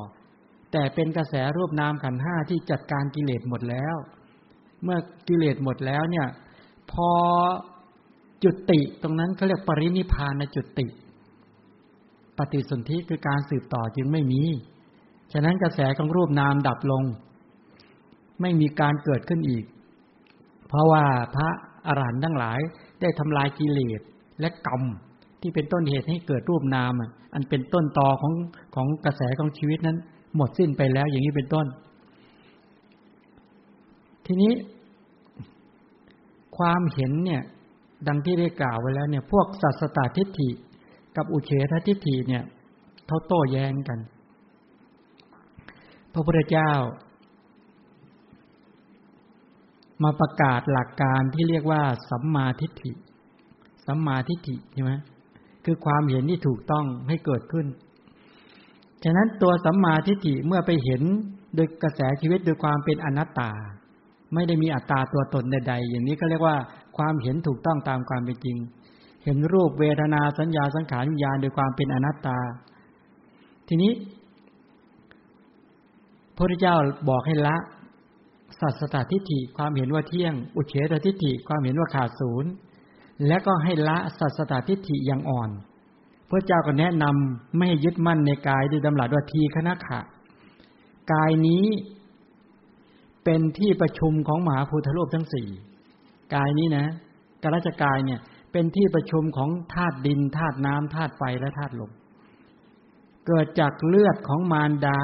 [0.72, 3.95] แต่เป็นกระแสรูปนามขันห้าที่จัดการกิเลสหมดแล้ว
[4.84, 4.97] เมื่อ
[5.28, 6.28] กิเลสหมดแล้วเนี่ย
[6.91, 7.12] พอ
[8.43, 10.88] จุติตรงนั้นเขาเรียกปรินิพานจุติ
[12.38, 14.43] ปฏิสนธิคือการสืบต่อจึงไม่มี
[15.34, 17.03] ฉะนั้นกระแสของรูปนามดับลง
[18.41, 19.65] ไม่มีการเกิดขึ้นอีก
[20.67, 21.05] เพราะว่า
[21.36, 21.49] พระ
[21.88, 22.59] อรหันต์ทั้งหลาย
[23.01, 24.01] ได้ทำลายกิเลส
[24.39, 24.82] และกรรม
[25.41, 26.93] ที่เป็นต้นเหตุให้เกิดรูปนาม
[27.34, 28.34] อันเป็นต้นตอของ
[28.75, 29.97] ของกระแสของชีวิตนั้น
[30.36, 31.65] หมดสิ้นไปแล้วอย่างนี้เป็นต้น
[34.25, 34.53] ทีนี้
[36.57, 37.41] ความเห็นเนี่ย
[38.07, 40.49] ดังที่ได้กล่าวไว้แล้วเนี่ย พวกสัสตทิฏฐิ
[41.15, 42.43] กับอุเฉททิฏฐิเนี่ย
[43.07, 43.99] เขาโต้แย้งกัน
[46.20, 46.72] ระพุทธเจ้า
[50.03, 52.91] มาประกาศหลักการที่เรียกว่า สัมมาทิฏฐิ
[53.88, 54.93] สัมมาทิฏฐิใช่ไหม
[55.65, 57.65] คือความเห็นที่ถูกต้องให้เกิดขึ้น
[59.03, 61.01] ฉะนั้นตัวสัมมาทิฏฐิเมื่อไปเห็น
[61.55, 63.51] โดยกระแสชีวิตโดยความเป็นอนัตตา
[64.34, 66.57] ไม่ได้มีอัตตาตัวตนใดๆ อย่างนี้ก็เรียกว่า
[66.97, 68.57] ความเห็นถูกต้องตามความเป็นจริง
[69.24, 72.38] เห็นรูปเวทนาสัญญาสังขารวิญญาณโดยความเป็นอนัตตา
[73.67, 73.91] ทีนี้
[76.39, 76.75] พระเจ้า
[77.09, 77.55] บอกให้ละ
[78.59, 82.51] สัสตทิฏฐิความเห็นว่าเที่ยง อุเฉตทิฏฐิความเห็นว่าขาดศูนย์
[83.27, 85.49] และก็ให้ละสัสตทิฏฐิอย่างอ่อน
[86.29, 89.99] พระเจ้าก็แนะนำไม่ให้ยึดมั่นในกายด้วยดำรัสว่าทีคณะขะ
[91.13, 91.65] กายนี้
[93.23, 95.47] เป็นที่ประชุมของมหาภูทะโลกทั้งสี่
[96.35, 96.85] กายนี้นะ
[97.43, 98.19] กาลจกายเนี่ย
[98.51, 101.91] เป็นที่ประชุมของธาตุดินธาตุน้ำธาตุไฟและธาตุลม
[103.27, 105.01] เกิดจากเลือดของมารดา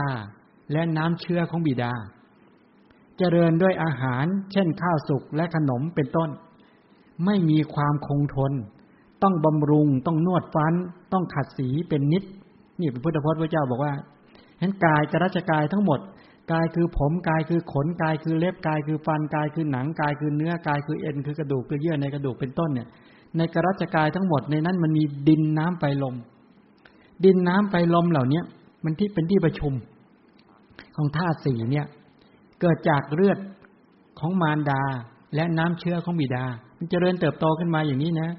[0.72, 1.94] และน้ำเชื้อของบิดา
[3.18, 6.30] เจริญด้วยอาหาร เช่นข้าวสุกและขนมเป็นต้น
[7.26, 8.54] ไม่มีความคงทน
[9.24, 10.74] ต้องบำรุง ต้องนวดฟัน
[11.14, 12.24] ต้องขัดสีเป็นนิด
[12.80, 13.94] นี่เป็นพุทธพจน์พระเจ้าบอกว่า
[14.60, 16.00] เห็นกายจรัชกายทั้งหมด
[16.52, 22.88] กายคือผมกายคือขนกายคือเล็บกายคือฟันกายคือหนังกายคือเนื้อกายคือเอ็นคือกระดูกคือเยื่อในกระดูกเป็นต้นเนี่ย
[23.38, 26.16] ในกรัชกายทั้งหมดในนั้นมันมีดินน้ำไฟลม
[27.26, 28.44] ดินน้ำไฟลมเหล่าเนี้ย
[28.84, 29.74] มันที่เป็นที่ประชุม
[30.96, 31.88] ของธาตุสี่เนี่ย
[32.62, 33.38] เกิดจากเลือด
[34.20, 34.82] ของมารดา
[35.36, 36.46] และน้ำเชื้อของบิดา
[36.78, 38.30] มันเจริญเติบโตขึ้นมาอย่างนี้นะ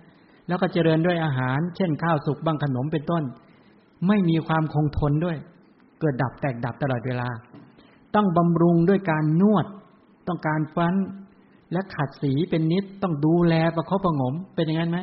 [0.49, 3.25] แล้วก็เจริญด้วยอาหาร เช่นข้าวสุกบ้างขนมเป็นต้น
[4.09, 5.37] ไม่มีความคงทนด้วย
[6.01, 7.29] เกิดดับแตกดับตลอดเวลา
[8.15, 9.67] ต้องบำรุงด้วยการนวด
[10.29, 10.95] ต้องการฟัน
[11.73, 14.99] และขัดสีเป็นนิดต้องดูแลประคบประงมเป็นอย่างนั้นไหม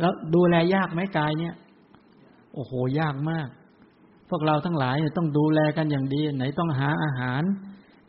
[0.00, 1.54] แล้วดูแลยากไหมกายเนี่ย
[2.54, 3.48] โอ้โหยากมาก
[4.30, 7.42] พวกเราทั้งหลายต้องดูแลกันอย่างดี ไหนต้องหาอาหาร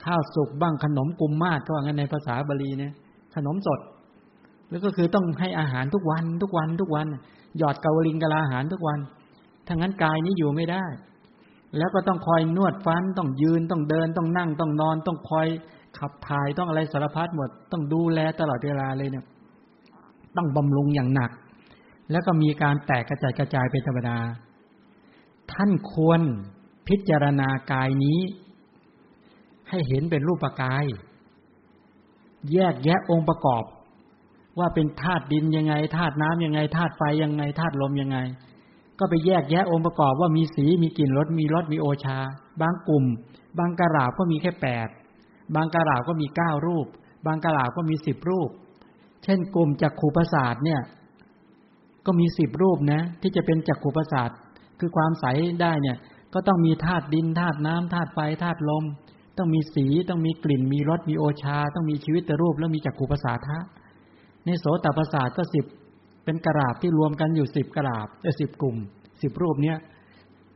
[0.05, 2.93] ข้าวสุกบ้างขนมกุมมาศก็ว่างั้นในภาษาบาลีเนี่ย
[3.35, 3.79] ขนมสด
[4.69, 7.05] แล้วก็คือต้องให้อาหารทุกวันทุกวันทุกวัน
[7.57, 8.99] หยอดเกาลิงกะลาอาหารทุกวัน
[9.67, 10.85] ถ้างั้นกายนี้อยู่ไม่ได้
[11.77, 15.47] แล้วก็ต้องคอยนวดฟันต้องยืนต้องเดินต้องนั่งต้องนอน ต้องคอย
[15.97, 19.25] ขับถ่ายต้องอะไรสารพัดหมด ต้องดูแลตลอดเวลาเลยเนี่ย
[20.37, 21.31] ต้องบำรุงอย่างหนัก
[22.11, 24.17] แล้วก็มีการแตกกระจายกระจายเป็นธรรมดา
[25.53, 26.21] ท่านควร
[26.87, 28.19] พิจารณากายนี้
[29.69, 30.85] ให้เห็นเป็นรูปกาย
[32.51, 33.63] แยกแยะองค์ประกอบ
[34.59, 38.17] ว่าเป็นธาตุดินยังไงธาตุน้ำยังไงธาตุไฟยังไงธาตุลมยังไง
[38.99, 42.17] ก็ไปแยกแยะองค์ประกอบว่ามีสีมีกลิ่นรสมีรสมีโอชา
[42.61, 43.05] บางกลุ่ม
[43.59, 44.87] บางกระลาบก็มีแค่แปด
[45.55, 46.87] บางกระลาบก็มีเก้ารูป
[47.25, 48.49] บางกระลาบก็มีสิบรูป
[49.23, 50.81] เช่นกลุ่มจักขูประสาทเนี่ย
[52.05, 54.29] ก็มีสิบรูปนะ ที่จะเป็นจักขูประสาท
[54.81, 55.25] คือความใส
[55.61, 55.97] ได้เนี่ย
[56.33, 58.85] ก็ต้องมีธาตุดินธาตุน้ำธาตุไฟธาตุลม
[59.37, 63.59] ต้องมีสีต้องมีกลิ่น มีรสมีโอชา ต้องมีชีวิตรูป แล้วมีจักขูประสาทะ
[64.45, 65.65] ในโสตประสาทก็สิบ
[66.25, 68.77] เป็นกราบที่รวมกันอยู่สิบกราบเอสิบกลุ่ม
[69.21, 69.77] สิบรูปเนี้ย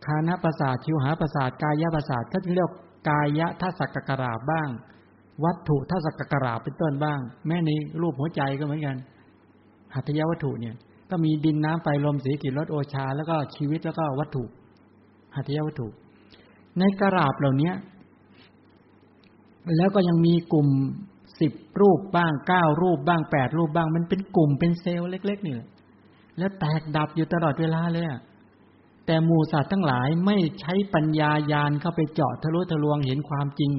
[0.06, 2.72] คานาประสาทชิวหาประสาทกายประสาทก็จะเรียก
[3.10, 4.70] กายะทัศกกราบบ้าง
[5.44, 7.70] วัตถุทัศกกราบเป็นต้นบ้าง แม้ใน
[8.02, 8.98] รูปหัวใจก็เหมือนกัน
[9.96, 10.76] หัตถยวัตถุเนี่ย
[11.10, 14.44] ก็มีดินน้ำไฟลมสีกิรสโอชา แล้วก็ชีวิตแล้วก็วัตถุ
[15.36, 15.88] หัตถยวัตถุ
[16.80, 17.72] ในกระาบเหล่านี้
[19.78, 20.68] แล้วก็ยังมีกลุ่ม
[21.40, 25.68] สิบรูปบ้างเก้ารูปบ้างแปดรูปบ้าง มันเป็นกลุ่มเป็นเซลล์เล็ก ๆ นี่แหละ
[26.38, 28.06] แล้วแตกดับอยู่ตลอดเวลาเลย
[29.06, 33.72] แต่หมูสัตว์ทั้งหลายไม่ใช้ปัญญายานเข้าไปเจาะทะลุทะลวงเห็นความจริง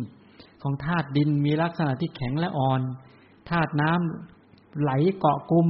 [0.63, 2.81] ของธาตุดินมีลักษณะที่แข็งและอ่อน
[3.51, 5.69] ธาตุน้ำไหลเกาะกลุ่ม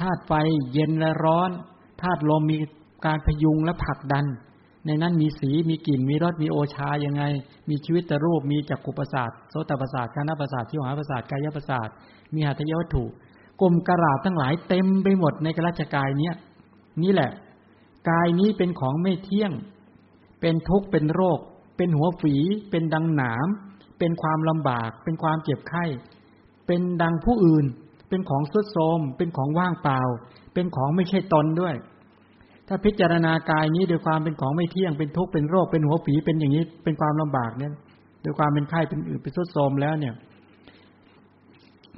[0.00, 0.32] ธาตุไฟ
[0.72, 1.50] เย็นและร้อน
[2.02, 2.58] ธาตุลมมี
[3.06, 4.26] การพยุงและผลักดัน
[4.86, 7.22] ในนั้นมีสีมีกลิ่นมีรสมีโอชายังไง
[7.68, 11.88] มีชีวิตตรูปมีจักขุประสาทโสตประสาทกานประสาททิวหาประสาทกายประสาท
[12.34, 13.04] มีหัตถยวัตถุ
[13.60, 16.34] กลมกระราบทั้งหลายเต็มไปหมดในกระจกายเนี้ย
[17.02, 17.30] นี่แหละ
[18.10, 19.52] กายนี้เป็นของไม่เที่ยง
[20.40, 21.38] เป็นทุกข์เป็นโรค
[21.76, 22.34] เป็นหัวฝี
[22.70, 23.46] เป็นดังหนาม
[23.98, 25.84] เป็นความลำบาก เป็นความเจ็บไข้
[26.66, 27.66] เป็นดังผู้อื่น
[28.10, 30.00] เป็นของสุดโทมเป็นของว่างเปล่า
[30.54, 31.74] เป็นของไม่ใช่ตนด้วย
[32.68, 37.72] ถ้าพิจารณากายนี้โดยความเป็นของไม่เที่ยงเป็นทุกข์เป็นโรคเป็นหัวฝีเป็นอย่างนี้ เป็นความลำบากเนี่ย
[38.22, 40.14] โดยความเป็นไข้เป็นอื่นเป็นสุดโทมแล้วเนี่ย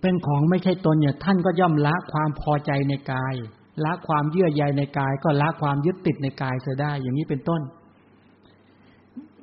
[0.01, 3.35] เป็นของไม่ใช่ตนเนี่ย ท่านก็ย่อมละความพอใจในกาย
[3.85, 7.61] ละความเยื่อใยในกาย ก็ละความยึดติดในกายเสียได้ อย่างนี้เป็นต้น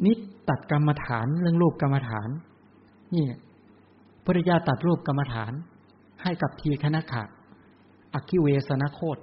[0.05, 0.15] นี่
[0.49, 2.29] ตัดกรรมฐานเรื่องรูปกรรมฐาน
[3.15, 3.25] นี่
[4.23, 5.51] พระเจ้าตัดรูปกรรมฐาน
[6.23, 7.23] ให้กับทีคณะขะ
[8.13, 9.17] อักขิเวสนโคต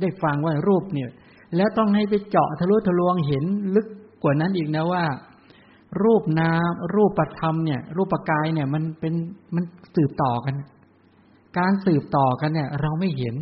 [0.00, 1.10] ได้ฟังว่ารูปเนี่ย
[1.56, 3.44] แล้วต้องให้ไปเจาะทะลุทะลวงเห็น
[3.74, 3.86] ลึก
[4.22, 5.04] กว่านั้นอีกนะว่า
[6.02, 9.14] รูปนามรูปธรรมเนี่ย รูปกายเนี่ย มันเป็น
[9.54, 9.64] มัน
[9.96, 10.54] สืบต่อกัน
[11.58, 13.34] การสืบต่อกันเนี่ย เราไม่เห็น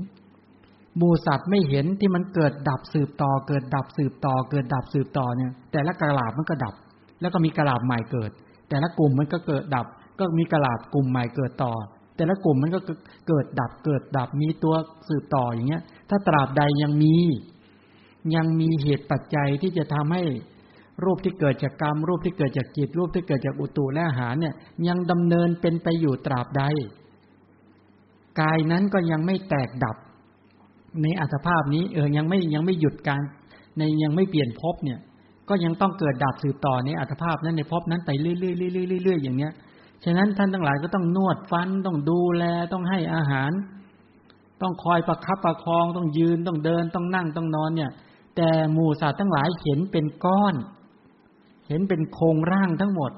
[1.01, 6.75] มูสัตว์ไม่เห็นที่มันเกิดดับสืบต่อ เกิดดับสืบต่อ เกิดดับสืบต่อเนี่ย แต่ละกระลาบมันก็ดับ
[7.21, 8.31] แล้วก็มีกระลาบใหม่เกิด
[8.69, 9.87] แต่ละกลุ่มมันก็เกิดดับ
[10.19, 11.73] ก็มีกระลาบกลุ่มใหม่เกิดต่อ
[12.19, 12.81] แต่ละกลุ่มมันก็
[13.29, 14.75] เกิดดับเกิดดับมีตัว
[15.09, 17.17] สืบต่ออย่างเงี้ย ถ้าตราบใดยังมี
[18.35, 20.23] ยังมีเหตุปัจจัยที่จะทำให้
[21.05, 24.55] รูปที่เกิดจากกรรม รูปที่เกิดจากจิต รูปที่เกิดจากอุตุและอาหารเนี่ย
[24.89, 26.63] ยังดำเนินเป็นไปอยู่ตราบใด
[28.41, 29.97] กายนั้นก็ยังไม่แตกดับ
[31.03, 33.23] ในอัตภาพนี้ เออยังไม่ยังไม่หยุดการ
[33.79, 34.99] ในยังไม่เปลี่ยนภพเนี่ย
[35.49, 39.53] ก็ยังต้องเกิดดับสืบต่อในอัตภาพนั้นในภพนั้นไปเรื่อยๆเรื่อยๆอย่างเนี้ย
[40.05, 43.53] ฉะนั้นท่านทั้งหลายก็ต้องนวดฟันต้องดูแลต้องให้อาหาร
[44.63, 47.91] ต้องคอยประคับประคองต้องยืนต้องเดินต้องนั่งต้องนอนเนี่ย
[48.37, 50.55] แต่หมู่สัตว์ทั้งหลายเห็นเป็นก้อน
[51.69, 53.13] เห็นเป็นโครงร่างทั้งหมด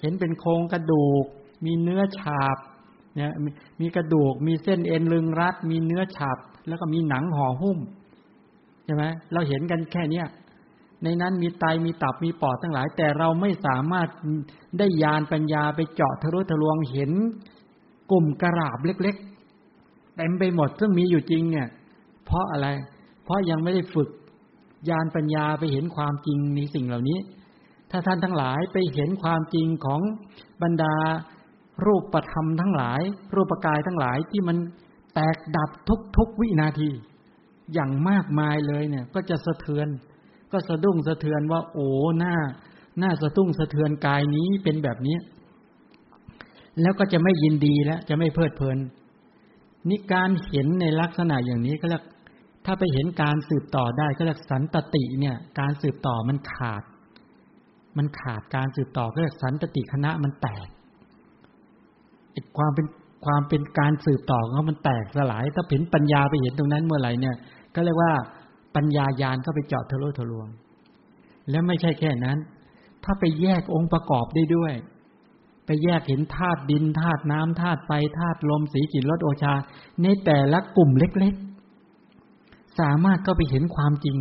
[0.00, 1.24] เห็นเป็นโครงกระดูก
[1.64, 2.56] มีเนื้อฉาบ
[3.16, 3.32] เนี่ย
[3.80, 6.38] มีกระดูก มีเส้นเอ็นลึงรัด มีเนื้อฉาบ
[6.68, 7.78] แล้วก็มีหนังห่อหุ้ม
[8.84, 10.26] ใช่ไหมเราเห็นกันแค่เนี้ย
[11.04, 14.08] ในนั้นมีไตมีตับมีปอดทั้งหลาย แต่เราไม่สามารถ
[14.78, 17.12] ได้ยานปัญญาไปเจาะทะลุทะลวงเห็น
[18.10, 21.68] กลุ่มกระราบเล็กๆเต็มไปหมดซึ่งมีอยู่จริงเนี่ย
[22.24, 22.68] เพราะอะไร
[23.24, 24.08] เพราะยังไม่ได้ฝึก
[24.88, 27.18] ยานปัญญาไปเห็นความจริงในสิ่งเหล่านี้
[27.90, 30.00] ถ้าท่านทั้งหลายไปเห็นความจริงของ
[30.62, 30.94] บรรดา
[31.86, 33.00] รูปประธรรมทั้งหลาย
[33.34, 34.56] รูปกายทั้งหลายที่มัน
[35.14, 36.90] แตกดับทุกทุกวินาที
[37.74, 39.88] อย่างมากมายเลยเนี่ย ก็จะสะเทือน
[40.54, 41.88] ก็สะดุ้งสะเทือนว่า โอ้
[42.18, 42.34] หน้า
[42.98, 45.16] หน้าสะตุ้งสะเทือนกายนี้เป็นแบบนี้
[46.82, 48.78] แล้วก็จะไม่ยินดีแล้วจะไม่เพลิดเพลิน
[49.88, 52.02] นี่การเห็นในลักษณะอย่างนี้ก็เรียก
[52.64, 56.82] ถ้าไปเห็นการสืบต่อได้ก็เรียกสันตติเนี่ย การสืบต่อมันขาด
[57.96, 60.68] มันขาดการสืบต่อก็เรียกสันตติคณะมันแตก
[62.58, 62.86] ความเป็น
[63.24, 67.36] ความเป็นการสืบต่อของมันแตกสลาย ถ้าเห็นปัญญาไปเห็นตรงนั้นเมื่อไหร่เนี่ย
[67.74, 68.12] ก็เรียกว่า
[68.74, 70.48] ปัญญายานก็ไปเจาะทะลุทะลวง
[71.50, 72.38] แล้วไม่ใช่แค่นั้น
[73.04, 74.74] ถ้าไปแยกองค์ประกอบได้ด้วย
[75.66, 79.54] ไปแยกเห็นธาตุดินธาตุน้ำธาตุไฟธาตุลมสีกลิ่นรสโอชา
[80.02, 84.16] ในแต่ละกลุ่มเล็กๆ สามารถก็ไปเห็นความจริง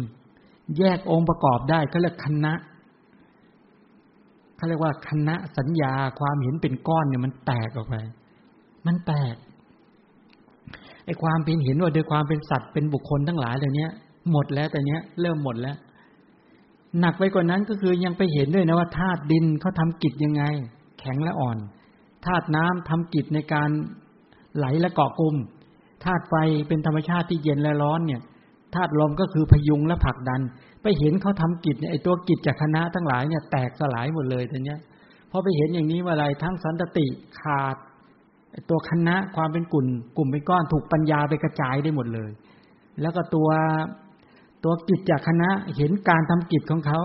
[0.78, 2.54] แยกองค์ประกอบได้ก็เรียกคณะ
[4.56, 7.96] เขาเรียกว่าคณะสัญญาความเห็นเป็นก้อนเนี่ยมันแตกออกไป
[8.88, 9.36] มันแตก
[11.06, 13.88] ไอ้ความเป็นเห็นว่าโดยความเป็นสัตว์เป็นบุคคลทั้งหลายเหล่านี้
[14.32, 15.78] หมดแล้วแต่เนี้ย เริ่มหมดแล้ว
[17.00, 20.44] หนักไปกว่านั้นก็คือยังไปเห็นด้วยนะว่าธาตุดินเขาทำกิจยังไง
[21.00, 21.58] แข็งและอ่อน
[22.26, 23.70] ธาตุน้ำทำกิจในการ
[24.58, 25.36] ไหลและเกาะกลุ่ม
[26.06, 26.36] ธาตุไฟ
[26.68, 28.22] เป็นธรรมชาติที่เย็นและร้อนเนี่ย
[28.76, 30.42] ธาตุลมก็คือพยุงและผลักดัน
[30.82, 34.80] ไปเห็นเขาทำกิจเนี่ยไอตัวกิจจากคณะทั้งหลายเนี่ยแตกสลายหมดเลยแต่เนี้ย
[35.32, 37.08] พอไปเห็นอย่างนี้ว่าอะไรทั้งสันติ
[37.42, 37.76] ขาด
[38.70, 42.32] ตัวคณะความเป็นกลุ่ม กลุ่มเป็นก้อนถูกปัญญาไปกระจายได้หมดเลย
[43.02, 43.50] แล้วก็ตัว
[44.64, 47.00] ตัวกิจจากคณะเห็นการทำกิจของเขา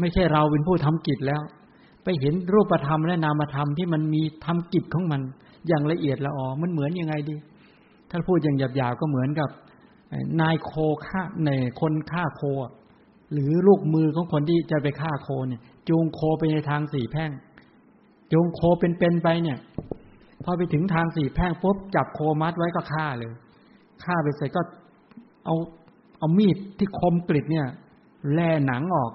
[0.00, 1.42] ไม่ใช่เราเป็นผู้ทำกิจแล้ว
[2.04, 5.22] ไปเห็นรูปธรรมและนามธรรมที่มันมีทำกิจของมัน
[5.66, 7.36] อย่างละเอียดละออมันเหมือนยังไงดี
[8.10, 9.50] ถ้าพูดอย่างหยาบๆก็เหมือนกับ
[10.40, 10.72] นายโค
[11.06, 12.42] ฆ่าในคนฆ่าโค
[13.32, 17.30] หรือลูกมือของคนที่จะไปฆ่าโคเนี่ย จูงโคไปในทางสี่แพ่ง
[18.32, 19.58] จูงโคเป็นๆไปเนี่ย
[20.44, 23.32] พอไปถึงทางสี่แพ่งปุ๊บจับโคมัดไว้ก็ฆ่าเลย
[24.04, 24.62] ฆ่าไปเสร็จก็
[25.44, 25.56] เอา
[26.18, 27.66] เอามีดที่คมกริดเนี่ย
[28.34, 29.12] แล่หนังออก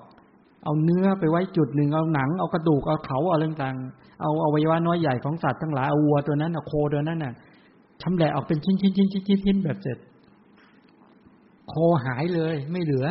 [0.64, 3.76] เอาเนื้อไปไว้จุดหนึ่งเอาหนัง เอากระดูกเอาเขาเอาเรื่องต่าง
[4.22, 7.34] เอาเอาวัยวะน้อยใหญ่ของสัตว์ทั้งหลายเอาวัวตัวนั้นเอาโคตัวนั้นน่ะ
[8.02, 9.98] ชำแหละออกเป็นชิ้นชิ้นชิ้นชิ้นชิ้นชิ้นแบบเสร็จ
[11.70, 11.74] โค
[12.06, 13.08] หายเลย ไม่เหลือ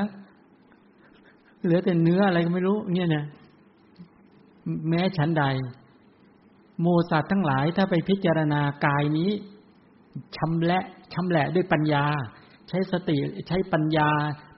[1.64, 3.24] เหลือแต่เนื้ออะไรก็ไม่รู้ เนี่ยเนี่ย
[4.88, 5.45] แม้ฉันใด
[6.80, 9.30] โมสัตว์ทั้งหลายถ้าไปพิจารณากายนี้
[10.36, 10.78] ชำและ
[11.12, 12.05] ชำแหละด้วยปัญญา
[12.71, 13.16] ใช้สติ
[13.49, 14.09] ใช้ปัญญา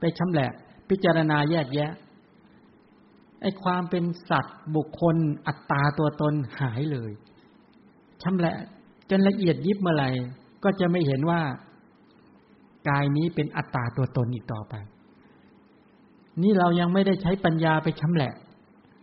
[0.00, 0.50] ไปชำแหละ
[0.88, 1.90] พิจารณาแยกแยะ
[3.40, 7.12] ไอ้ความเป็นสัตว์บุคคลอัตตาตัวตนหายเลย
[8.22, 8.56] ชำแหละ
[9.10, 10.08] จนละเอียดยิบเมื่อไหร่
[10.64, 11.40] ก็จะไม่เห็นว่า
[12.88, 14.74] กายนี้เป็นอัตตาตัวตนอีกต่อไป
[16.42, 18.32] นี่เรายังไม่ได้ใช้ปัญญาไปชำแหละ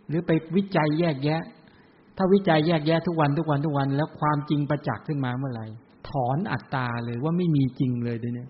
[0.08, 1.42] หรือไปวิจัยแยกแยะ
[2.16, 5.66] ถ้าวิจัยแยกแยะทุกวันทุกวันทุกวัน แล้วความจริงประจักษ์ขึ้นมาเมื่อไหร่
[6.08, 8.46] ถอนอัตตาเลยว่าไม่มีจริงเลยเดี๋ยวนี้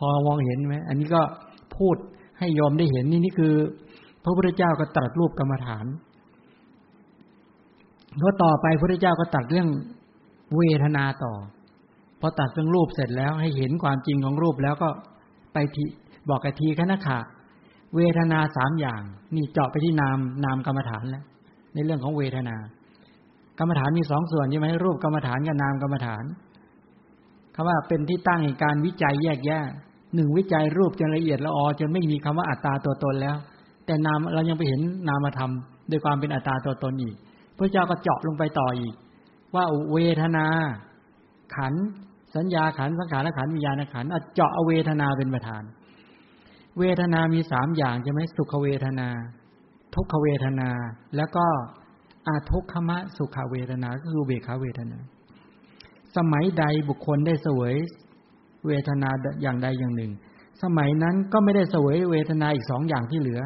[0.00, 1.22] พอมองเห็นไหมอันนี้ก็
[1.76, 1.96] พูด
[2.38, 3.54] ให้ยอมได้เห็นนี่นี่คือ
[4.22, 5.86] พระพุทธเจ้าก็ตรัสรูปกรรมฐาน
[8.18, 9.68] เพราะต่อไปพระพุทธเจ้าก็ตรัสเรื่อง
[10.56, 11.34] เวทนาต่อ
[12.20, 14.88] พอตัดเรื่องรูปเสร็จแล้วให้เห็นความจริงของรูปแล้วก็
[15.52, 15.84] ไปที
[16.28, 17.18] บอกกับทีคณะขา
[17.96, 19.02] เวทนาสามอย่าง
[19.34, 21.24] นี่เจาะไปที่นามนามกรรมฐานแล้ว
[21.74, 22.56] ในเรื่องของเวทนา
[23.58, 26.24] กรรมฐานมีสองส่วนใช่ไหมรูปกรรมฐานกับนามกรรมฐาน
[27.54, 29.60] คำว่าเป็นที่ตั้งแห่งการวิจัยแยกแยะ
[30.14, 33.36] หนึ่งวิจัยรูปจนละเอียดละออจนไม่มีคำว่าอัตตาตัวตนแล้ว
[33.86, 35.50] แต่นามเรายังไปเห็นนามธรรม
[35.90, 37.16] ด้วยความเป็นอัตตาตัวตนอีก
[37.56, 38.94] พระเจ้าก็เจาะลงไปต่ออีก
[39.54, 40.46] ว่าเวทนา
[41.56, 41.74] ขัน
[42.36, 44.04] สัญญาขันสังขารขันวิญญาณขัน
[44.34, 45.62] เจาะเวทนาเป็นประธาน
[46.78, 49.08] เวทนามีสามอย่างใช่ไหมสุขเวทนา
[49.94, 50.70] ทุกขเวทนา
[51.16, 51.46] แล้วก็
[52.26, 54.98] อาทุกขมะสุขเวทนาก็คือเบขาเวทนา
[56.16, 57.74] สมัยใดบุคคลได้เสวย
[58.66, 59.08] เวทนา
[59.42, 60.12] อย่างใดอย่างหนึ่ง
[60.62, 63.40] สมัยนั้นก็ไม่ได้เสวยเวทนาอีกสองอย่างที่เหลือ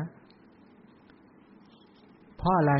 [2.36, 2.74] เพราะอะไร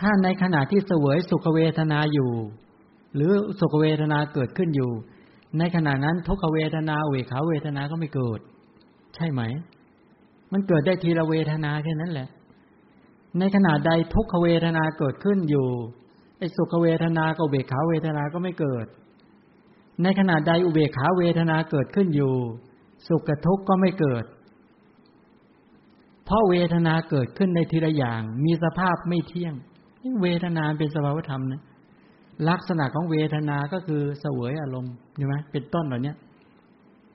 [0.00, 2.30] ถ้าในขณะที่เสวยสุขเวทนาอยู่
[3.14, 4.90] หรือสุขเวทนาเกิดขึ้นอยู่
[5.58, 8.40] ในขณะนั้นทุกขเวทนาเวขาเวทนาก็ไม่เกิด
[9.14, 9.42] ใช่ไหม
[10.52, 12.28] มันเกิดได้ทีละเวทนาแค่นั้นแหละ
[13.38, 15.68] ในขณะใดทุกขเวทนาเกิดขึ้นอยู่
[16.38, 18.86] ไอ้สุขเวทนากับเวขาเวทนาก็ไม่เกิด
[20.02, 22.32] ในขณะใดอุเบกขาเวทนาเกิดขึ้นอยู่
[23.06, 24.24] สุขกับทุกข์ก็ไม่เกิด
[26.24, 29.54] เพราะเวทนาเกิดขึ้นในทีละอย่าง มีสภาพไม่เที่ยง
[30.22, 31.62] เวทนาเป็นสภาวธรรมนะ
[32.48, 36.16] ลักษณะของเวทนาก็คือเสวยอารมณ์ใช่ไหมเป็นต้นเหล่านี้ย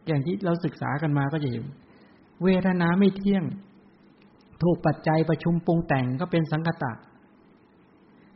[0.08, 1.66] อย่างที่เราศึกษากันมาก็จะเห็น
[2.44, 3.44] เวทนาไม่เที่ยง
[4.64, 6.92] ถูกปัจจัยประชุมปรุงแต่งก็เป็นสังคตะ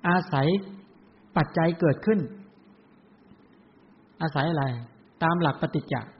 [0.07, 0.47] อาศัย
[1.37, 2.19] ปัจจัยเกิดขึ้น
[4.21, 4.65] อาศัยอะไร
[5.23, 6.11] ตามหลักปฏิจจ์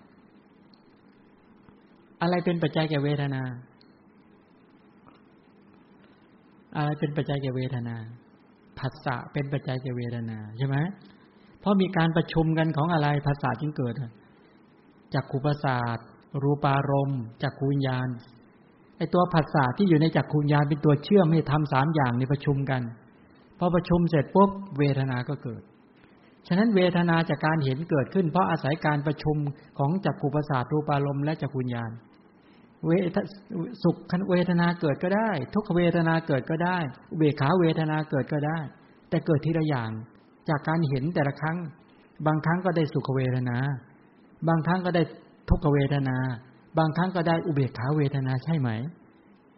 [2.21, 3.41] อะไรเป็นปัจจัยแก่เวทนา
[6.77, 7.95] อะไรเป็นปัจจัยแก่เวทนา
[8.79, 10.77] ผัสสะเป็นปัจจัยแก่เวทนาใช่ไหม
[11.59, 13.93] เพราะมีการประชุมกันของอะไรภาษาจึงเกิด
[15.13, 15.97] จากขุประสาท
[16.43, 18.07] รูปารมณ์จากขุญญาณ
[18.97, 22.81] ไอตัวภาษาที่อยู่ในจักขุญญาณเป็นตัวเชื่อมให้ทำสามอย่างในประชุมกัน
[23.59, 25.61] พอประชุมเสร็จปุ๊บเวทนาก็เกิด
[26.47, 29.37] ฉะนั้นเวทนาจากการเห็นเกิดขึ้น เพราะอาศัยการประชุม
[29.79, 31.91] ของจักขุประสาทรูปารมณ์และจักขุญญาณ
[32.85, 33.17] เวท
[33.83, 36.77] สุขเวทนาเกิดก็ได้ ทุกขเวทนาเกิดก็ได้
[37.17, 38.57] เบขาเวทนาเกิดก็ได้
[39.09, 39.91] แต่เกิดทีละอย่าง
[40.49, 41.57] จากการเห็นแต่ละครั้ง
[42.27, 43.57] บางครั้งก็ได้สุขเวทนา
[44.47, 45.03] บางครั้งก็ได้
[45.49, 46.17] ทุกขเวทนา
[46.77, 48.69] บางครั้งก็ได้อุเบกขาเวทนาใช่ไหม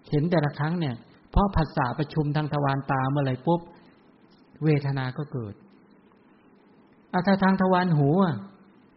[0.10, 0.96] เห็นแต่ละครั้งเนี่ย
[1.32, 3.62] เพราะภาษาประชุมทางทวารตาเมื่อไรปุ๊บ
[4.64, 5.54] เวทนาก็เกิด
[7.18, 8.10] อาถ้าทางทวารหู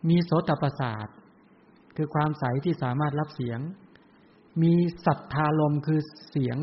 [0.09, 1.07] มีโสตประสาท
[1.97, 3.61] คือความใสที่สามารถรับเสียง
[4.63, 4.73] มี
[5.07, 6.01] สัทธาลมคือ
[6.31, 6.57] เสียง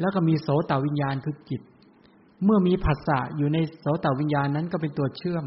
[0.00, 1.62] แล้วก็มีโสตวิญญาณคือจิต
[2.44, 5.44] เมื่อมีผัสสะอยู่ในโสตวิญญาณนั้นก็เป็นตัวเชื่อม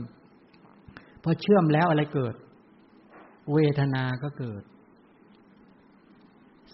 [1.24, 2.36] พอเชื่อมแล้วอะไรเกิด
[3.54, 4.62] เวทนาก็เกิด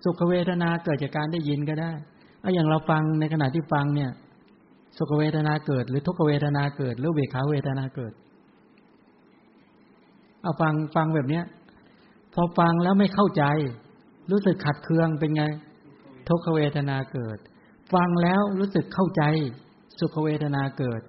[0.04, 1.92] สุขเวทนาเกิดจากการได้ยินก็ได้
[2.42, 4.12] เอาอย่างเราฟังในขณะที่ฟังเนี่ย
[4.98, 8.14] สุขเวทนาเกิด หรือทุกขเวทนาเกิด หรือเวขาเวทนาเกิด
[10.48, 11.46] เอาฟังฟังแบบเนี้ย
[12.34, 13.44] พอฟังแล้วไม่เข้าใจ
[14.32, 15.44] รู้สึกขัดเคืองเป็นไง
[16.28, 17.38] ทุกขเวทนาเกิด
[17.94, 19.24] ฟังแล้วรู้สึกเข้าใจ
[20.00, 21.02] สุขเวทนาเกิด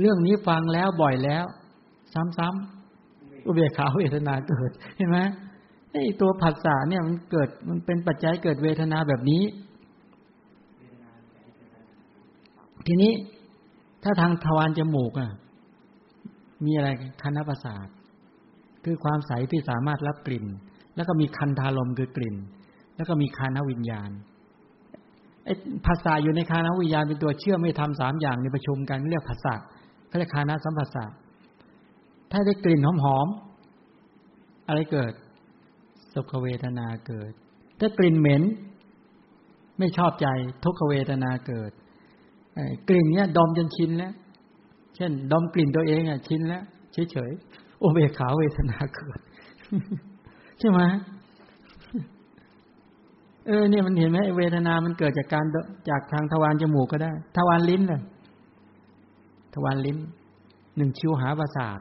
[0.00, 1.44] เรื่องนี้ฟังแล้วบ่อยแล้ว
[2.38, 5.18] ซ้ำๆอุเบกขาเวทนาเกิดเห็นไหม
[5.92, 9.42] ไอตัวผัสสะเนี่ยมันเกิดมันเป็นปัจจัยเกิดเวทนาแบบนี้
[12.86, 13.12] ทีนี้
[14.02, 15.30] ถ้าทางทวารจมูกอะ
[16.64, 16.88] มีอะไร
[17.22, 17.88] คณะประสาท
[18.86, 20.46] คือความใสที่สามารถรับกลิ่น
[20.96, 22.36] แล้วก็มีคันธารมคือกลิ่น
[22.96, 24.10] แล้วก็มีคานวิญญาณ
[25.44, 25.54] ไอ้
[25.86, 29.54] ภาษาอยู่ในคานวิญญาณเป็นตัวเชื่อมไม่ทำสามอย่างในประชุมกันเรียกภาษา
[30.08, 31.04] เขาเรียกคานาสัมภาษา
[32.30, 35.12] ถ้าได้กลิ่นหอมๆอะไรเกิด
[36.12, 37.32] สุขเวทนาเกิด
[37.80, 38.42] ถ้ากลิ่นเหม็น
[39.78, 40.26] ไม่ชอบใจ
[40.64, 41.70] ทุกขเวทนาเกิด
[42.88, 44.12] กลิ่นเนี้ยดมจนชินแล้ว
[44.96, 46.62] เช่น ดมกลิ่นตัวเองอะชินแล้ว
[47.12, 47.32] เฉย
[47.78, 49.18] โอเบขาเวทนาเกิด
[50.58, 50.80] ใช่ไหม
[53.46, 55.44] เออเนี่ยมันเห็นไหมเวทนามันเกิดจากการ
[55.88, 58.02] จากทางทวารจมูกก็ได้ ทวารลิ้นเลย
[59.54, 59.98] ทวารลิ้น
[60.76, 61.78] หนึ่งชิวหาประสาท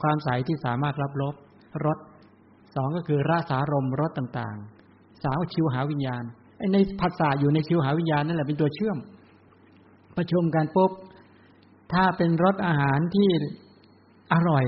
[0.00, 1.34] ความใสที่สามารถรับรส
[1.86, 1.98] รส
[2.74, 6.22] สองก็คือราสารมรสต่างๆ สามชิวหาวิญญาณ
[6.58, 8.98] ไอในภาษาอยู่ในชิวหาวิญญาณนั่นแหละเป็นตัวเชื่อม
[10.16, 10.90] ประชุมกันปุ๊บ
[11.92, 13.28] ถ้าเป็นรสอาหารที่
[14.32, 14.64] อร่อย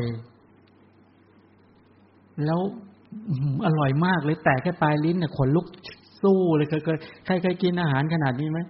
[2.46, 2.60] แล้ว
[3.66, 5.66] อร่อยมากเลยแต่แค่ปลายลิ้นเนี่ยขนลุก
[6.22, 8.60] สู้เลยเคยเคยใครเคยกินอาหารขนาดนี้ไหม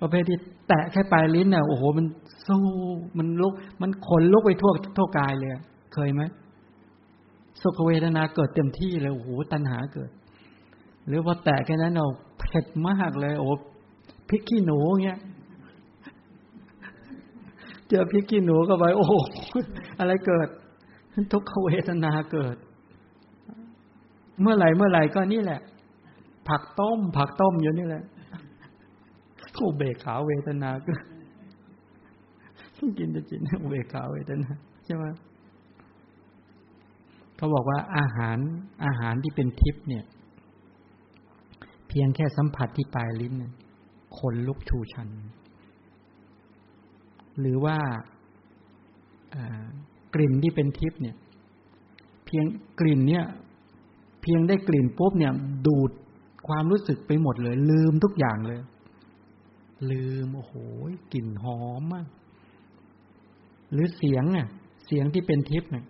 [0.00, 0.38] ประเภทที่
[0.68, 2.06] แตะแค่ปลายลิ้นเนี่ยโอ้โห มัน
[2.48, 2.62] สู้
[3.18, 3.52] มันลุก
[3.82, 5.50] มันขนลุกไปทั่วทั่วกายเลย
[5.94, 6.22] เคยไหม
[7.62, 10.10] สุขเวทนาเกิดเต็มที่เลยโอ้โหตัณหาเกิด
[11.06, 12.06] หรือพอแตะแค่นั้นเรา
[12.38, 13.48] เผ็ดมากเลยโอ้
[14.28, 15.20] พริกขี้หนูเงี้ย
[17.88, 19.06] เจอพริกขี้หนูก็ไปโอ้
[19.98, 20.48] อะไรเกิด
[21.32, 22.56] ทุกขเวทนาเกิด
[24.40, 25.60] เมื่อไหร่เมื่อไหร่ก็นี่แหละ
[26.48, 28.04] ผักต้ม ผักต้มอยู่นี่แหละ
[29.54, 30.92] โอ้เบกขาเวทนาก็
[32.98, 34.50] กินจะจินเบกขาเวทนา
[34.84, 35.04] ใช่ไหม
[37.36, 38.38] เขาบอกว่าอาหาร
[38.84, 40.04] อาหารที่เป็นทิพย์เนี่ย
[41.88, 43.34] เพียงแค่สัมผัสที่ปลายลิ้น
[44.18, 45.08] ขนลุกชูชัน
[47.40, 47.78] หรือว่า
[50.14, 51.16] กลิ่นที่เป็นทิพย์เนี่ย
[52.26, 52.44] เพียง
[52.80, 53.24] กลิ่นเนี่ย
[54.22, 55.32] เพียงได้กลิ่นปุ๊บเนี่ย
[55.66, 55.90] ดูด
[56.48, 58.60] ความรู้สึกไปหมดเลย ลืมทุกอย่างเลย
[59.90, 60.54] ลืมโอ้โห
[61.12, 62.06] กลิ่นหอมมาก
[63.72, 64.48] หรือเสียงเนี่ย
[64.86, 65.84] เสียงที่เป็นทิพย์เนี่ย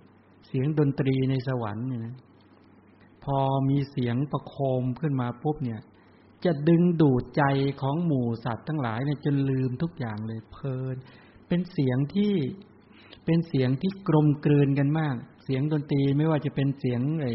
[0.48, 2.16] เสียงดนตรีในสวรรค์เนี่ย
[3.24, 5.80] พอมีเสียงประโคมขึ้นมาปุ๊บเนี่ย
[6.44, 7.42] จะดึงดูดใจ
[7.80, 10.96] ของหมู่สัตว์ทั้งหลายเนี่ยจนลืมทุกอย่างเลยเพลิน
[11.48, 12.34] เป็นเสียงที่
[13.24, 17.26] เป็นเสียงที่กลมกลืนกันมาก เสียงดนตรีไม่ว่าจะเป็นเสียงไอ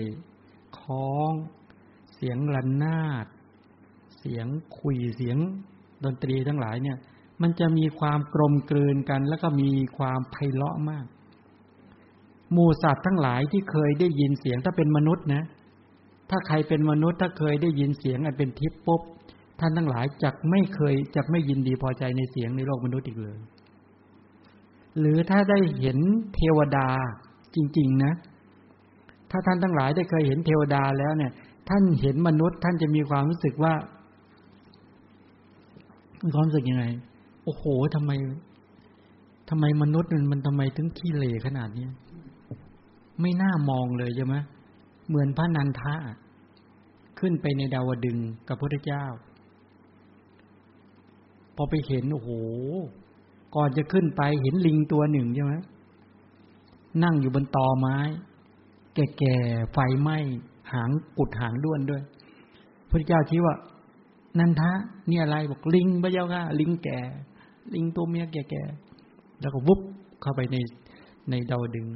[0.88, 1.34] คล้อง
[2.16, 3.26] เสียงระนาด
[4.20, 4.48] เสียง
[4.80, 5.38] คุยเสียง
[6.04, 6.98] ดนตรีทั้งหลายเนี่ย
[7.42, 11.06] มันจะมีความกลมกลืนกัน แล้วก็มีความไพเราะมาก
[12.52, 15.44] หมู่สัตว์ทั้งหลายที่เคยได้ยินเสียงถ้าเป็นมนุษย์นะ
[16.30, 19.02] ถ้าใครเป็นมนุษย์ถ้าเคยได้ยินเสียงอันเป็นทิพย์ปุ๊บ
[19.60, 23.38] ท่านทั้งหลายจะไม่เคยจะไม่ยินดีพอใจในเสียงในโลกมนุษย์อีกเลย
[25.00, 26.00] หรือถ้าได้เห็น
[26.34, 26.88] เทวดา
[27.56, 28.14] จริง ๆ นะ
[29.32, 31.32] ถ้าท่านทั้งหลายได้เคยเห็นเทวดาแล้วเนี่ย
[31.70, 33.74] ท่านเห็นมนุษย์ท่านจะมีความรู้สึกว่า
[36.24, 36.86] มีความรู้สึกยังไง
[37.44, 37.64] โอ้โห
[37.96, 38.12] ทำไม
[39.50, 41.88] ทำไมมนุษย์มันมันทำไมถึงขี้เหร่ขนาดนี้
[43.22, 44.36] ไม่น่ามองเลยใช่ไหม
[45.08, 45.96] เหมือนพระนันทะ
[47.20, 48.18] ขึ้นไปในดาวดึง
[48.48, 49.06] กับพระเจ้า
[51.56, 52.30] พอไปเห็นโอ้โห
[53.56, 55.54] ก่อนจะขึ้นไปเห็นลิงตัวหนึ่งใช่ไหม
[57.04, 57.98] นั่งอยู่บนตอไม้
[59.18, 60.18] แก่ๆไฟไหม้
[60.74, 62.02] หางกุดหางด้วนด้วย
[62.90, 63.56] พระเจ้าชี้ว่า
[64.40, 64.72] นันทะ
[65.10, 67.00] นี่อะไรบอกลิงพระเจ้าค่ะลิงแก่
[67.74, 69.80] ลิงตัวเมียแก่ๆแล้วก็วุบ
[70.22, 70.58] เข้าไปใน
[71.30, 71.88] ในดาวดึง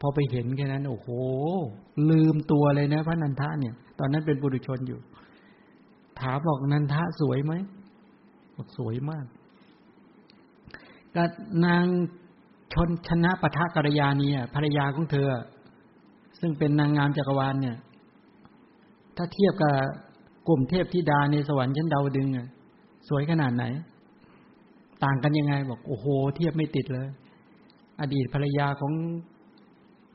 [0.00, 1.08] พอไปเห็นแค่นั้น โอ้โห
[2.10, 4.98] ลืมตัวเลยนะ พระนันทะเนี่ย ตอนนั้นเป็นบุรุชนอยู่
[6.20, 7.52] ถามบอกนันทะสวยไหม
[8.56, 9.26] บอกสวยมาก
[11.14, 11.24] ก็
[11.66, 11.84] นาง
[12.72, 15.28] ชนชนะปะทะกัลยานี่ภรรยาของเธอ
[16.40, 17.76] ซึ่งเป็นนางงามจักรวาลเนี่ย
[19.16, 19.74] ถ้าเทียบกับ
[20.48, 22.48] กลุ่มเทพธิดาในสวรรค์ชั้นดาวดึงอะ
[23.08, 23.64] สวยขนาดไหน
[25.04, 26.06] ต่างกันยังไงบอกโอ้โห
[26.36, 27.08] เทียบไม่ติดเลย
[28.00, 28.92] อดีตภรรยาของ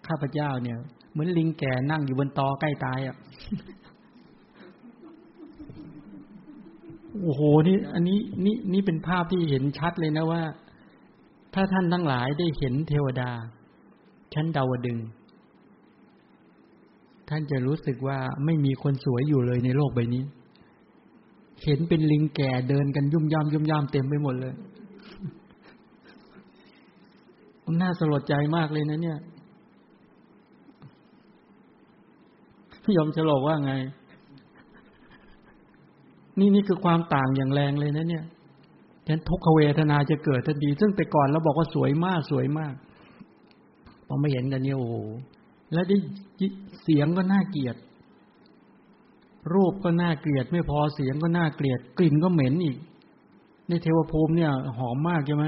[0.08, 0.78] ข้าพเจ้าเนี่ย
[1.12, 3.16] เหมือนลิงแก่นั่งอยู่บนตอใกล้ตายอะ
[7.22, 10.42] โอ้โหนี่ อันนี้นี่นี่เป็นภาพที่เห็นชัดเลยนะว่า
[11.60, 13.30] ถ้าท่านทั้งหลายได้เห็นเทวดา
[14.34, 14.98] ชั้นดาวดึง
[17.30, 20.24] ท่านจะรู้สึกว่าไม่มีคนสวยอยู่เลยในโลกใบนี้
[21.64, 24.54] เห็นเป็นลิงแก่เดินกันยุ่มย่ามยุ่มย่ามเต็มไปหมดเลย
[27.82, 29.18] น่าสลดใจมากเลยนะเนี่ย
[32.98, 33.74] ยอมฉลอกว่าไง
[36.40, 38.26] นี่นี่คือความต่างอย่างแรงเลยนะเนี่ย
[39.08, 42.74] ฉะนั้นทุกขเวทนาจะเกิดทันทีซึ่งแต่ก่อนเราบอกว่าสวยมากสวยมาก
[44.08, 44.88] พอไม่เห็นกันเนี่ยโอ้
[45.74, 45.98] แล้วได้
[46.84, 47.76] เสียงก็น่าเกลียด
[49.54, 52.78] รูปก็น่าเกลียด ไม่พอเสียงก็น่าเกลียด กลิ่นก็เหม็นอีก
[53.70, 55.46] ในเทวภูมิเนี่ย หอมมากใช่ไหม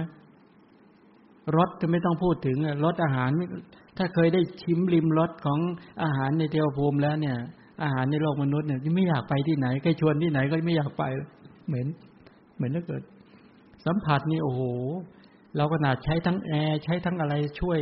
[1.57, 3.29] รสจะไม่ต้องพูดถึงรสอาหาร
[3.97, 5.59] ถ้าเคยได้ชิมริมรสของ
[6.03, 7.37] อาหารในเทวภูมิแล้วเนี่ย
[7.83, 11.03] อาหารในโลกมนุษย์เนี่ยไม่อยากไปที่ไหนใครชวนที่ไหนก็ไม่อยากไป
[11.67, 11.87] เหมือน
[12.55, 13.01] เหมือนถ้าเกิด
[13.85, 14.61] สัมผัสนี่โอ้โห
[15.55, 17.79] เราขนาดใช้ทั้งแอร์ใช้ทั้งอะไรช่วย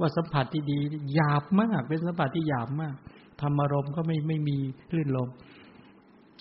[0.00, 0.78] ว่าสัมผัสที่ดี
[1.14, 2.94] หยาบมาก เป็นสัมผัสที่หยาบมาก
[3.40, 4.58] ธรรมารมก็ไม่ไม่มี
[4.94, 5.28] ลื่นลม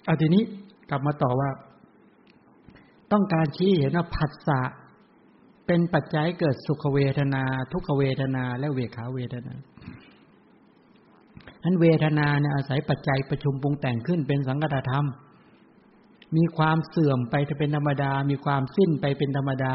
[0.06, 0.44] เอาทีนี้
[0.90, 1.50] กลับมาต่อว่า
[3.12, 4.62] ต้องการชี้เห็นว่าผัสสะ
[5.68, 9.54] เป็นปัจจัยเกิดสุขเวทนา ทุกขเวทนา และเวขาเวทนา
[11.64, 15.06] นั้นเวทนาเนี่ยอาศัยปัจจัยประชุมปรุงแต่งขึ้นเป็นสังกัตธรรม
[16.38, 19.74] มีความเสื่อมไปเป็นธรรมดา มีความสิ้นไปเป็นธรรมดา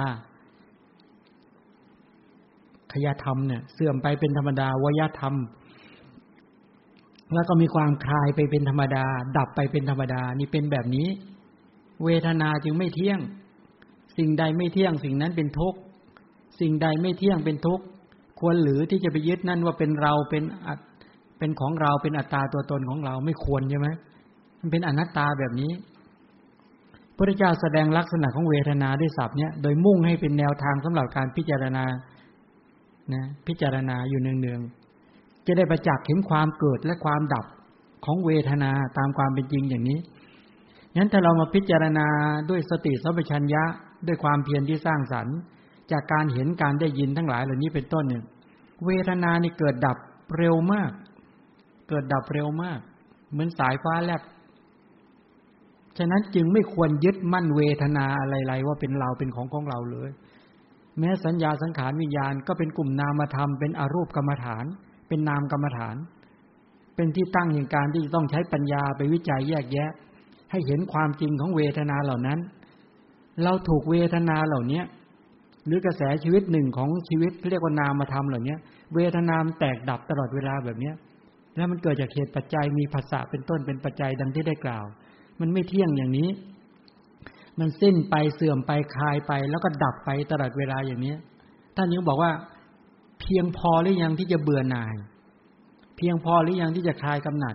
[2.93, 5.35] ขยธรรมเนี่ยเสื่อมไปเป็นธรรมดาวยธรรม
[7.35, 9.05] แล้วก็มีความคลายไปเป็นธรรมดา
[9.37, 11.09] ดับไปเป็นธรรมดา นี่เป็นแบบนี้
[12.05, 13.21] เวทนาจึงไม่เที่ยง
[14.19, 15.79] สิ่งใดไม่เที่ยง สิ่งนั้นเป็นทุกข์
[16.61, 17.85] สิ่งใดไม่เที่ยงเป็นทุกข์
[18.41, 20.79] ควรหรือที่จะไปยึดนั่นว่าเป็นเราเป็นอัต
[21.39, 23.89] เป็นของเราเป็นอัตตาตัวตนของเราไม่ควรใช่ไหม
[24.61, 25.73] มันเป็นอนัตตาแบบนี้
[27.17, 31.85] พระเจ้าแสดงลักษณะของเวทนาด้วยศัพท์เนี้ยโดยมุ่งให้เป็นแนวทางสำหรับการพิจารณา
[33.15, 37.47] นะพิจารณาอยู่เนืองๆจะได้ประจักษ์เห็นความเกิดและความดับ
[38.05, 39.99] ของเวทนาตามความเป็นจริงอย่างนี้
[40.97, 42.07] งั้นถ้าเรามาพิจารณา
[42.51, 43.65] ด้วยสติสัมปชัญญะ
[44.07, 45.37] ด้วยความเพียรที่สร้างสรรค์
[45.93, 48.25] จากการเห็นการได้ยินทั้งหลายเหล่านี้เป็นต้นเนี่ย
[48.87, 49.99] เวทนานี่เกิดดับ
[50.39, 50.91] เร็วมาก
[51.89, 52.79] เกิดดับเร็วมาก
[53.33, 54.23] เหมือนสายฟ้าแลบ
[55.99, 60.11] ฉะนั้นจึงไม่ควรยึดมั่นเวทนาอะไรๆว่าเป็นเราเป็นของของเราเลย
[60.99, 64.65] แม้สัญญาสังขารวิญญาณก็เป็นกลุ่มนามธรรมเป็นอรูปกรรมฐาน
[65.09, 65.97] เป็นนามกรรมฐาน
[66.97, 69.91] เป็นที่ตั้งแห่งการที่จะต้องใช้ปัญญาไปวิจัยแยกแยะ
[70.51, 72.39] ให้เห็นความจริงของเวทนาเหล่านั้น
[73.43, 74.85] เราถูกเวทนาเหล่าเนี้ย
[75.67, 78.57] หรือกระแสชีวิตหนึ่งของชีวิตเรียกว่านามธรรมเหล่านี้
[78.95, 80.95] เวทนามแตกดับตลอดเวลาแบบเนี้ย
[81.57, 84.87] แล้วมันเกิดจากเหตุปัจจัยมีภาษาเป็นต้นเป็นปัจจัยดังที่ได้กล่าว
[85.41, 86.29] มันไม่เที่ยงอย่างนี้
[87.59, 91.15] มันสิ้นไปเสื่อมไปคลายไป แล้วก็ดับไปตลอดเวลาอย่างนี้
[91.77, 92.33] ท่านยังบอกว่า
[93.21, 94.95] เพียงพอหรือยังที่จะเบื่อหน่าย
[95.97, 97.55] เพียงพอหรือยังที่จะคลายกำหนัด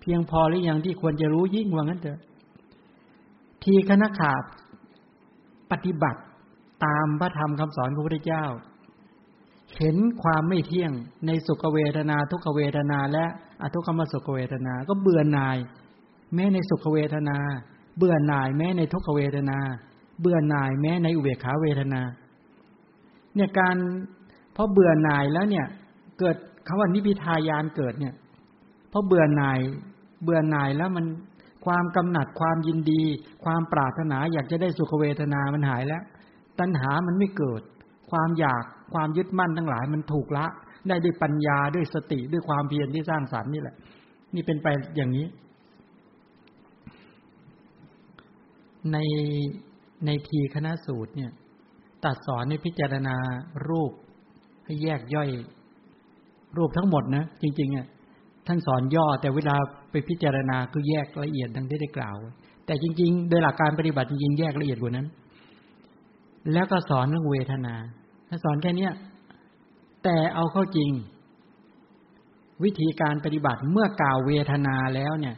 [0.00, 2.20] เพียงพอหรือยังที่ควรจะรู้ยิ่งว่างั้นเถอะ
[3.64, 4.42] ทีคณะขาด
[5.70, 6.20] ปฏิบัติ
[6.84, 8.44] ตามพระธรรมคำสอนของพระพุทธเจ้า
[9.76, 10.92] เห็นความไม่เที่ยง
[11.26, 13.24] ในสุขเวทนา ทุกขเวทนา และ
[13.62, 15.56] อทุกขมสุขเวทนา ก็เบื่อหน่าย
[16.34, 17.38] แม้ในสุขเวทนา
[17.98, 19.58] เบื่อหน่ายแม้ในทุกขเวทนา
[20.20, 22.02] เบื่อหน่ายแม้ในอุเบกขาเวทนา
[23.34, 23.76] เนี่ยการ
[24.56, 25.66] พราะเบื่อหน่ายแล้วเนี่ย
[26.18, 28.14] เกิดคำว่านิพิทายานเกิดเนี่ย
[28.92, 29.58] พราะเบื่อหน่าย
[30.22, 31.06] เบื่อหน่ายแล้วมัน
[31.66, 33.02] ความกำหนัดความยินดี
[33.44, 36.02] ความปรารถนาอยากจะได้สุขเวทนามันหายแล้ว
[36.58, 37.62] ตัณหามันไม่เกิด
[38.10, 38.64] ความอยาก
[38.94, 40.46] ความยึดมั่นทั้งหลายมันถูกละ
[40.88, 43.76] ได้ด้วยปัญญาด้วยสติด้วยความเพียรที่สร้างสรรค์นี่แหละ
[44.34, 44.66] นี่เป็นไป
[44.96, 45.26] อย่างนี้
[48.92, 48.98] ใน
[50.06, 51.30] ในทีคณะสูตรเนี่ย
[52.04, 53.16] ตัดสอนในพิจารณา
[53.68, 53.92] รูป
[54.64, 55.30] ให้แยกย่อย
[56.56, 57.86] รูปทั้งหมดนะจริงๆอะ
[58.46, 59.56] ท่านสอนย่อแต่เวลา
[59.90, 62.16] ไปพิจารณาคือแยกละเอียดดังที่ได้กล่าว
[62.66, 65.06] แต่จริง ๆ โดยหลักการปฏิบัติจริงๆแยกละเอียดกว่านั้น
[66.52, 67.74] แล้วก็สอนเรื่องเวทนา
[68.28, 68.92] ถ้าสอนแค่เนี้ย
[70.04, 70.90] แต่เอาเข้าจริง
[72.64, 75.34] วิธีการปฏิบัติเมื่อกล่าวเวทนาแล้วเนี่ย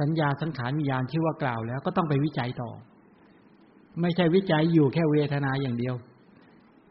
[0.00, 2.70] สัญญาสังขารวิญญาณที่ว่ากล่าวแล้วก็ต้องไปวิจัยต่อ
[4.00, 5.94] ไม่ใช่วิจัยอยู่แค่เวทนาอย่างเดียว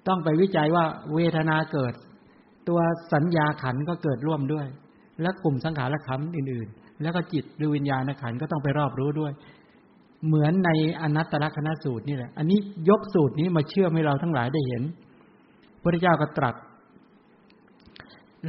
[0.08, 1.94] ต้องไปวิจัยว่าเวทนาเกิด
[2.68, 2.80] ตัว
[3.14, 4.68] สัญญาขันก็เกิดร่วมด้วย
[5.22, 9.32] และกลุ่มสังขารขันอื่น ๆ แล้วก็จิตหรือวิญญาณขันก็ต้องไปรอบรู้ด้วย
[10.28, 10.70] เหมือนใน
[11.02, 14.84] อนัตตลกนสูตรนี่แหละ อันนี้ยกสูตรนี้มาเชื่อให้เราทั้งหลายได้เห็น
[15.82, 16.56] พระเจ้าก็ตรัส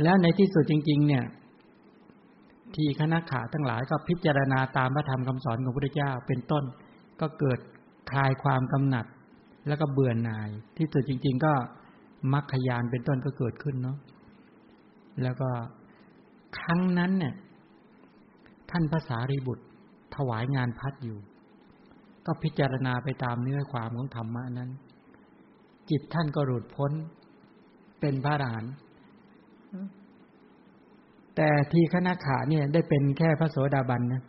[0.03, 1.25] แล้วในที่สุดจริง ๆ เนี่ย
[2.75, 6.65] ที่คณะขาทั้งหลายก็พิจารณาตามพระธรรมคำสอนของพระเจ้าเป็นต้น
[7.21, 7.59] ก็เกิด
[8.11, 9.07] คลายความกำหนัด
[9.69, 11.53] แล้วก็เบื่อหน่าย ที่สุดจริง ๆ ก็
[12.33, 13.99] มรรคยานเป็นต้นก็เกิดขึ้นเนาะ
[15.23, 15.51] แล้วก็
[16.59, 17.35] ครั้งนั้นเนี่ย
[18.71, 19.65] ท่านภาษารีบุตร
[20.15, 21.19] ถวายงานพัดอยู่
[22.27, 24.71] ก็พิจารณาไปตามเนื้อความของธรรมะนั้น
[25.91, 26.93] จิตท่านก็หลุดพ้น
[28.01, 28.75] เป็นพระอรหันต์
[31.37, 34.23] แต่ทีคณะขาเนี่ยได้เป็นแค่พระโสดาบันนะ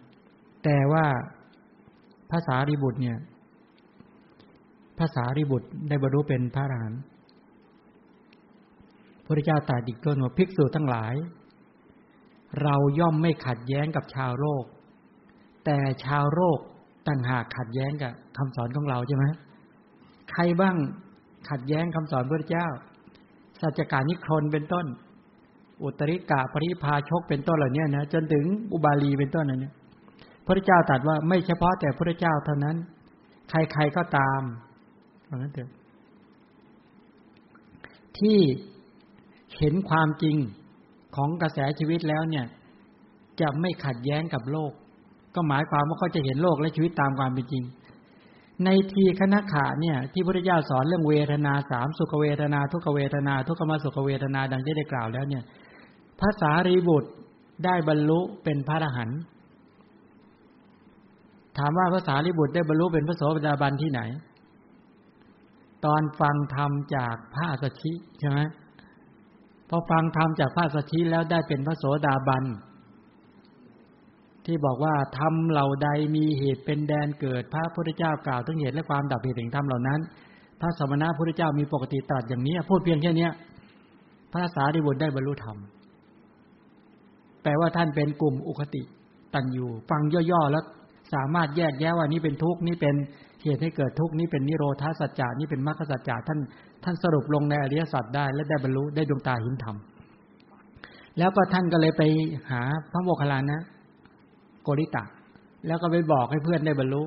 [0.63, 1.05] แต่ว่า
[2.31, 3.17] ภาษาริบุตรเนี่ย
[4.99, 7.01] ภาษาริบุตรได้บรรลุเป็นพระอรหันต์
[9.25, 11.13] พระเจ้าตรัสอีกต้นว่าภิกษุทั้งหลาย
[12.63, 14.63] เราย่อมไม่ขัดแย้งกับชาวโลก
[15.65, 16.59] แต่ชาวโลก
[17.07, 19.25] ต่างหากขัดแย้งกับคำสอนของเราใช่ไหม
[20.31, 20.75] ใครบ้าง
[21.49, 22.67] ขัดแย้งคำสอนพระเจ้า
[23.61, 24.85] สัจการนิครนเป็นต้น
[25.83, 29.73] อุตริกะปริพาชกเป็นต้นเหล่านี้นะจนถึงอุบาลีเป็นต้นนั้นเนี่ย
[30.45, 32.75] พระเจ้าตรัสว่าไม่เฉพาะแต่พระเจ้าเท่านั้น
[33.49, 34.41] ใครๆก็ตาม
[35.33, 35.71] เพราะนั้นเถอะ
[38.19, 38.39] ที่
[39.57, 40.37] เห็นความจริง
[41.15, 42.45] ของกระแสชีวิตแล้วเนี่ย
[43.41, 44.71] จะไม่ขัดแย้งกับโลก
[45.35, 47.63] ก็หมายความว่าเขาจะเห็นโลกและชีวิตตามความเป็นจริง
[48.65, 55.43] ในทีคณะขาเนี่ย ที่พระเจ้าสอนเรื่องเวทนาสามสุขเวทนา ทุกเวทนา ทุกขมสุขเวทนาดังที่ได้กล่าวแล้วเนี่ย
[56.21, 57.11] ภาษารีบุตร
[57.65, 59.19] ได้บรรลุเป็นพระอรหันต์
[61.57, 64.01] ถามว่าภาษารีบุตรได้บรรลุเป็นพระโสดาบันที่ไหน
[65.85, 68.39] ตอนฟังธรรมจากพระสัชชิใช่ไหม
[69.69, 72.43] พอฟังธรรมจากพระสัชชิแล้วได้เป็นพระโสดาบัน
[74.45, 79.99] ที่บอกว่าธรรมเหล่าใดมีเหตุเป็นแดนเกิดพระพุทธเจ้ากล่าวถึงเหตุและความดับเหตุแห่งธรรมเหล่านั้น
[80.61, 83.29] พระสมณะพุทธเจ้ามีปกติตรัสอย่างนี้ พูดเพียงแค่นี้
[84.31, 85.57] พระสารีบุตรได้บรรลุธรรม
[87.43, 88.81] แปลว่าท่านเป็นกลุ่มอุคติ
[89.33, 90.65] ตันอยู่ ฟังย่อๆแล้ว
[91.13, 92.95] สามารถแยกแยะว่านี้เป็นทุกข์นี่เป็น
[93.43, 96.39] เหตุให้เกิดทุกข์นี่เป็นนิโรธาสัจจานี่เป็นมรรคสัจจะท่าน
[96.83, 99.75] ท่านสรุปลงในอริยสัจได้ และได้บรรลุได้ดวงตาหินธรรม
[101.17, 102.03] แล้วก็ท่านก็เลยไป
[102.51, 103.61] หาพระโมคคัลลานะ
[104.63, 105.03] โกริตะ
[105.67, 107.03] แล้วก็ไปบอกให้เพื่อนได้บรรลุ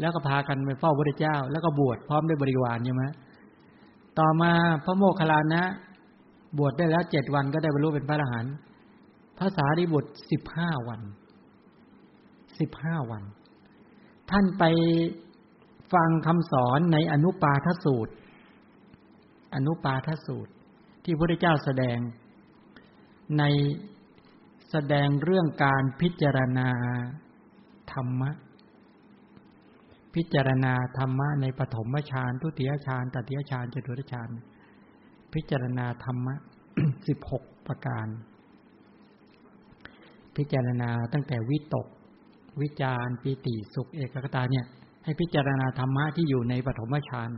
[0.00, 3.04] แล้วก็พากันไปเฝ้าพระเจ้า แล้วก็บวชพร้อมด้วยบริวารใช่ไหม
[4.18, 4.52] ต่อมา
[4.84, 5.62] พระโมคคัลลานะ
[6.58, 8.54] บวชได้แล้วเจ็ดวันก็ได้บรรลุเป็นพระอรหันต์
[9.38, 11.00] ภาษาดิบุตรสิบห้าวัน
[12.60, 13.22] สิบห้าวัน
[14.30, 14.64] ท่านไป
[15.92, 18.12] ฟังคำสอนในอนุปาทสูตร
[19.54, 20.52] อนุปาทสูตร
[21.04, 21.98] ที่พระเจ้าแสดง
[23.38, 23.44] ใน
[24.70, 26.68] แสดงเรื่องการพิจารณา
[27.92, 28.30] ธรรมะ
[30.14, 34.30] พิจารณาธรรมะในปฐมฌานทุติยฌานตติยฌานจตุตฌาน
[35.32, 36.34] พิจารณาธรรมะ
[37.08, 38.06] สิบหกประการ
[40.36, 41.86] พิจารณาตั้งแต่วิตก
[42.60, 44.66] วิจารปีติสุขเอกคตาเนี่ย
[45.06, 47.30] ให้พิจารณาธรรมะที่อยู่ในปฐมฌาน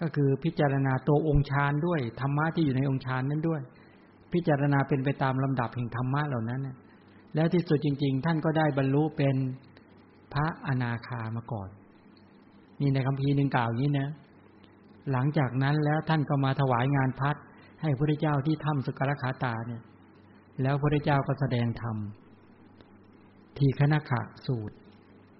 [0.00, 3.60] ก็คือพิจารณาตัวองค์ฌานด้วยธรรมะที่อยู่ในองค์ฌานนั้นด้วย
[4.32, 6.60] พิจารณาเป็นไปตามลำดับแห่งธรรมะเหล่านั้น
[7.34, 9.36] แล้วที่สุดจริง ๆ ท่านก็ได้บรรลุเป็น
[10.32, 11.68] พระอนาคามาก่อน
[12.80, 14.08] นี่ในคำพีหนึ่งกล่าวอย่างนี้นะ
[15.12, 17.36] หลังจากนั้นแล้วท่านก็มาถวายงานพัด
[17.82, 19.82] ให้พระเจ้าที่ถ้ำสุกรคาตาเนี่ย
[20.62, 21.96] แล้วพระเจ้าก็แสดงธรรม
[23.58, 24.76] ทีคณขะสูตร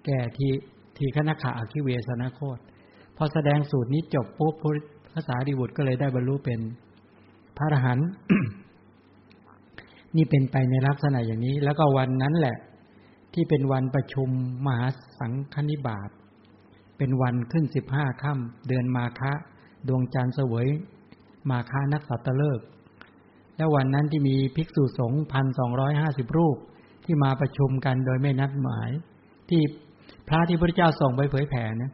[0.05, 0.47] แก่ที
[1.01, 2.59] ทีคณะขะอคิเวสนาโคต
[3.17, 4.53] พอแสดงสูตรนี้จบปุ๊บ
[5.13, 6.59] ภาษาดิบุตรก็เลยได้บรรลุเป็น
[7.57, 8.09] พระอรหันต์
[10.15, 12.57] นี่เป็นไปในลักษณะอย่างนี้ แล้วก็วันนั้นแหละ
[13.33, 14.29] ที่เป็นวันประชุม
[14.65, 14.87] มหา
[15.19, 16.09] สังฆนิบาต
[16.97, 19.33] เป็นวันขึ้นสิบห้าค่ำเดือนมาคะ
[19.87, 20.67] ดวงจันทร์เสวย
[21.49, 22.59] มาคานักสัตเลิก
[23.57, 26.57] และวันนั้นที่มีภิกษุสงฆ์พันสองร้อยห้าสิบรูป
[27.05, 28.89] ที่มาประชุมกันโดยไม่นัดหมาย
[29.49, 29.61] ที่
[30.33, 31.91] ระที่พระเจ้าส่งไปเผยแผ่นะ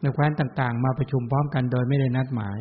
[0.00, 2.58] ในแคว้นต่างๆ มาประชุมพร้อมกันโดยไม่ได้นัดหมาย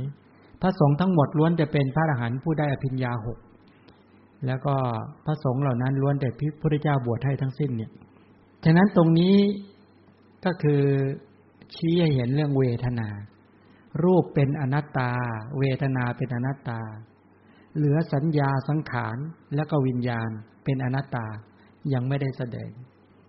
[0.62, 3.38] พระสงฆ์ทั้งหมดล้วนแต่เป็นพระอรหันต์ผู้ได้อภิญญาหก
[4.46, 4.76] แล้วก็
[5.26, 7.92] พระสงฆ์เหล่านั้นล้วนแต่พระพุทธเจ้าบวชให้ทั้งสิ้นเนี่ย
[8.66, 9.36] ฉะนั้นตรงนี้
[10.46, 10.84] ก็คือ
[11.76, 13.10] ชี้ให้เห็นเรื่องเวทนา
[14.04, 15.12] รูปเป็นอนัตตา
[15.60, 16.82] เวทนาเป็นอนัตตา
[17.76, 19.18] เหลือสัญญาสังขาร
[19.56, 20.30] แล้วก็วิญญาณ
[20.64, 21.26] เป็นอนัตตา
[21.94, 22.72] ยังไม่ได้แสดง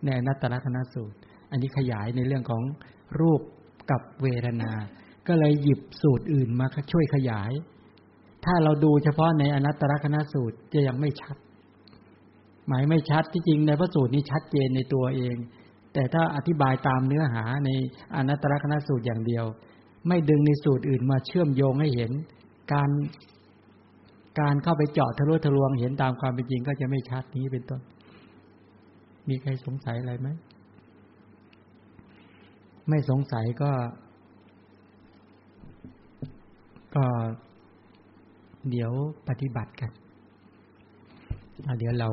[0.05, 1.17] ในอนัตตลักษณสูตร
[1.51, 2.63] อันนี้ขยายในเรื่องของ
[3.21, 3.41] รูป
[3.91, 4.73] กับเวทนา
[5.29, 7.53] ก็เลยหยิบสูตรอื่นมาช่วยขยาย
[8.45, 11.37] ถ้าเราดูเฉพาะในอนัตตลักษณสูตรจะยังไม่ชัด
[12.69, 15.37] หมายไม่ชัดที่จริงในพระสูตรนี้ชัดเจนในตัวเอง
[15.93, 17.71] แต่ถ้าอธิบายตามเนื้อหาใน
[18.17, 19.45] อนัตตลักษณสูตรอย่างเดียว
[20.09, 22.13] ไม่ดึงในสูตรอื่นมาเชื่อมโยงให้เห็น
[22.73, 22.91] การ
[24.41, 27.81] การเข้าไปเจาะทะลุทะลวงเห็นตามความเป็นจริงก็จะไม่ชัดนี้เป็นต้น
[29.29, 30.29] มีใครสงสัยอะไรไหม
[32.89, 33.73] ไม่สงสัยก็
[36.97, 37.05] ก็
[38.71, 38.93] เดี๋ยว
[39.29, 39.93] ปฏิบัติกัน
[41.79, 42.11] เดี๋ยวเรา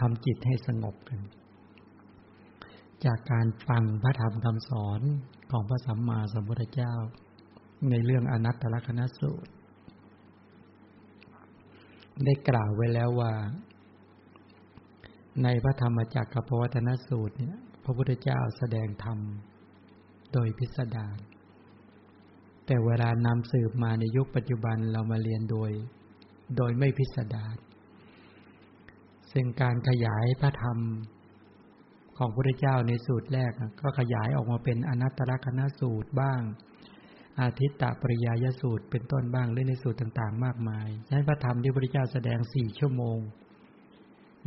[0.00, 1.20] ทำจิตให้สงบกัน
[3.04, 5.00] จากการฟังพระธรรมคำสอน
[5.50, 6.94] ของพระสัมมาสัมพุทธเจ้า
[7.90, 9.52] ในเรื่องอนัตตลกนสูตร
[12.24, 13.32] ได้กล่าวไว้แล้วว่า
[15.44, 19.18] ในพระธรรมจักรกับพวัตนสูตรเนี่ย พระพุทธเจ้าแสดงธรรม
[20.32, 21.18] โดยพิสดาร
[22.66, 25.70] แต่เวลานำสืบมาในยุคปัจจุบันเรามาเรียนโดย
[26.56, 27.56] โดยไม่พิสดาร
[29.32, 30.78] ซึ่งการขยายพระธรรม
[32.18, 36.40] ของพระพุทธเจ้าในสูตรแรกก็ขยายออกมาเป็นอนัตตลกนสูตรบ้าง
[37.40, 43.18] อาทิตตปริยายสูตรเป็นต้นบ้างหรือในสูตรต่าง ๆ มากมายนั้นพระธรรมที่พระพุทธเจ้าแสดงสี่ชั่วโมง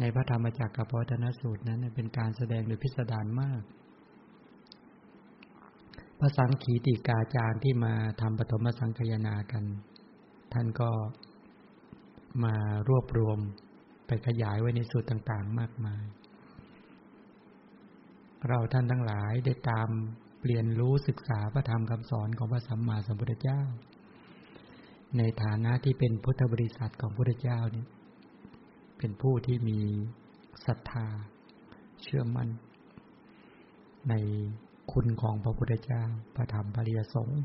[0.01, 3.61] ในพระธรรมจักรกับพธนสูตรนั้นเป็นการแสดงโดยพิสดารมาก
[6.19, 9.63] พระสังขีติกาจารย์ที่มาทำปฐมสังคยนากัน
[10.53, 10.89] ท่านก็
[12.43, 12.55] มา
[12.89, 13.39] รวบรวม
[14.07, 16.03] ไปขยายไว้ในสูตรต่างๆ มากมาย
[18.47, 19.89] เราท่านทั้งหลายได้ตาม
[20.45, 23.61] เรียนรู้ศึกษาพระธรรมคำสอนของพระสัมมาสัมพุทธเจ้า
[25.17, 27.85] ในฐานะที่เป็นพุทธบริษัทของพระพุทธเจ้านี่
[29.01, 29.79] เป็นผู้ที่มี
[30.65, 31.07] ศรัทธา
[32.01, 32.49] เชื่อมั่น
[34.09, 34.13] ใน
[34.91, 36.03] คุณของพระพุทธเจ้า
[36.35, 37.41] พระธรรมปริยสงฆ์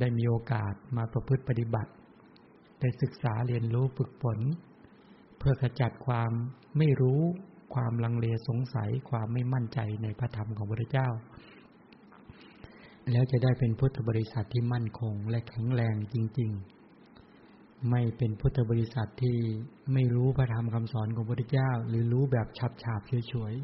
[0.00, 1.92] ได้มีโอกาสมาประพฤติปฏิบัติ
[2.80, 4.38] ได้ศึกษาเรียนรู้ฝึกฝน
[5.38, 6.30] เพื่อขจัดความ
[6.78, 7.20] ไม่รู้
[7.74, 11.08] ความลังเลสงสัยความไม่มั่นใจในพระธรรมของพระพุทธเจ้า
[13.10, 16.73] แล้วจะได้เป็นพุทธบริษัทที่มั่นคงและแข็งแรงจริง ๆ
[17.90, 19.36] ไม่เป็นพุทธบริษัทที่
[19.92, 23.54] ไม่รู้พระธรรมคำสอนของพระพุทธเจ้า หรือรู้แบบฉับฉาบเฉย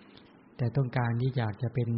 [0.00, 1.88] ๆแต่ต้องการที่อยากจะเป็น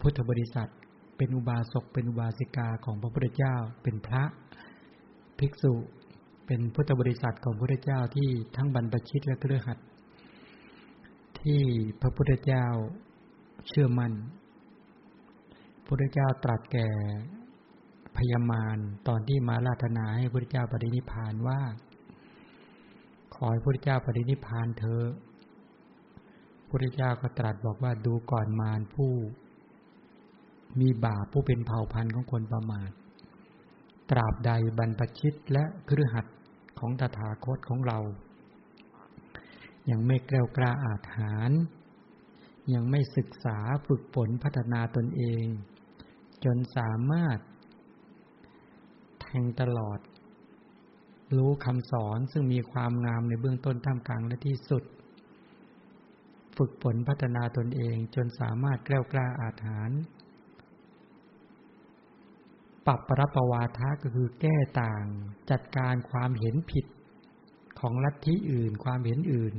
[0.00, 0.70] พุทธบริษัท
[1.16, 4.22] เป็นอุบาสกเป็นอุบาสิกาของพระพุทธเจ้า เป็นพระ
[5.38, 5.74] ภิกษุ
[6.46, 9.78] เป็นพุทธบริษัทของพระพุทธเจ้าที่ทั้งบรรพชิตและเครือขัด
[11.40, 11.60] ที่
[12.00, 12.66] พระพุทธเจ้า
[13.68, 14.12] เชื่อมัน่น
[15.86, 16.88] พุทธเจ้าตรัสแก่
[18.16, 18.76] พยามาร
[19.08, 21.60] ตอนที่มาราธนาให้พระเจ้าปรินิพานว่า
[23.34, 25.02] ขอให้พระเจ้าปรินิพานเธอ
[26.68, 29.12] พระเจ้าก็ตรัสบอกว่าดูก่อนมารผู้
[30.80, 32.90] มีบาปผู้เป็นเผ่าพันธุ์ของคนประมาท
[34.10, 36.26] ตราบใดบรรพชิตและครือหัด
[36.78, 37.98] ของตถาคตของเรา
[39.90, 41.50] ยังไม่แกล้วกล้าอาถาร
[42.74, 45.44] ยังไม่ศึกษาฝึกฝนพัฒนาตนเอง
[46.44, 47.38] จนสามารถ
[49.30, 49.98] แทงตลอด
[51.36, 54.84] รู้คำสอนซึ่งมีความงามในเบื้องต้นท่ามกลางและที่สุด
[56.56, 59.90] ฝึกฝนพัฒนาตนเองจนสามารถแกล้วกล้าอาถาร
[62.86, 65.04] ปรับปรับประวาทะก็คือแก้ต่าง
[65.50, 66.86] จัดการความเห็นผิด
[67.80, 69.54] ของลัทธิอื่นความเห็นอื่น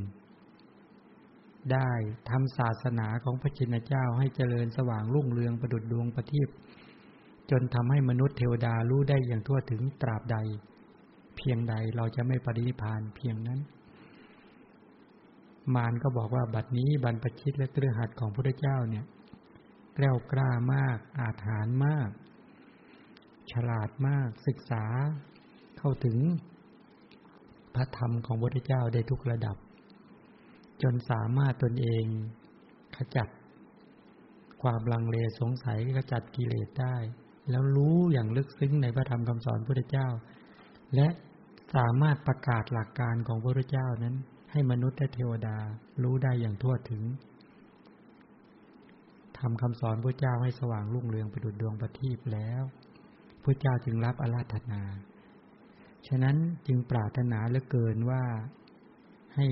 [1.74, 1.92] ได้
[2.30, 6.50] ทำศาสนาของพระชินเจ้าให้เจริญสว่างรุ่งเรืองประดุดดวงประทีป
[7.52, 10.38] จนทำให้มนุษย์เทวดารู้ได้อย่างทั่วถึงตราบใด
[11.38, 13.60] เพียงใดเราจะไม่ปรินิพานเพียงนั้น
[15.76, 19.06] มารก็บอกว่าบัดนี้บรรพชิตและเครือหัดของพระเจ้าเนี่ย
[19.96, 22.10] แกล้วกล้ามาก อาถรรพ์มาก
[23.52, 24.86] ฉลาดมาก ศึกษา
[25.78, 26.18] เข้าถึง
[27.76, 29.58] พระธรรมของพระเจ้าได้ทุกระดับ
[30.82, 32.06] จนสามารถตนเอง
[32.96, 33.30] ขจัด
[34.62, 36.96] ความลังเลสงสัยขจัดกิเลสได้
[37.50, 40.08] แล้วรู้อย่างลึกซึ้งในพระธรรมคำสอนพระพุทธเจ้า
[40.96, 41.08] และ
[41.76, 44.16] สามารถประกาศหลักการของพระพุทธเจ้านั้น
[44.52, 45.58] ให้มนุษย์และเทวดา
[46.04, 47.04] รู้ได้อย่างทั่วถึง
[49.38, 52.62] ทำคำสอนพระเจ้าให้สว่างรุ่งเรืองไปดุจดวงประทีปแล้ว
[53.44, 54.82] พระเจ้าจึงรับอาราธนา
[56.08, 56.36] ฉะนั้น
[56.68, 58.24] จึงปรารถนาเหลือเกินว่า
[59.36, 59.46] ให้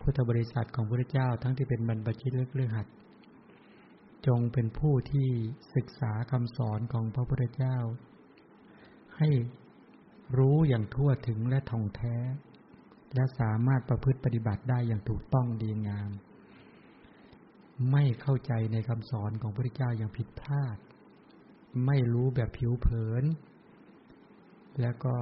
[0.00, 2.86] พุทธบริษัทของพระเจ้าทั้งที่เป็นบรรพชิตและเรื่องหัด
[4.26, 5.28] จงเป็นผู้ที่
[5.74, 7.76] ศึกษาคำสอนของพระพุทธเจ้า
[9.18, 9.28] ให้
[10.38, 12.16] รู้อย่างทั่วถึงและท่องแท้
[13.14, 16.10] และสามารถประพฤติปฏิบัติได้อย่างถูกต้องดีงาม
[17.92, 20.78] ไม่เข้าใจในคำสอนของพระพุทธเจ้าอย่างผิดพลาด
[21.86, 23.24] ไม่รู้แบบผิวเผิน
[24.80, 25.14] แล้วก็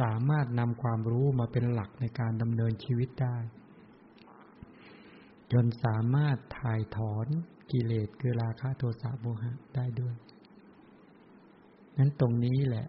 [0.00, 3.36] สามารถนำความรู้มาเป็นหลักในการดำเนินชีวิตได้
[5.52, 7.26] จนสามารถถ่ายถอน
[7.72, 10.16] กิเลสคือราคะโทสะโมหะได้ด้วย
[11.98, 12.86] นั้นตรงนี้แหละ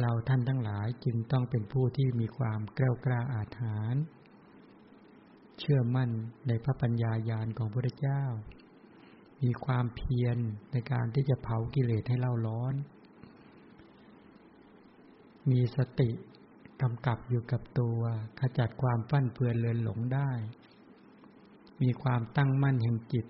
[0.00, 4.02] เราท่านทั้งหลายจึงต้องเป็นผู้ที่มีความกล้วกล้าอาถรรพ์
[5.58, 6.10] เชื่อมั่น
[6.46, 8.22] ในพระปัญญาญาณของพระเจ้า
[9.42, 10.38] มีความเพียร
[10.72, 12.74] ในการที่จะเผากิเลสให้เล่าร้อน
[15.50, 16.10] มีสติ
[16.82, 18.00] กำกับอยู่กับตัว
[18.40, 20.30] ขจัดความฟั่นเฟือนเลือนหลงได้
[21.82, 23.26] มีความตั้งมั่นแห่งจิต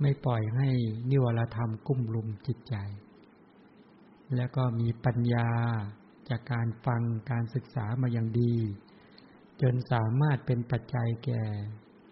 [0.00, 0.68] ไม่ปล่อยให้
[1.10, 2.74] นิวรธรรมกุ้มลุมจิตใจ
[4.36, 5.48] แล้วก็มีปัญญา
[6.28, 8.54] จากการฟังการศึกษามาอย่างดี
[9.62, 11.42] จนสามารถเป็นปัจจัยแก่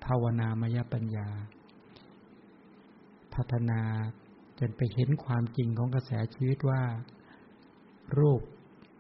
[0.05, 1.29] ภาวนามยปัญญา
[3.35, 3.81] พัฒนา
[4.59, 6.83] จนไปเห็นความจริงของกระแสชีวิตว่า
[8.19, 8.41] รูป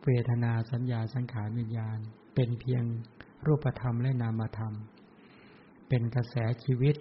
[0.04, 1.98] เวทนาสัญญาสังขารวิญญาณ
[2.34, 2.84] เป็นเพียง
[3.46, 4.74] รูปธรรมและนามธรรม
[5.88, 6.96] เป็นกระแสชีวิต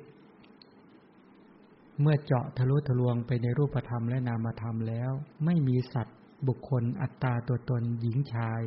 [2.01, 5.11] เมื่อเจาะทะลุทะลวงไปในรูปธรรมและนามธรรมแล้ว
[5.45, 6.17] ไม่มีสัตว์
[6.47, 8.61] บุคคลอัตตาตัวตนหญิงชาย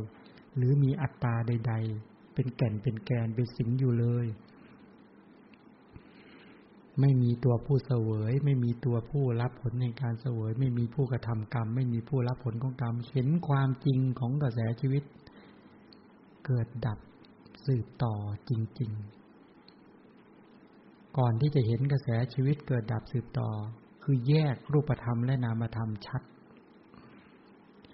[0.57, 4.27] หรือมีอัตตาใด ๆ เป็นแก่นเป็นแกนเป็นสิงอยู่เลย
[7.01, 15.05] ไม่มีตัวผู้เสวย ไม่มีตัวผู้รับผลในการเสวย ไม่มีผู้กระทำกรรม ไม่มีผู้รับผลของกรรม เห็นความจริงของกระแสชีวิต
[16.47, 16.99] เกิดดับ
[17.67, 18.15] สืบต่อ
[18.49, 18.51] จ
[18.81, 19.22] ริง ๆ
[21.19, 23.51] ก่อนที่จะเห็นกระแสชีวิตเกิดดับสืบต่อ
[24.03, 26.23] คือแยกรูปธรรมและนามธรรมชัด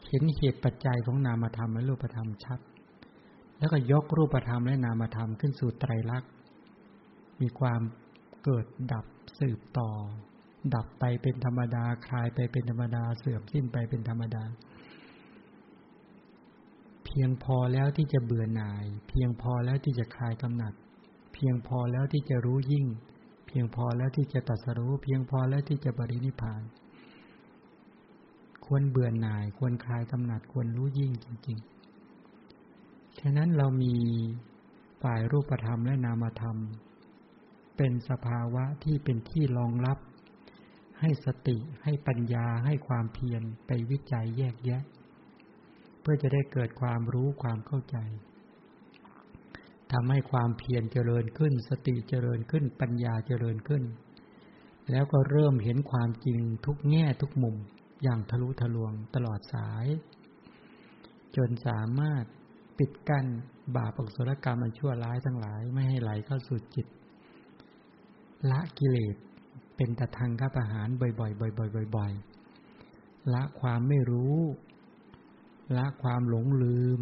[0.08, 2.60] เห็นเหตุปัจจัยของนามธรรมและรูปธรรมชัด
[3.58, 6.30] แล้วก็ยกรูปธรรมและนามธรรมขึ้นสู่ไตรลักษณ์
[7.40, 7.80] มีความ
[8.44, 9.06] เกิดดับ
[9.38, 9.90] สืบต่อ
[10.74, 14.44] ดับไปเป็นธรรมดาคลายไปเป็นธรรมดาเสื่อมสิ้นไปเป็นธรรมดา
[17.04, 20.74] เพียงพอแล้วที่จะเบื่อหน่าย เพียงพอแล้วที่จะคลายกำหนัด
[21.34, 22.86] เพียงพอแล้วที่จะรู้ยิ่ง
[23.48, 26.62] เพียงพอแล้วที่จะตัดสรู้ เพียงพอแล้วที่จะบริณิพาน
[28.66, 31.58] ควรเบื่อหน่าย ควรคลายกำหนัด ควรรู้ยิ่งจริง
[32.38, 33.94] ๆ ฉะนั้นเรามี
[35.02, 36.56] ฝ่ายรูปธรรมและนามธรรม
[37.76, 39.98] เป็นสภาวะที่เป็นที่รองรับ
[41.00, 44.82] ให้สติให้ปัญญาให้ความเพียรไปวิจัยแยกแยะ
[46.00, 47.96] เพื่อจะได้เกิดความรู้ความเข้าใจ
[49.92, 53.82] ทำให้ความเพียรเจริญขึ้น สติเจริญขึ้น ปัญญาเจริญขึ้น
[54.90, 57.56] แล้วก็เริ่มเห็นความจริงทุกแง่ทุกมุม
[58.02, 59.86] อย่างทะลุทะลวงตลอดสาย
[61.36, 62.24] จนสามารถ
[62.78, 63.26] ปิดกั้น
[63.76, 66.86] บาปอกุศลกรรมอันชั่วร้ายทั้งหลายไม่ให้ไหลเข้าสู่จิต
[68.50, 69.16] ละกิเลส
[69.76, 74.36] เป็นตะทางข้าประหารบ่อยๆบ่อยๆบ่อยๆละความไม่รู้
[75.76, 77.00] ละความหลงลืม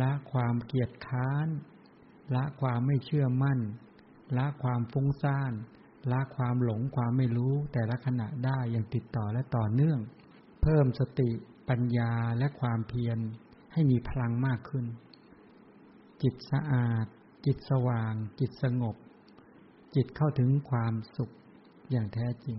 [0.00, 1.48] ละความเกียดค้าน
[2.34, 3.60] ละความไม่เชื่อมั่น
[4.36, 5.52] ละความฟุ้งซ่าน
[6.10, 9.98] ละความหลงความไม่รู้แต่ละขณะได้อย่างติดต่อและต่อเนื่อง
[10.62, 11.30] เพิ่มสติ
[11.68, 13.18] ปัญญาและความเพียร
[13.72, 14.86] ให้มีพลังมากขึ้น
[16.22, 17.06] จิตสะอาด
[17.46, 18.96] จิตสว่าง จิตสงบ
[19.94, 21.30] จิตเข้าถึงความสุข
[21.90, 22.58] อย่างแท้จริง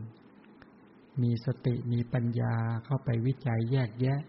[1.22, 4.20] มีสติมีปัญญาเข้าไปวิจัยแยกแยะ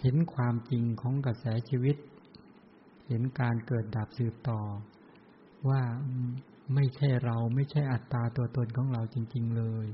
[0.00, 1.96] เห็นความจริงของกระแสชีวิต
[3.08, 4.60] เห็นการเกิดดับสืบต่อ
[5.68, 5.82] ว่า
[6.74, 9.86] ไม่ใช่เราไม่ใช่อัตตาตัวตนของเราจริง ๆเลย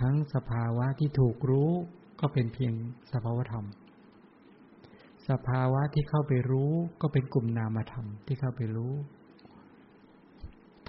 [0.00, 1.70] ทั้งสภาวะที่ถูกรู้
[2.20, 2.72] ก็เป็นเพียง
[3.12, 3.66] สภาวธรรม
[5.28, 8.94] สภาวะที่เข้าไปรู้ก็เป็นกลุ่มนามธรรมที่เข้าไปรู้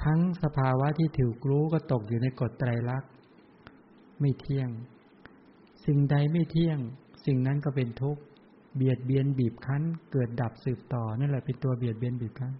[0.03, 3.11] ทั้งสภาวะที่ถูกรู้ก็ตกอยู่ในกฎไตรลักษณ์
[4.19, 4.69] ไม่เที่ยง
[5.85, 6.79] สิ่งใดไม่เที่ยง
[7.25, 8.21] สิ่งนั้นก็เป็นทุกข์
[8.77, 12.53] เบียดเบียนบีบคั้น เกิดดับสืบต่อนั่นแหละเป็นตัวเบียดเบียนบีบคั้น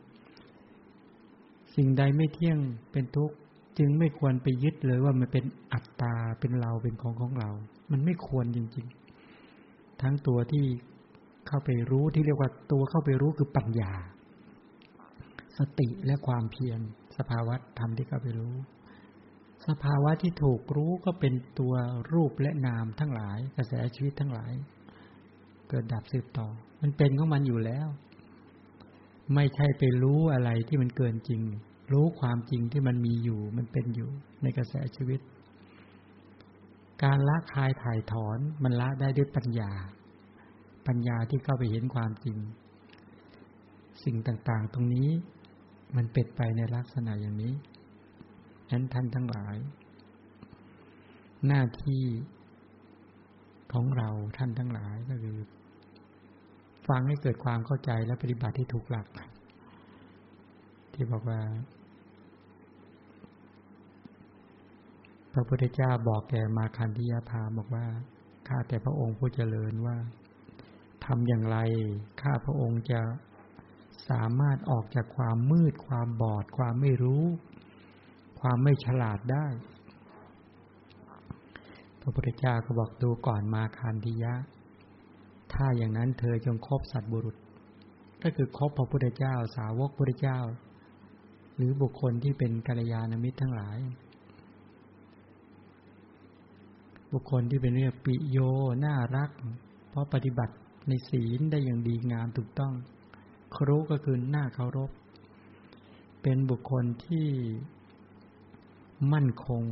[1.75, 2.57] สิ่งใดไม่เที่ยง
[2.91, 3.35] เป็นทุกข์
[3.77, 7.49] จึงไม่ควรไปยึดเลยว่ามันเป็นอัตตาเป็นเราเป็นของของเรา
[7.91, 8.87] มันไม่ควรจริง
[9.43, 10.65] ๆ ทั้งตัวที่
[11.47, 13.93] เข้าไปรู้ที่เรียกว่าตัวเข้าไปรู้คือปัญญา
[15.57, 16.79] สติและความเพียร
[17.17, 18.55] สภาวะธรรมที่เข้าไปรู้
[19.67, 21.73] สภาวะที่ถูกรู้ก็เป็นตัว
[22.13, 24.53] รูปและนามทั้งหลาย กระแสชีวิตทั้งหลาย
[25.69, 26.47] เกิดดับสืบต่อ
[26.81, 27.87] มันเป็นของมันอยู่แล้ว
[29.33, 31.41] ไม่ใช่ไปรู้อะไรที่มันเกินจริง
[31.93, 34.09] รู้ความจริงที่มันมีอยู่ มันเป็นอยู่
[34.41, 35.19] ในกระแสชีวิต
[37.03, 39.71] การละคายถ่ายถอนมันละได้ด้วยปัญญา
[40.87, 42.37] ปัญญาที่เข้าไปเห็นความจริง
[44.03, 45.09] สิ่งต่างๆ ตรงนี้
[45.95, 47.53] มันเป็นไปในลักษณะอย่างนี้
[48.71, 49.55] นั้นท่านทั้งหลาย
[51.47, 52.03] หน้าที่
[53.73, 55.37] ของเราท่านทั้งหลายก็คือ
[56.89, 59.07] ฟังให้เกิดความเข้าใจและปฏิบัติที่ถูกหลัก
[60.93, 61.41] ที่บอกว่า
[65.33, 67.85] พระพุทธเจ้าบอกแก่มาคันธิยาพาบอกว่า
[68.47, 69.97] ข้าแต่พระองค์ผู้เจริญว่า
[71.05, 71.57] ทำอย่างไร
[72.21, 73.01] ข้าพระองค์จะ
[74.09, 77.23] สามารถออกจากความมืด ความบอด ความไม่รู้
[78.39, 79.47] ความไม่ฉลาดได้
[82.01, 84.33] พระพุทธเจ้าก็บอกดูก่อนมาคันธิยะ
[85.53, 87.35] ถ้าอย่างนั้นเธอจงคบสัตบุรุษ
[88.23, 90.39] ก็คือคบพระพุทธเจ้า สาวกพุทธเจ้า
[91.55, 93.77] หรือบุคคลที่เป็นกัลยาณมิตรทั้งหลาย
[97.13, 98.37] บุคคลที่เป็นเรื่องปิโย
[98.85, 99.29] น่ารัก
[99.89, 100.55] เพราะปฏิบัติ
[100.87, 102.73] ในศีลได้อย่างดีงามถูกต้อง
[103.55, 104.91] ครุก็คือหน้าเคารพ
[106.21, 107.27] เป็นบุคคลที่
[109.13, 109.63] มั่นคง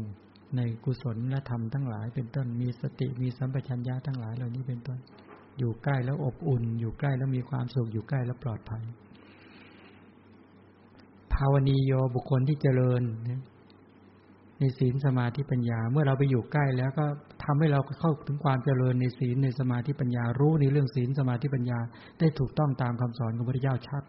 [0.58, 5.00] ในกุศลและธรรมทั้งหลายเป็นต้นมีสติมีสัมปชัญญะทั้งหลายเหล่านี้เป็นต้น
[5.60, 8.84] อยู่ใกล้แล้วอบอุ่น อยู่ใกล้แล้วมีความสุขอยู่ใกล้แล้วปลอดภัย
[11.34, 13.02] ภาวนีโยบุคคลที่เจริญ
[14.60, 17.06] ในศีลสมาธิปัญญา เมื่อเราไปอยู่ใกล้แล้วก็
[17.44, 21.80] ทำให้เราเข้าถึงความเจริญในศีลในสมาธิปัญญารู้ในเรื่องศีลสมาธิปัญญา
[22.20, 24.04] ได้ถูกต้องตามคำสอนของพระพุทธเจ้าชัด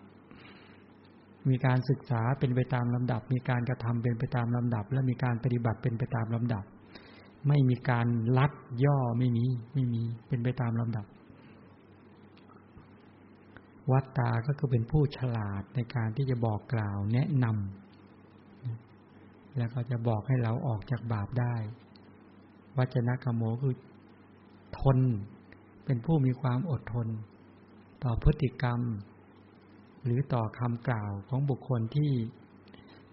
[1.48, 6.64] มีการศึกษาเป็นไปตามลำดับ มีการกระทำเป็นไปตามลำดับ และมีการปฏิบัติเป็นไปตามลำดับ
[7.48, 8.06] ไม่มีการ
[8.38, 8.52] ลัด
[8.84, 11.06] ย่อไม่มีไม่มีเป็นไปตามลำดับ
[13.92, 21.54] วัตตาก็คือเป็นผู้ฉลาดในการที่จะบอกกล่าวแนะนำแล้วก็จะบอกให้เราออกจากบาปได้
[22.78, 23.74] วัจนะกโมคือ
[24.80, 24.98] ทน
[25.84, 27.08] เป็นผู้มีความอดทน
[28.04, 28.80] ต่อพฤติกรรม
[30.04, 32.12] หรือต่อคำกล่าวของบุคคลที่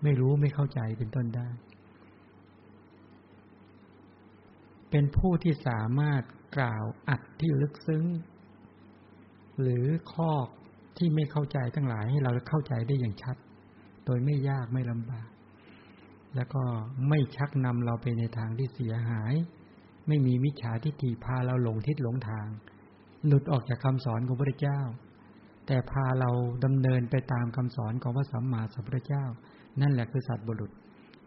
[0.03, 1.47] ไม่รู้ไม่เข้าใจเป็นต้นได้
[4.89, 6.23] เป็นผู้ที่สามารถ
[6.57, 8.05] กล่าวอัดที่ลึกซึ้ง
[9.61, 10.31] หรือข้อ
[10.97, 13.37] ที่ไม่เข้าใจทั้งหลายให้เราเข้าใจได้อย่างชัด
[14.05, 15.27] โดยไม่ยากไม่ลำบาก
[16.35, 16.63] แล้วก็
[17.09, 19.33] ไม่ชักนำเราไปในทางที่เสียหาย
[20.07, 22.47] ไม่มีมิจฉาทิฏฐิพาเราหลงทิศหลงทาง
[23.27, 24.79] หลุดออกจากคำสอนของพระเจ้า
[25.67, 26.29] แต่พาเรา
[26.65, 29.25] ดำเนินไปตามคำสอนของพระสัมมาสัมพุทธเจ้า
[29.81, 30.71] นั่นแหละคือสัตว์บุรุษ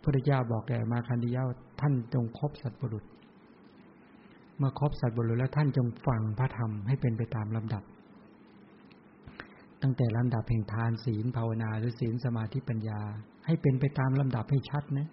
[0.03, 1.45] พระเจ้าบอกแก่มาคันธิยา
[1.81, 3.05] ท่านจงคบสัตว์บุรุษ
[4.59, 7.83] เมื่อครบสัตว์บุรุษแล้วท่านจงฟังพระธรรมให้เป็นไปตามลำดับ
[9.83, 13.01] ตั้งแต่ลำดับแห่งทานศีลภาวนาหรือศีลสมาธิปัญญา
[13.47, 15.09] ให้เป็นไปตามลำดับให้ชัดนะ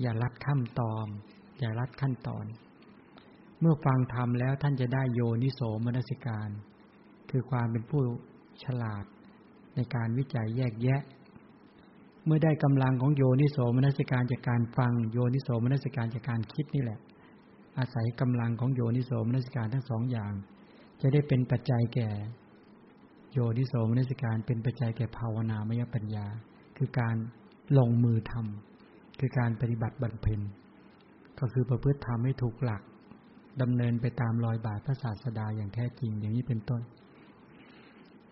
[0.00, 1.06] อย่ารัดขั้นตอน
[1.58, 2.44] อย่ารัดขั้นตอน
[3.60, 6.48] เมื่อฟังธรรมแล้วท่านจะได้โยนิโสมนสิการ
[7.30, 8.02] คือความเป็นผู้
[8.64, 9.04] ฉลาด
[9.76, 11.02] ในการวิจัยแยกแยะ
[12.24, 16.98] เมื่อได้กำลังของโยนิโสมนสิการจากการฟังโยนิโสมนสิการจากการคิดนี่แหละ
[17.78, 20.32] อาศัยกำลังของโยนิโสมนสิการทั้งสองอย่าง
[21.00, 22.08] จะได้เป็นปัจจัยแก่
[23.38, 26.26] โยนิโสมนสิการเป็นปัจจัยแก่ภาวนามยปัญญา
[26.76, 27.16] คือการ
[27.78, 30.40] ลงมือทำคือการปฏิบัติบรรเพน
[31.38, 32.82] ก็คือประพฤติทำให้ถูกหลัก
[33.62, 36.82] ดำเนินไปตามรอยบาทพระศาสดาอย่างแท้จริงอย่างนี้เป็นต้น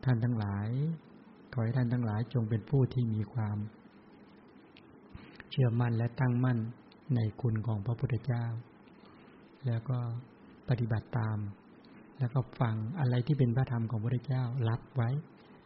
[0.04, 0.68] ท่านทั้งหลาย
[1.52, 3.56] ขอให้ท่านทั้งหลายจงเป็นผู้ที่มีความ
[5.50, 6.58] เชื่อมั่นและตั้งมั่น
[7.14, 8.44] ในคุณของพระพุทธเจ้า
[9.66, 9.98] แล้วก็
[10.68, 11.38] ปฏิบัติตาม
[12.18, 15.10] แล้วก็ฟังอะไรที่เป็นพระธรรมของพระเจ้ารับไว้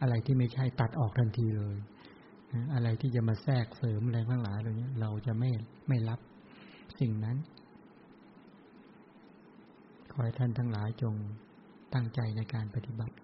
[0.01, 1.77] อะไรที่ไม่ใช่ตัดออกทันทีเลย
[2.73, 5.49] อะไรที่จะมาแทรกเสริมอะไรทั้งหลายเหล่านี้เราจะไม่
[5.87, 6.19] ไม่รับ
[6.99, 7.37] สิ่งนั้น
[10.11, 11.13] ขอให้ท่านทั้งหลายจง
[11.93, 13.15] ตั้งใจในการปฏิบัติ